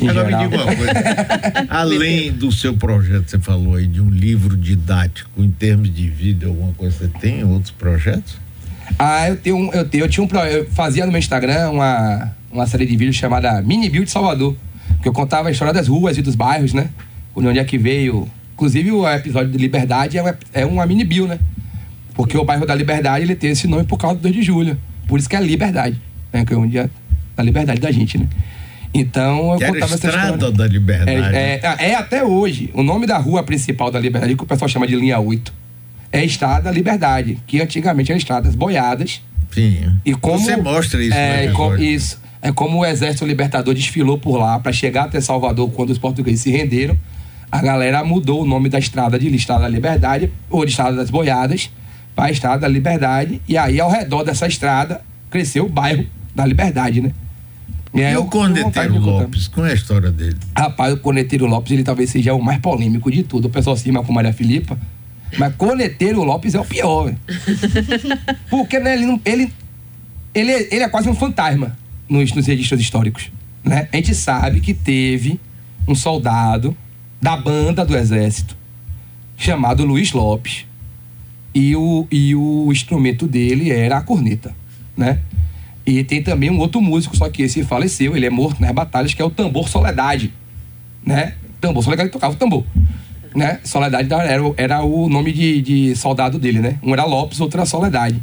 Em 0.00 0.08
Agora 0.08 0.26
geral. 0.28 0.42
me 0.42 0.48
diga 0.50 0.62
uma 0.64 0.74
coisa. 0.76 0.92
Além 1.70 2.32
do 2.32 2.50
seu 2.50 2.74
projeto, 2.74 3.28
você 3.30 3.38
falou 3.38 3.76
aí 3.76 3.86
de 3.86 4.00
um 4.00 4.10
livro 4.10 4.56
didático 4.56 5.30
em 5.42 5.50
termos 5.50 5.94
de 5.94 6.08
vídeo, 6.08 6.48
alguma 6.48 6.72
coisa, 6.72 6.96
você 6.98 7.08
tem 7.20 7.44
outros 7.44 7.70
projetos? 7.70 8.36
Ah, 8.98 9.28
eu 9.28 9.36
tenho, 9.36 9.56
um- 9.56 9.72
eu 9.72 9.84
tenho, 9.88 10.04
eu 10.04 10.08
tinha 10.08 10.24
um, 10.24 10.28
eu 10.46 10.66
fazia 10.70 11.04
no 11.04 11.10
meu 11.12 11.18
Instagram 11.18 11.70
uma, 11.70 12.32
uma 12.52 12.66
série 12.66 12.86
de 12.86 12.96
vídeos 12.96 13.16
chamada 13.16 13.60
Mini 13.62 13.88
Build 13.90 14.08
Salvador, 14.10 14.54
que 15.02 15.08
eu 15.08 15.12
contava 15.12 15.48
a 15.48 15.50
história 15.52 15.72
das 15.74 15.88
ruas 15.88 16.16
e 16.18 16.22
dos 16.22 16.34
bairros, 16.34 16.72
né? 16.72 16.90
De 17.36 17.46
onde 17.46 17.58
é 17.58 17.64
que 17.64 17.78
veio. 17.78 18.28
Inclusive 18.54 18.90
o 18.90 19.08
episódio 19.08 19.50
de 19.52 19.58
Liberdade 19.58 20.18
é 20.18 20.22
uma, 20.22 20.38
é 20.52 20.66
uma 20.66 20.84
mini 20.86 21.04
bio, 21.04 21.26
né? 21.28 21.38
Porque 22.14 22.36
o 22.36 22.44
bairro 22.44 22.66
da 22.66 22.74
Liberdade 22.74 23.24
ele 23.24 23.36
tem 23.36 23.50
esse 23.50 23.68
nome 23.68 23.84
por 23.84 23.96
causa 23.98 24.16
do 24.16 24.22
2 24.22 24.34
de 24.34 24.42
julho. 24.42 24.76
Por 25.06 25.18
isso 25.20 25.28
que 25.28 25.36
é 25.36 25.40
Liberdade, 25.40 26.00
né? 26.32 26.44
Que 26.44 26.52
é 26.52 26.56
um 26.56 26.66
dia 26.66 26.90
da 27.36 27.42
liberdade 27.44 27.80
da 27.80 27.92
gente, 27.92 28.18
né? 28.18 28.26
Então 28.92 29.52
eu 29.52 29.58
Que 29.58 29.66
contava 29.66 29.84
essa 29.94 29.94
Estrada 30.08 30.32
história. 30.34 30.56
da 30.56 30.66
Liberdade. 30.66 31.36
É, 31.36 31.60
é, 31.62 31.90
é 31.90 31.94
até 31.94 32.24
hoje. 32.24 32.70
O 32.74 32.82
nome 32.82 33.06
da 33.06 33.18
rua 33.18 33.44
principal 33.44 33.90
da 33.92 34.00
Liberdade, 34.00 34.34
que 34.34 34.42
o 34.42 34.46
pessoal 34.46 34.68
chama 34.68 34.86
de 34.88 34.96
linha 34.96 35.20
8, 35.20 35.52
é 36.12 36.24
Estrada 36.24 36.62
da 36.64 36.70
Liberdade, 36.70 37.38
que 37.46 37.60
antigamente 37.60 38.10
eram 38.10 38.18
estradas 38.18 38.54
boiadas. 38.54 39.22
Sim. 39.50 39.92
E 40.04 40.14
como, 40.14 40.38
Você 40.38 40.56
mostra 40.56 41.02
isso 41.02 41.14
É, 41.14 41.46
e 41.46 41.52
como- 41.52 41.74
episódio. 41.74 41.84
isso. 41.94 42.20
É 42.40 42.52
como 42.52 42.78
o 42.78 42.86
Exército 42.86 43.26
Libertador 43.26 43.74
desfilou 43.74 44.16
por 44.18 44.36
lá 44.38 44.58
para 44.60 44.72
chegar 44.72 45.04
até 45.04 45.20
Salvador 45.20 45.70
quando 45.72 45.90
os 45.90 45.98
portugueses 45.98 46.40
se 46.40 46.50
renderam. 46.50 46.96
A 47.50 47.60
galera 47.62 48.04
mudou 48.04 48.42
o 48.42 48.46
nome 48.46 48.68
da 48.68 48.78
estrada 48.78 49.18
de 49.18 49.34
Estrada 49.34 49.62
da 49.62 49.68
Liberdade, 49.68 50.30
ou 50.50 50.64
de 50.64 50.70
Estrada 50.70 50.94
das 50.96 51.10
Boiadas, 51.10 51.70
para 52.14 52.30
Estrada 52.30 52.58
da 52.60 52.68
Liberdade. 52.68 53.40
E 53.48 53.56
aí, 53.56 53.80
ao 53.80 53.90
redor 53.90 54.22
dessa 54.22 54.46
estrada, 54.46 55.00
cresceu 55.30 55.64
o 55.64 55.68
bairro 55.68 56.06
da 56.34 56.44
Liberdade, 56.46 57.00
né? 57.00 57.10
E, 57.94 58.04
aí 58.04 58.16
o 58.16 58.26
contar. 58.26 58.86
Lopes, 58.90 59.48
qual 59.48 59.66
é 59.66 59.70
a 59.70 59.74
história 59.74 60.10
dele? 60.10 60.36
Rapaz, 60.56 60.92
o 60.92 60.98
Corneteiro 60.98 61.46
Lopes, 61.46 61.72
ele 61.72 61.82
talvez 61.82 62.10
seja 62.10 62.34
o 62.34 62.40
mais 62.42 62.60
polêmico 62.60 63.10
de 63.10 63.22
tudo. 63.22 63.46
O 63.46 63.50
pessoal 63.50 63.74
se 63.76 63.84
rima 63.86 64.04
com 64.04 64.12
Maria 64.12 64.32
Filipa. 64.32 64.78
Mas 65.36 65.54
Corneteiro 65.56 66.22
Lopes 66.24 66.54
é 66.54 66.60
o 66.60 66.64
pior, 66.64 67.04
velho. 67.06 67.18
Porque 68.48 68.78
né, 68.78 68.94
ele, 68.94 69.06
não- 69.06 69.20
ele, 69.24 69.52
ele, 70.34 70.50
é- 70.52 70.74
ele 70.74 70.84
é 70.84 70.88
quase 70.88 71.08
um 71.08 71.14
fantasma 71.14 71.76
nos, 72.08 72.32
nos 72.32 72.46
registros 72.46 72.80
históricos. 72.80 73.30
Né? 73.64 73.88
A 73.92 73.96
gente 73.96 74.14
sabe 74.14 74.60
que 74.60 74.72
teve 74.72 75.38
um 75.86 75.94
soldado 75.94 76.76
da 77.20 77.36
banda 77.36 77.84
do 77.84 77.96
exército 77.96 78.56
chamado 79.36 79.84
Luiz 79.84 80.12
Lopes. 80.12 80.64
E 81.54 81.74
o, 81.74 82.06
e 82.10 82.34
o 82.34 82.70
instrumento 82.70 83.26
dele 83.26 83.70
era 83.70 83.96
a 83.96 84.00
corneta, 84.02 84.54
né? 84.96 85.18
E 85.84 86.04
tem 86.04 86.22
também 86.22 86.50
um 86.50 86.58
outro 86.58 86.80
músico, 86.80 87.16
só 87.16 87.28
que 87.30 87.42
esse 87.42 87.64
faleceu, 87.64 88.14
ele 88.14 88.26
é 88.26 88.30
morto 88.30 88.60
nas 88.60 88.70
batalhas, 88.70 89.14
que 89.14 89.22
é 89.22 89.24
o 89.24 89.30
Tambor 89.30 89.66
Soledade, 89.68 90.32
né? 91.04 91.34
Tambor 91.60 91.82
Soledade 91.82 92.10
tocava 92.10 92.34
o 92.34 92.36
tambor, 92.36 92.64
né? 93.38 93.60
Soledade 93.64 94.12
era, 94.12 94.44
o- 94.44 94.54
era 94.56 94.82
o 94.82 95.08
nome 95.08 95.32
de, 95.32 95.62
de 95.62 95.96
soldado 95.96 96.38
dele, 96.38 96.58
né? 96.60 96.78
Um 96.82 96.92
era 96.92 97.04
Lopes, 97.04 97.40
outro 97.40 97.58
era 97.60 97.66
Soledade. 97.66 98.20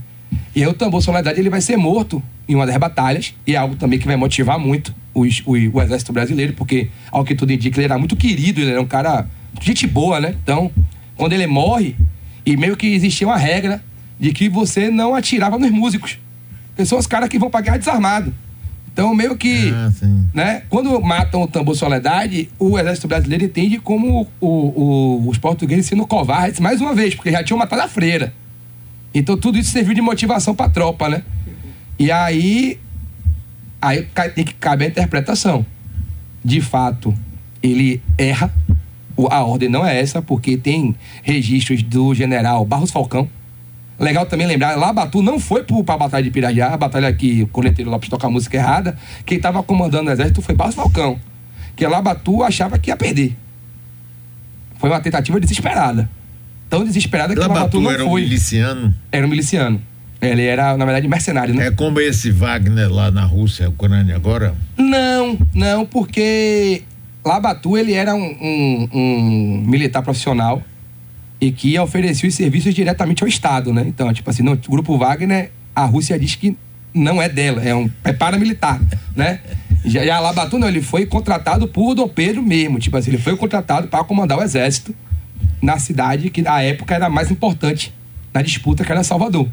E 0.55 0.61
aí 0.61 0.67
o 0.67 0.73
Tambor 0.73 1.01
Soledade 1.01 1.39
ele 1.39 1.49
vai 1.49 1.61
ser 1.61 1.77
morto 1.77 2.21
em 2.47 2.53
uma 2.55 2.65
das 2.67 2.77
batalhas, 2.77 3.33
e 3.47 3.55
é 3.55 3.57
algo 3.57 3.75
também 3.75 3.97
que 3.97 4.05
vai 4.05 4.15
motivar 4.15 4.59
muito 4.59 4.93
os- 5.13 5.41
o, 5.45 5.53
o 5.53 5.81
exército 5.81 6.13
brasileiro, 6.13 6.53
porque, 6.53 6.89
ao 7.11 7.23
que 7.23 7.33
tudo 7.33 7.51
indica, 7.51 7.79
ele 7.79 7.85
era 7.85 7.97
muito 7.97 8.15
querido, 8.15 8.61
ele 8.61 8.71
era 8.71 8.81
um 8.81 8.85
cara, 8.85 9.27
gente 9.61 9.87
boa, 9.87 10.19
né? 10.19 10.35
Então, 10.43 10.69
quando 11.15 11.33
ele 11.33 11.47
morre, 11.47 11.95
e 12.45 12.55
meio 12.55 12.75
que 12.77 12.87
existia 12.87 13.25
uma 13.25 13.37
regra 13.37 13.83
de 14.19 14.31
que 14.31 14.47
você 14.49 14.89
não 14.91 15.15
atirava 15.15 15.57
nos 15.57 15.71
músicos. 15.71 16.19
Porque 16.69 16.85
são 16.85 16.97
os 16.99 17.07
caras 17.07 17.27
que 17.29 17.39
vão 17.39 17.49
guerra 17.49 17.77
desarmado. 17.77 18.33
Então, 18.95 19.13
meio 19.13 19.35
que. 19.35 19.67
né, 20.33 20.61
quando 20.69 21.01
matam 21.01 21.41
o 21.41 21.47
tambor 21.49 21.75
Soledade, 21.75 22.47
o 22.57 22.79
exército 22.79 23.09
brasileiro 23.09 23.43
entende 23.43 23.77
como 23.77 24.25
o- 24.39 24.47
o- 24.47 25.27
os 25.27 25.37
portugueses 25.37 25.85
sendo 25.85 26.07
covardes 26.07 26.61
mais 26.61 26.79
uma 26.79 26.95
vez, 26.95 27.13
porque 27.13 27.29
já 27.29 27.43
tinham 27.43 27.57
matado 27.59 27.81
a 27.81 27.89
freira. 27.89 28.33
Então, 29.13 29.35
tudo 29.35 29.57
isso 29.57 29.69
serviu 29.69 29.93
de 29.93 29.99
motivação 29.99 30.55
pra 30.55 30.69
tropa, 30.69 31.09
né? 31.09 31.23
E 31.99 32.09
aí. 32.09 32.79
Aí 33.81 34.07
tem 34.33 34.45
que 34.45 34.53
caber 34.53 34.87
a 34.87 34.91
interpretação. 34.91 35.65
De 36.43 36.61
fato, 36.61 37.13
ele 37.61 38.01
erra. 38.17 38.49
A 39.29 39.43
ordem 39.43 39.67
não 39.67 39.85
é 39.85 39.99
essa, 39.99 40.21
porque 40.21 40.55
tem 40.55 40.95
registros 41.21 41.83
do 41.83 42.15
general 42.15 42.63
Barros 42.65 42.91
Falcão. 42.91 43.27
Legal 43.97 44.25
também 44.25 44.45
lembrar, 44.45 44.75
Labatu 44.75 45.21
não 45.21 45.39
foi 45.39 45.63
pro- 45.63 45.83
pra 45.83 45.97
Batalha 45.97 46.23
de 46.23 46.29
Pirajá, 46.29 46.73
a 46.73 46.77
batalha 46.77 47.11
que 47.13 47.43
o 47.43 47.47
Corneteiro 47.47 47.89
Lopes 47.89 48.09
toca 48.09 48.27
a 48.27 48.29
música 48.29 48.57
errada. 48.57 48.97
Quem 49.25 49.39
tava 49.39 49.63
comandando 49.63 50.09
o 50.09 50.13
exército 50.13 50.41
foi 50.41 50.53
Barros 50.53 50.75
Falcão. 50.75 51.17
Que 51.75 51.87
Labatu 51.87 52.43
achava 52.43 52.77
que 52.77 52.89
ia 52.89 52.97
perder. 52.97 53.35
Foi 54.77 54.89
uma 54.89 54.99
tentativa 54.99 55.39
desesperada. 55.39 56.09
Tão 56.69 56.83
desesperada 56.83 57.33
que 57.33 57.39
Labatu 57.39 57.59
Labatu 57.59 57.81
não 57.81 57.91
era 57.91 58.03
um 58.05 58.09
foi. 58.09 58.21
miliciano. 58.21 58.93
Era 59.11 59.25
um 59.25 59.29
miliciano. 59.29 59.81
Ele 60.21 60.43
era, 60.45 60.75
na 60.75 60.83
verdade, 60.85 61.07
mercenário, 61.07 61.53
né? 61.53 61.67
É 61.67 61.71
como 61.71 61.99
esse 61.99 62.31
Wagner 62.31 62.91
lá 62.91 63.11
na 63.11 63.23
Rússia, 63.23 63.69
Ucrânia 63.69 64.15
agora? 64.15 64.55
Não, 64.77 65.37
não, 65.53 65.85
porque 65.85 66.83
Labatu 67.23 67.77
ele 67.77 67.93
era 67.93 68.15
um, 68.15 68.23
um- 68.23 68.89
um 68.93 69.63
militar 69.67 70.01
profissional 70.01 70.61
e 71.39 71.51
que 71.51 71.77
oferecia 71.77 72.27
os 72.27 72.35
serviços 72.35 72.73
diretamente 72.73 73.23
ao 73.23 73.27
Estado, 73.27 73.73
né? 73.73 73.83
Então, 73.87 74.11
tipo 74.13 74.29
assim, 74.29 74.43
no 74.43 74.55
grupo 74.55 74.97
Wagner, 74.97 75.51
a 75.75 75.85
Rússia 75.85 76.17
diz 76.17 76.35
que 76.35 76.55
não 76.93 77.21
é 77.21 77.27
dela, 77.27 77.61
é 77.61 77.75
um 77.75 77.89
é 78.03 78.13
paramilitar, 78.13 78.81
né? 79.15 79.39
Já, 79.83 80.05
já 80.05 80.19
não, 80.53 80.67
ele 80.67 80.81
foi 80.81 81.05
contratado 81.05 81.67
por 81.67 81.93
Dom 81.93 82.07
Pedro 82.07 82.41
mesmo, 82.41 82.79
tipo 82.79 82.95
assim, 82.97 83.11
ele 83.11 83.17
foi 83.17 83.35
contratado 83.35 83.87
para 83.87 84.03
comandar 84.03 84.37
o 84.37 84.43
exército 84.43 84.95
na 85.61 85.77
cidade 85.77 86.29
que 86.29 86.41
na 86.41 86.61
época 86.61 86.95
era 86.95 87.09
mais 87.09 87.29
importante 87.29 87.93
na 88.33 88.41
disputa, 88.41 88.83
que 88.83 88.91
era 88.91 89.03
Salvador. 89.03 89.47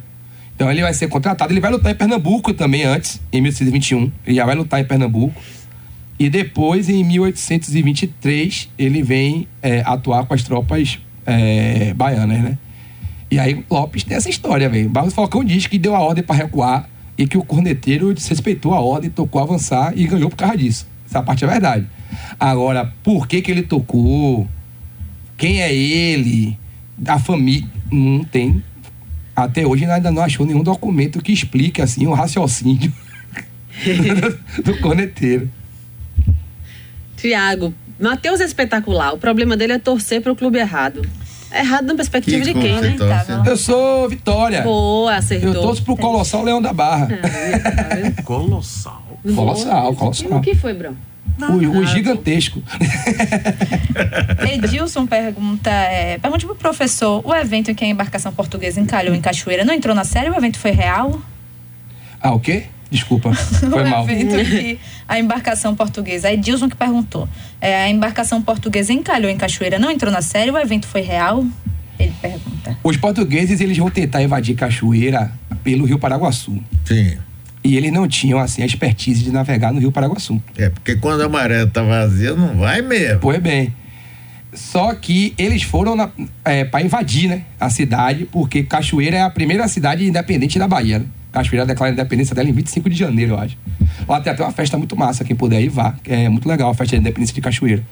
Então 0.54 0.70
ele 0.70 0.82
vai 0.82 0.94
ser 0.94 1.08
contratado, 1.08 1.52
ele 1.52 1.60
vai 1.60 1.70
lutar 1.70 1.92
em 1.92 1.94
Pernambuco 1.94 2.54
também 2.54 2.84
antes, 2.84 3.20
em 3.32 3.40
1821. 3.40 4.12
Ele 4.26 4.36
já 4.36 4.46
vai 4.46 4.54
lutar 4.54 4.80
em 4.80 4.84
Pernambuco. 4.84 5.40
E 6.18 6.28
depois, 6.30 6.88
em 6.88 7.02
1823, 7.02 8.68
ele 8.78 9.02
vem 9.02 9.48
é, 9.60 9.82
atuar 9.84 10.24
com 10.24 10.34
as 10.34 10.42
tropas 10.42 11.00
é, 11.26 11.94
baianas, 11.94 12.42
né? 12.42 12.58
E 13.30 13.38
aí 13.38 13.64
Lopes 13.70 14.04
tem 14.04 14.16
essa 14.16 14.28
história, 14.28 14.68
velho. 14.68 14.88
Barros 14.88 15.14
Falcão 15.14 15.42
diz 15.42 15.66
que 15.66 15.78
deu 15.78 15.96
a 15.96 16.00
ordem 16.00 16.22
para 16.22 16.36
recuar 16.36 16.88
e 17.16 17.26
que 17.26 17.38
o 17.38 17.44
corneteiro 17.44 18.12
desrespeitou 18.12 18.74
a 18.74 18.80
ordem, 18.80 19.08
tocou 19.08 19.40
avançar 19.40 19.92
e 19.96 20.06
ganhou 20.06 20.28
por 20.28 20.36
causa 20.36 20.56
disso. 20.56 20.86
Essa 21.08 21.22
parte 21.22 21.44
é 21.44 21.48
verdade. 21.48 21.86
Agora, 22.38 22.92
por 23.02 23.26
que 23.26 23.40
que 23.40 23.50
ele 23.50 23.62
tocou? 23.62 24.46
Quem 25.36 25.62
é 25.62 25.74
ele? 25.74 26.58
A 27.06 27.18
família. 27.18 27.68
Não 27.90 28.24
tem. 28.24 28.62
Até 29.34 29.66
hoje 29.66 29.86
ainda 29.86 30.10
não 30.10 30.22
achou 30.22 30.44
nenhum 30.44 30.62
documento 30.62 31.22
que 31.22 31.32
explique 31.32 31.80
assim 31.80 32.06
o 32.06 32.12
raciocínio 32.12 32.92
do, 33.84 34.62
do 34.72 34.80
corneteiro. 34.80 35.50
Tiago, 37.16 37.72
Matheus 37.98 38.40
é 38.40 38.44
espetacular. 38.44 39.14
O 39.14 39.18
problema 39.18 39.56
dele 39.56 39.74
é 39.74 39.78
torcer 39.78 40.20
pro 40.20 40.34
clube 40.34 40.58
errado. 40.58 41.02
É 41.50 41.60
errado 41.60 41.84
na 41.86 41.94
perspectiva 41.94 42.44
Que 42.44 42.52
de 42.54 42.60
quem, 42.60 42.80
né? 42.80 42.96
torce? 42.96 43.48
Eu 43.50 43.56
sou 43.56 44.08
Vitória. 44.08 44.62
Boa, 44.62 45.16
acertou. 45.16 45.52
Eu 45.54 45.60
torço 45.60 45.82
pro 45.82 45.96
Colossal 45.96 46.42
Leão 46.42 46.62
da 46.62 46.72
Barra. 46.72 47.08
Colossal. 48.24 49.02
Colossal, 49.34 49.94
colossal. 49.94 50.38
O 50.38 50.40
que 50.40 50.54
foi, 50.54 50.72
Bruno? 50.72 50.96
O, 51.40 51.78
o 51.78 51.86
gigantesco. 51.86 52.62
Edilson 54.52 55.06
pergunta, 55.06 55.70
é, 55.70 56.18
pergunte 56.18 56.44
pro 56.44 56.54
professor, 56.54 57.22
o 57.24 57.34
evento 57.34 57.70
em 57.70 57.74
que 57.74 57.84
a 57.84 57.88
embarcação 57.88 58.32
portuguesa 58.32 58.80
encalhou 58.80 59.14
em 59.14 59.20
Cachoeira 59.20 59.64
não 59.64 59.72
entrou 59.72 59.94
na 59.94 60.04
série? 60.04 60.28
O 60.28 60.36
evento 60.36 60.58
foi 60.58 60.72
real? 60.72 61.20
Ah, 62.20 62.32
o 62.32 62.40
quê? 62.40 62.64
Desculpa. 62.92 63.32
Foi 63.34 63.82
o 63.82 63.88
mal. 63.88 64.08
evento 64.08 64.38
em 64.38 64.44
que 64.44 64.78
a 65.08 65.18
embarcação 65.18 65.74
portuguesa, 65.74 66.28
a 66.28 66.32
Edilson 66.34 66.68
que 66.68 66.76
perguntou, 66.76 67.26
é, 67.58 67.84
a 67.84 67.88
embarcação 67.88 68.42
portuguesa 68.42 68.92
encalhou 68.92 69.30
em 69.30 69.36
Cachoeira 69.36 69.78
não 69.78 69.90
entrou 69.90 70.12
na 70.12 70.20
série? 70.20 70.50
O 70.50 70.58
evento 70.58 70.86
foi 70.86 71.00
real? 71.00 71.44
Ele 71.98 72.12
pergunta. 72.20 72.76
Os 72.84 72.96
portugueses, 72.98 73.60
eles 73.60 73.78
vão 73.78 73.90
tentar 73.90 74.22
invadir 74.22 74.54
Cachoeira 74.54 75.32
pelo 75.64 75.86
Rio 75.86 75.98
Paraguaçu. 75.98 76.62
Sim. 76.84 77.16
E 77.64 77.76
eles 77.76 77.92
não 77.92 78.06
tinham, 78.06 78.38
assim, 78.38 78.62
a 78.62 78.66
expertise 78.66 79.24
de 79.24 79.30
navegar 79.30 79.72
no 79.72 79.80
Rio 79.80 79.92
Paraguaçu. 79.92 80.42
É, 80.58 80.68
porque 80.68 80.96
quando 80.96 81.22
a 81.22 81.28
maré 81.28 81.64
tá 81.64 81.82
vazia, 81.82 82.34
não 82.34 82.56
vai 82.58 82.82
mesmo. 82.82 83.20
Pois 83.20 83.40
bem. 83.40 83.72
Só 84.52 84.94
que 84.94 85.32
eles 85.38 85.62
foram 85.62 85.96
para 86.70 86.82
invadir 86.82 87.28
né, 87.28 87.42
a 87.58 87.70
cidade, 87.70 88.28
porque 88.30 88.64
Cachoeira 88.64 89.16
é 89.16 89.22
a 89.22 89.30
primeira 89.30 89.66
cidade 89.66 90.06
independente 90.06 90.58
da 90.58 90.68
Bahia. 90.68 90.98
Né? 90.98 91.06
Cachoeira 91.32 91.64
declara 91.64 91.90
a 91.90 91.94
independência 91.94 92.34
dela 92.34 92.48
em 92.48 92.52
25 92.52 92.90
de 92.90 92.96
janeiro, 92.96 93.32
eu 93.32 93.38
acho. 93.38 93.56
Lá 94.06 94.20
tem 94.20 94.32
até 94.32 94.42
uma 94.42 94.52
festa 94.52 94.76
muito 94.76 94.94
massa, 94.94 95.24
quem 95.24 95.34
puder 95.34 95.60
ir 95.62 95.70
vá. 95.70 95.94
É 96.06 96.28
muito 96.28 96.46
legal 96.46 96.70
a 96.70 96.74
festa 96.74 96.94
da 96.94 97.00
independência 97.00 97.34
de 97.34 97.40
Cachoeira. 97.40 97.82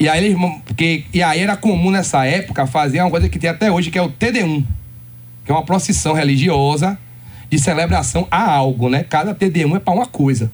E 0.00 0.08
aí, 0.08 0.24
eles, 0.24 0.38
porque, 0.64 1.04
e 1.12 1.22
aí 1.22 1.40
era 1.40 1.56
comum 1.56 1.90
nessa 1.90 2.24
época 2.24 2.66
fazer 2.66 3.00
uma 3.00 3.10
coisa 3.10 3.28
que 3.28 3.38
tem 3.38 3.50
até 3.50 3.70
hoje, 3.70 3.90
que 3.90 3.98
é 3.98 4.02
o 4.02 4.08
TD1, 4.08 4.64
que 5.44 5.50
é 5.50 5.54
uma 5.54 5.64
procissão 5.64 6.14
religiosa 6.14 6.98
de 7.50 7.58
celebração 7.58 8.26
a 8.30 8.50
algo, 8.50 8.88
né? 8.88 9.02
Cada 9.02 9.34
TD1 9.34 9.76
é 9.76 9.78
para 9.78 9.92
uma 9.92 10.06
coisa. 10.06 10.50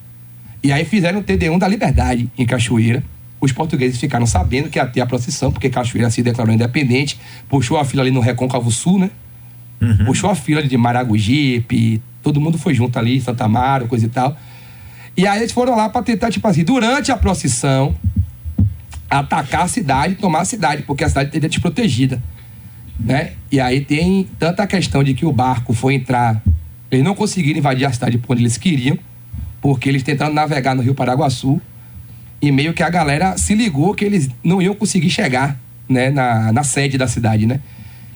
E 0.63 0.73
aí 0.73 0.85
fizeram 0.85 1.21
o 1.21 1.23
TD1 1.23 1.59
da 1.59 1.69
Liberdade 1.69 2.29
em 2.37 2.47
Cachoeira. 2.47 3.05
Os 3.41 3.53
portugueses 3.53 4.01
ficaram 4.01 4.25
sabendo 4.25 4.71
que 4.71 4.79
ia 4.79 4.87
ter 4.87 5.03
a 5.03 5.07
procissão, 5.07 5.53
porque 5.53 5.69
Cachoeira 5.69 6.09
se 6.11 6.23
declarou 6.23 6.55
independente, 6.55 7.21
puxou 7.49 7.77
a 7.77 7.85
fila 7.85 8.03
ali 8.03 8.11
no 8.11 8.21
Recôncavo 8.21 8.71
Sul, 8.71 8.99
né? 8.99 9.11
Puxou 10.07 10.31
a 10.31 10.35
fila 10.35 10.63
de 10.63 10.77
Maragogipe, 10.77 12.03
todo 12.23 12.41
mundo 12.41 12.59
foi 12.59 12.75
junto 12.75 12.99
ali, 12.99 13.21
Santa 13.21 13.45
Amaro, 13.45 13.87
coisa 13.87 14.07
e 14.07 14.09
tal. 14.09 14.37
E 15.17 15.27
aí 15.27 15.39
eles 15.39 15.53
foram 15.53 15.77
lá 15.77 15.89
para 15.89 16.03
tentar, 16.03 16.31
tipo 16.31 16.47
assim, 16.49 16.65
durante 16.65 17.13
a 17.13 17.17
procissão, 17.17 17.95
atacar 19.09 19.63
a 19.63 19.69
cidade, 19.69 20.17
tomar 20.17 20.41
a 20.41 20.45
cidade, 20.45 20.83
porque 20.83 21.05
a 21.05 21.09
cidade 21.09 21.31
teria 21.31 21.49
desprotegida. 21.49 22.21
Né? 22.99 23.33
E 23.51 23.61
aí 23.61 23.81
tem 23.81 24.29
tanta 24.39 24.67
questão 24.67 25.03
de 25.03 25.15
que 25.15 25.27
o 25.27 25.33
barco 25.33 25.73
foi 25.73 25.95
entrar, 25.95 26.43
eles 26.91 27.05
não 27.05 27.15
conseguiram 27.15 27.59
invadir 27.59 27.87
a 27.87 27.93
cidade 27.93 28.19
por 28.19 28.33
onde 28.33 28.43
eles 28.43 28.57
queriam, 28.57 28.99
porque 29.61 29.89
eles 29.89 30.03
tentaram 30.03 30.33
navegar 30.33 30.75
no 30.75 30.83
Rio 30.83 30.95
Paraguaçu 30.95 31.61
e 32.41 32.53
meio 32.53 32.73
que 32.73 32.83
a 32.83 32.91
galera 32.91 33.37
se 33.37 33.55
ligou 33.55 33.95
que 33.95 34.05
eles 34.05 34.29
não 34.43 34.61
iam 34.61 34.75
conseguir 34.75 35.11
chegar 35.11 35.59
né, 35.89 36.11
na, 36.11 36.53
na 36.53 36.63
sede 36.63 36.99
da 36.99 37.07
cidade, 37.07 37.47
né? 37.47 37.61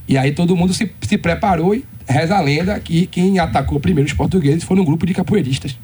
E 0.08 0.16
aí 0.16 0.32
todo 0.32 0.56
mundo 0.56 0.72
se, 0.72 0.90
se 1.02 1.18
preparou 1.18 1.74
e 1.74 1.84
reza 2.08 2.36
a 2.36 2.40
lenda 2.40 2.80
que 2.80 3.06
quem 3.06 3.38
atacou 3.38 3.78
primeiro 3.78 4.08
os 4.08 4.14
portugueses 4.14 4.64
foi 4.64 4.80
um 4.80 4.84
grupo 4.84 5.04
de 5.04 5.12
capoeiristas, 5.12 5.76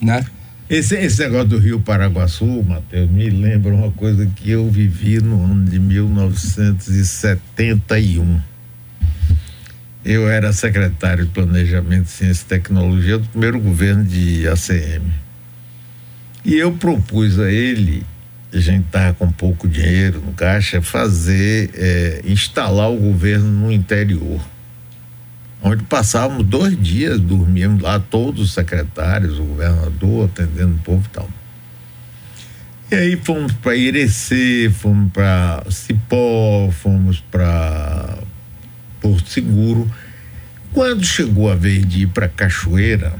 né? 0.00 0.26
Esse, 0.68 0.96
esse 0.96 1.22
negócio 1.22 1.46
do 1.48 1.58
Rio 1.58 1.78
Paraguaçu, 1.80 2.44
Matheus, 2.62 3.10
me 3.10 3.28
lembra 3.28 3.74
uma 3.74 3.90
coisa 3.92 4.24
que 4.26 4.50
eu 4.50 4.70
vivi 4.70 5.20
no 5.20 5.44
ano 5.44 5.66
de 5.66 5.78
1971. 5.78 8.40
Eu 10.04 10.28
era 10.28 10.52
secretário 10.52 11.26
de 11.26 11.30
Planejamento, 11.30 12.08
Ciência 12.08 12.42
e 12.42 12.46
Tecnologia 12.46 13.18
do 13.18 13.28
primeiro 13.28 13.60
governo 13.60 14.02
de 14.02 14.48
ACM. 14.48 15.12
E 16.44 16.54
eu 16.54 16.72
propus 16.72 17.38
a 17.38 17.52
ele, 17.52 18.04
a 18.52 18.60
gente 18.60 18.84
estava 18.86 19.14
com 19.14 19.30
pouco 19.32 19.66
dinheiro 19.66 20.20
no 20.20 20.32
caixa, 20.32 20.82
fazer, 20.82 21.70
eh, 21.74 22.22
instalar 22.24 22.90
o 22.90 22.96
governo 22.96 23.46
no 23.46 23.72
interior. 23.72 24.40
Onde 25.62 25.84
passávamos 25.84 26.44
dois 26.44 26.80
dias, 26.80 27.18
dormíamos 27.20 27.82
lá, 27.82 27.98
todos 27.98 28.42
os 28.42 28.52
secretários, 28.52 29.38
o 29.38 29.44
governador, 29.44 30.28
atendendo 30.28 30.74
o 30.74 30.78
povo 30.78 31.06
e 31.06 31.14
tal. 31.14 31.30
E 32.90 32.94
aí 32.94 33.16
fomos 33.16 33.52
para 33.52 33.74
Irecê, 33.74 34.70
fomos 34.70 35.10
para 35.12 35.64
Cipó, 35.70 36.70
fomos 36.72 37.20
para 37.30 38.18
Porto 39.00 39.30
Seguro. 39.30 39.90
Quando 40.74 41.04
chegou 41.04 41.50
a 41.50 41.54
vez 41.54 41.86
de 41.86 42.02
ir 42.02 42.08
para 42.08 42.28
Cachoeira, 42.28 43.14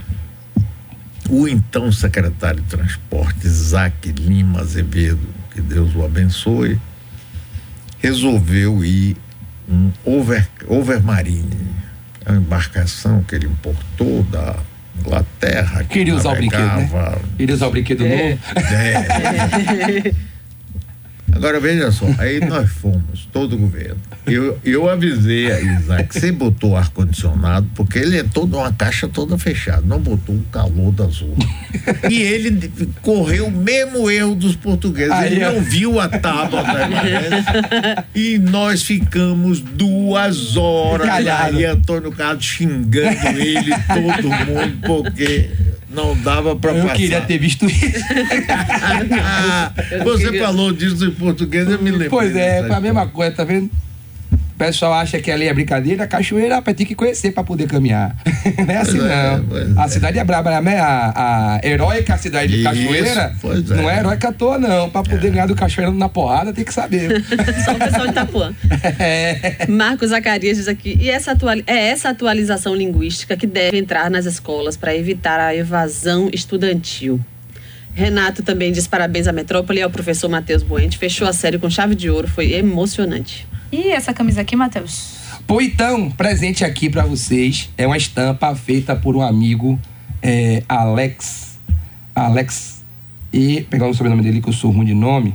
o 1.29 1.49
então 1.49 1.91
secretário 1.93 2.61
de 2.61 2.69
Transporte, 2.69 3.47
Isaac 3.47 4.11
Lima 4.13 4.61
Azevedo, 4.61 5.27
que 5.53 5.61
Deus 5.61 5.95
o 5.95 6.05
abençoe, 6.05 6.79
resolveu 8.01 8.85
ir 8.85 9.17
um 9.69 9.91
over, 10.05 10.47
Overmarine, 10.67 11.69
a 12.27 12.35
embarcação 12.35 13.23
que 13.23 13.35
ele 13.35 13.47
importou 13.47 14.23
da 14.25 14.57
Inglaterra. 14.99 15.85
que 15.85 15.95
Queria 15.95 16.15
usar 16.17 16.33
o 16.33 16.37
brinquedo, 16.37 16.61
né? 16.61 17.19
Queria 17.37 17.55
usar 17.55 17.67
o 17.67 17.71
brinquedo 17.71 18.05
É. 18.05 18.31
novo. 18.31 18.41
É. 18.57 20.13
Agora 21.35 21.59
veja 21.59 21.91
só, 21.91 22.07
aí 22.19 22.41
nós 22.41 22.71
fomos, 22.71 23.29
todo 23.33 23.55
o 23.55 23.59
governo. 23.59 23.97
Eu, 24.27 24.59
eu 24.65 24.89
avisei 24.89 25.51
a 25.51 25.61
Isaac, 25.61 26.13
você 26.19 26.31
botou 26.31 26.77
ar-condicionado, 26.77 27.67
porque 27.75 27.99
ele 27.99 28.19
é 28.19 28.23
toda 28.23 28.59
uma 28.59 28.73
caixa 28.73 29.09
toda 29.09 29.37
fechada, 29.39 29.83
não 29.85 29.99
botou 29.99 30.35
o 30.37 30.43
calor 30.53 30.93
da 30.93 31.07
zona. 31.07 31.35
E 32.09 32.21
ele 32.23 32.71
correu 33.01 33.47
o 33.47 33.51
mesmo 33.51 34.11
erro 34.11 34.35
dos 34.35 34.55
portugueses, 34.55 35.11
Aí, 35.13 35.33
ele 35.33 35.45
ó. 35.45 35.53
não 35.53 35.61
viu 35.63 35.99
a 35.99 36.09
tábua 36.09 36.63
da. 36.63 38.05
E 38.15 38.39
nós 38.39 38.83
ficamos 38.83 39.61
duas 39.61 40.57
horas 40.57 41.07
Encalhado. 41.07 41.57
aí, 41.57 41.65
Antônio 41.65 42.13
Carlos 42.13 42.45
xingando 42.45 43.39
ele, 43.41 43.71
todo 43.89 44.29
mundo, 44.29 44.79
porque 44.87 45.51
não 45.93 46.17
dava 46.17 46.57
para 46.57 46.73
Eu 46.73 46.83
passar. 46.83 46.97
queria 46.97 47.21
ter 47.21 47.39
visto 47.39 47.67
isso. 47.67 47.83
Ah, 49.25 49.73
você 50.05 50.39
falou 50.39 50.73
disso 50.73 51.05
em 51.05 51.11
português, 51.11 51.69
eu 51.69 51.79
me 51.81 51.91
lembro. 51.91 52.11
Pois 52.11 52.35
é, 52.35 52.63
foi 52.67 52.75
a 52.77 52.81
mesma 52.81 53.07
coisa, 53.07 53.35
tá 53.37 53.45
vendo? 53.45 53.71
O 54.63 54.67
pessoal 54.67 54.93
acha 54.95 55.19
que 55.21 55.31
ali 55.31 55.49
é 55.49 55.53
brincadeira, 55.55 56.05
a 56.05 56.07
cachoeira 56.07 56.57
rapaz, 56.57 56.77
tem 56.77 56.87
que 56.87 56.95
conhecer 56.95 57.33
pra 57.33 57.43
poder 57.43 57.67
caminhar. 57.67 58.15
Não 58.67 58.75
é 58.75 58.77
assim, 58.79 58.99
Pois 58.99 59.11
é, 59.11 59.37
não. 59.37 59.45
pois 59.45 59.77
a 59.79 59.89
cidade 59.89 60.19
é 60.19 60.25
braba, 60.25 60.61
né? 60.61 60.79
A, 60.79 61.59
a 61.63 61.67
heróica 61.67 62.17
cidade 62.17 62.49
de 62.49 62.55
Isso, 62.61 62.65
Cachoeira 62.65 63.35
pois 63.41 63.71
é. 63.71 63.75
não 63.77 63.91
é 63.91 63.99
heróica 63.99 64.29
à 64.29 64.33
toa, 64.33 64.59
não. 64.59 64.91
Pra 64.91 65.03
poder 65.03 65.31
ganhar 65.31 65.47
do 65.47 65.55
Cachoeira 65.55 65.91
na 65.93 66.09
porrada, 66.09 66.53
tem 66.53 66.65
que 66.65 66.73
saber. 66.75 67.23
Só 67.65 67.73
o 67.73 67.79
pessoal 67.79 68.05
de 68.07 68.11
Itapuã. 68.13 68.53
Marcos 69.69 70.11
Zacarias 70.11 70.57
diz 70.59 70.69
aqui, 70.69 70.97
e 71.01 71.11
essa 71.11 71.33
atuali- 71.33 71.65
é 71.67 71.89
essa 71.89 72.09
atualização 72.11 72.75
linguística 72.75 73.37
que 73.37 73.47
deve 73.47 73.77
entrar 73.79 74.11
nas 74.11 74.25
escolas 74.27 74.77
para 74.77 74.95
evitar 74.95 75.39
a 75.41 75.55
evasão 75.55 76.29
estudantil. 76.33 77.21
Renato 77.95 78.43
também 78.43 78.73
diz 78.73 78.87
parabéns 78.87 79.27
à 79.29 79.33
Metrópole 79.33 79.79
e 79.81 79.83
ao 79.83 79.91
professor 79.91 80.29
Matheus 80.29 80.63
Buente. 80.63 80.97
Fechou 80.99 81.29
a 81.29 81.33
série 81.33 81.59
com 81.59 81.69
chave 81.69 81.95
de 81.95 82.09
ouro, 82.09 82.27
foi 82.27 82.53
emocionante. 82.55 83.47
E 83.73 83.91
essa 83.91 84.13
camisa 84.13 84.43
aqui, 84.43 84.55
Matheus? 84.55 85.15
Pô, 85.47 85.61
então, 85.61 86.11
presente 86.11 86.63
aqui 86.63 86.91
pra 86.91 87.05
vocês 87.05 87.71
é 87.79 87.87
uma 87.87 87.97
estampa 87.97 88.55
feita 88.55 88.95
por 88.95 89.17
um 89.17 89.23
amigo, 89.23 89.81
é, 90.23 90.63
Alex. 90.69 91.59
Alex. 92.15 92.85
E, 93.33 93.63
pegando 93.63 93.91
o 93.91 93.95
sobrenome 93.95 94.23
dele, 94.23 94.43
que 94.43 94.51
eu 94.51 94.53
sou 94.53 94.71
ruim 94.71 94.85
de 94.85 94.95
nome. 94.95 95.35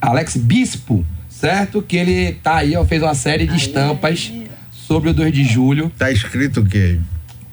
Alex 0.00 0.36
Bispo, 0.36 1.06
certo? 1.28 1.80
Que 1.80 1.96
ele 1.96 2.32
tá 2.32 2.56
aí, 2.56 2.74
ó, 2.74 2.84
fez 2.84 3.00
uma 3.00 3.14
série 3.14 3.46
de 3.46 3.56
estampas 3.56 4.32
sobre 4.72 5.10
o 5.10 5.14
2 5.14 5.32
de 5.32 5.44
julho. 5.44 5.92
Tá 5.96 6.10
escrito 6.10 6.60
o 6.60 6.66
quê? 6.66 6.98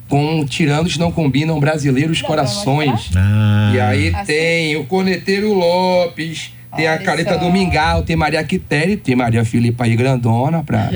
Com 0.08 0.44
Tiranos 0.44 0.96
Não 0.96 1.12
Combinam 1.12 1.60
Brasileiros 1.60 2.20
Corações. 2.20 3.10
Ah. 3.14 3.72
E 3.72 3.80
aí 3.80 4.12
tem 4.26 4.76
o 4.76 4.84
Corneteiro 4.84 5.54
Lopes, 5.54 6.50
tem 6.76 6.86
a 6.86 6.98
Careta 6.98 7.34
só. 7.34 7.40
do 7.40 7.52
Mingau, 7.52 8.02
tem 8.02 8.16
Maria 8.16 8.42
Quitéria, 8.44 8.96
tem 8.96 9.16
Maria 9.16 9.44
Filipa 9.44 9.84
aí 9.84 9.96
grandona 9.96 10.62
pra, 10.62 10.90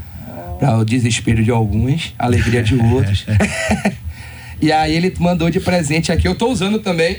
pra 0.58 0.78
o 0.78 0.84
desespero 0.84 1.42
de 1.42 1.50
alguns, 1.50 2.14
a 2.18 2.26
alegria 2.26 2.62
de 2.62 2.74
outros. 2.74 3.26
e 4.60 4.70
aí 4.70 4.94
ele 4.94 5.14
mandou 5.18 5.50
de 5.50 5.60
presente 5.60 6.12
aqui, 6.12 6.28
eu 6.28 6.34
tô 6.34 6.48
usando 6.48 6.78
também, 6.78 7.18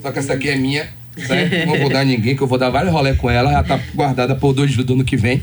só 0.00 0.10
que 0.10 0.18
essa 0.18 0.32
aqui 0.32 0.48
é 0.48 0.56
minha, 0.56 0.88
certo? 1.16 1.66
Não 1.66 1.78
vou 1.78 1.90
dar 1.90 2.00
a 2.00 2.04
ninguém, 2.04 2.34
que 2.34 2.42
eu 2.42 2.46
vou 2.46 2.58
dar 2.58 2.70
vários 2.70 2.92
rolê 2.92 3.14
com 3.14 3.30
ela, 3.30 3.52
já 3.52 3.62
tá 3.62 3.80
guardada 3.94 4.34
por 4.34 4.52
2 4.52 4.76
do 4.76 4.94
ano 4.94 5.04
que 5.04 5.16
vem, 5.16 5.42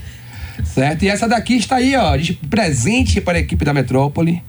certo? 0.66 1.04
E 1.04 1.08
essa 1.08 1.28
daqui 1.28 1.56
está 1.56 1.78
aí, 1.78 1.96
ó, 1.96 2.16
de 2.18 2.34
presente 2.34 3.22
para 3.22 3.38
a 3.38 3.42
equipe 3.42 3.64
da 3.64 3.74
Metrópole, 3.74 4.42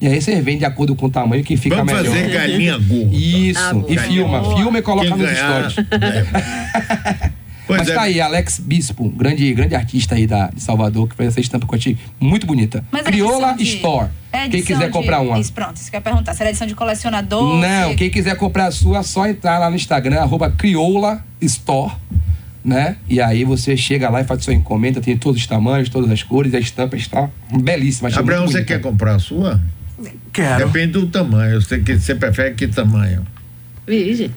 E 0.00 0.06
aí 0.06 0.20
você 0.20 0.40
vende 0.42 0.58
de 0.58 0.64
acordo 0.64 0.94
com 0.94 1.06
o 1.06 1.10
tamanho 1.10 1.42
que 1.42 1.56
fica 1.56 1.76
Vamos 1.76 1.92
melhor. 1.92 2.04
fazer 2.14 2.28
galinha 2.30 2.76
gorda. 2.76 3.14
Isso, 3.16 3.60
Ah, 3.60 3.84
e 3.88 3.98
filma, 3.98 4.40
Boa. 4.40 4.56
filma 4.56 4.78
e 4.78 4.82
coloca 4.82 5.08
Quem 5.08 5.16
nos 5.16 5.26
ganhar, 5.26 5.70
stories. 5.70 5.88
Pois 7.66 7.78
Mas 7.78 7.88
é. 7.88 7.94
tá 7.94 8.02
aí, 8.02 8.20
Alex 8.20 8.58
Bispo, 8.58 9.08
grande, 9.08 9.50
grande 9.54 9.74
artista 9.74 10.14
aí 10.16 10.26
da, 10.26 10.48
de 10.48 10.60
Salvador, 10.62 11.08
que 11.08 11.14
fez 11.16 11.28
essa 11.30 11.40
estampa 11.40 11.66
que 11.66 11.72
eu 11.74 11.78
achei 11.78 11.96
muito 12.20 12.46
bonita. 12.46 12.84
Mas 12.92 13.06
a 13.06 13.10
Crioula 13.10 13.54
de- 13.54 13.62
Store. 13.62 14.08
é 14.30 14.46
Quem 14.50 14.62
quiser 14.62 14.84
de- 14.86 14.90
comprar 14.92 15.20
uma. 15.20 15.38
Isso, 15.38 15.50
pronto, 15.50 15.76
isso 15.76 15.88
que 15.90 15.96
eu 15.96 15.98
ia 15.98 16.02
perguntar. 16.02 16.34
Será 16.34 16.50
edição 16.50 16.66
de 16.66 16.74
colecionador? 16.74 17.56
Não, 17.58 17.90
Se- 17.90 17.94
quem 17.96 18.10
quiser 18.10 18.36
comprar 18.36 18.66
a 18.66 18.70
sua, 18.70 18.98
é 18.98 19.02
só 19.02 19.26
entrar 19.26 19.58
lá 19.58 19.70
no 19.70 19.76
Instagram, 19.76 20.20
arroba 20.20 20.50
Crioula 20.50 21.24
Store, 21.40 21.94
né? 22.62 22.96
E 23.08 23.18
aí 23.18 23.44
você 23.44 23.78
chega 23.78 24.10
lá 24.10 24.20
e 24.20 24.24
faz 24.24 24.44
sua 24.44 24.52
encomenda, 24.52 25.00
tem 25.00 25.16
todos 25.16 25.40
os 25.40 25.46
tamanhos, 25.46 25.88
todas 25.88 26.10
as 26.10 26.22
cores, 26.22 26.52
a 26.52 26.58
estampa 26.58 26.96
está 26.96 27.30
belíssima. 27.50 28.10
Abraão, 28.14 28.46
você 28.46 28.62
quer 28.62 28.78
comprar 28.82 29.14
a 29.14 29.18
sua? 29.18 29.58
Quero. 30.32 30.66
Depende 30.66 30.92
do 30.92 31.06
tamanho. 31.06 31.60
Você, 31.60 31.78
que, 31.78 31.96
você 31.98 32.14
prefere 32.14 32.54
que 32.54 32.66
tamanho? 32.66 33.24
Virgem. 33.86 34.30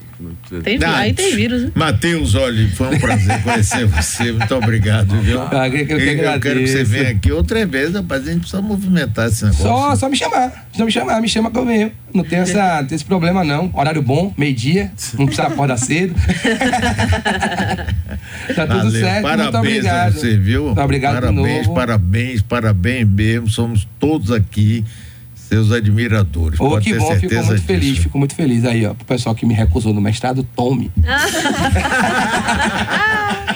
Tem, 0.64 0.80
Ah, 0.84 0.98
aí 0.98 1.14
tem 1.14 1.36
vírus, 1.36 1.64
né? 1.66 1.72
Matheus, 1.76 2.34
olha, 2.34 2.68
foi 2.76 2.96
um 2.96 3.00
prazer 3.00 3.40
conhecer 3.44 3.86
você. 3.88 4.32
Muito 4.32 4.56
obrigado, 4.56 5.16
viu? 5.22 5.40
Ah, 5.44 5.68
eu 5.68 5.72
que- 5.72 5.94
eu 5.94 5.98
que 6.00 6.10
eu 6.10 6.40
quero 6.40 6.60
que 6.60 6.68
você 6.68 6.84
venha 6.84 7.10
aqui 7.12 7.32
outra 7.32 7.64
vez, 7.66 7.94
rapaz. 7.94 8.24
A 8.28 8.32
gente 8.32 8.40
precisa 8.42 8.62
movimentar 8.62 9.28
esse 9.28 9.44
negócio. 9.46 9.64
Só, 9.64 9.96
só 9.96 10.10
me 10.10 10.18
chamar. 10.18 10.68
Só 10.74 10.84
me 10.84 10.92
chamar, 10.92 11.22
me 11.22 11.30
chama 11.30 11.52
que 11.52 11.58
eu 11.60 11.66
venho. 11.66 11.92
Não 12.14 12.24
tem, 12.24 12.40
essa, 12.40 12.84
tem 12.90 12.96
esse 12.96 13.06
problema, 13.06 13.44
não. 13.44 13.70
Horário 13.74 14.02
bom, 14.02 14.34
meio-dia, 14.36 14.92
não 15.20 15.28
precisa 15.28 15.48
acordar 15.48 15.78
cedo. 15.78 16.16
tá 18.56 18.66
tudo 18.68 18.78
Valeu. 18.86 18.92
certo, 18.92 19.22
Parabéns 19.24 19.46
muito 19.54 19.58
obrigado. 19.58 20.08
a 20.08 20.12
você, 20.12 20.38
viu? 20.38 20.66
Muito 20.66 20.82
obrigado 20.82 21.14
parabéns, 21.14 21.46
de 21.62 21.68
novo. 21.68 21.74
parabéns, 21.76 22.42
parabéns 22.42 23.08
mesmo. 23.08 23.50
Somos 23.50 23.88
todos 24.00 24.32
aqui 24.32 24.84
seus 25.48 25.72
admiradores. 25.72 26.60
Ô, 26.60 26.70
Pode 26.70 26.86
que 26.86 26.94
bom, 26.98 27.16
fico 27.16 27.34
muito 27.34 27.54
disso. 27.54 27.64
feliz, 27.66 27.98
fico 28.00 28.18
muito 28.18 28.36
feliz 28.36 28.66
aí, 28.66 28.86
ó. 28.86 28.94
Pro 28.94 29.06
pessoal 29.06 29.34
que 29.34 29.46
me 29.46 29.54
recusou 29.54 29.94
no 29.94 30.02
mestrado, 30.02 30.44
tome. 30.56 30.92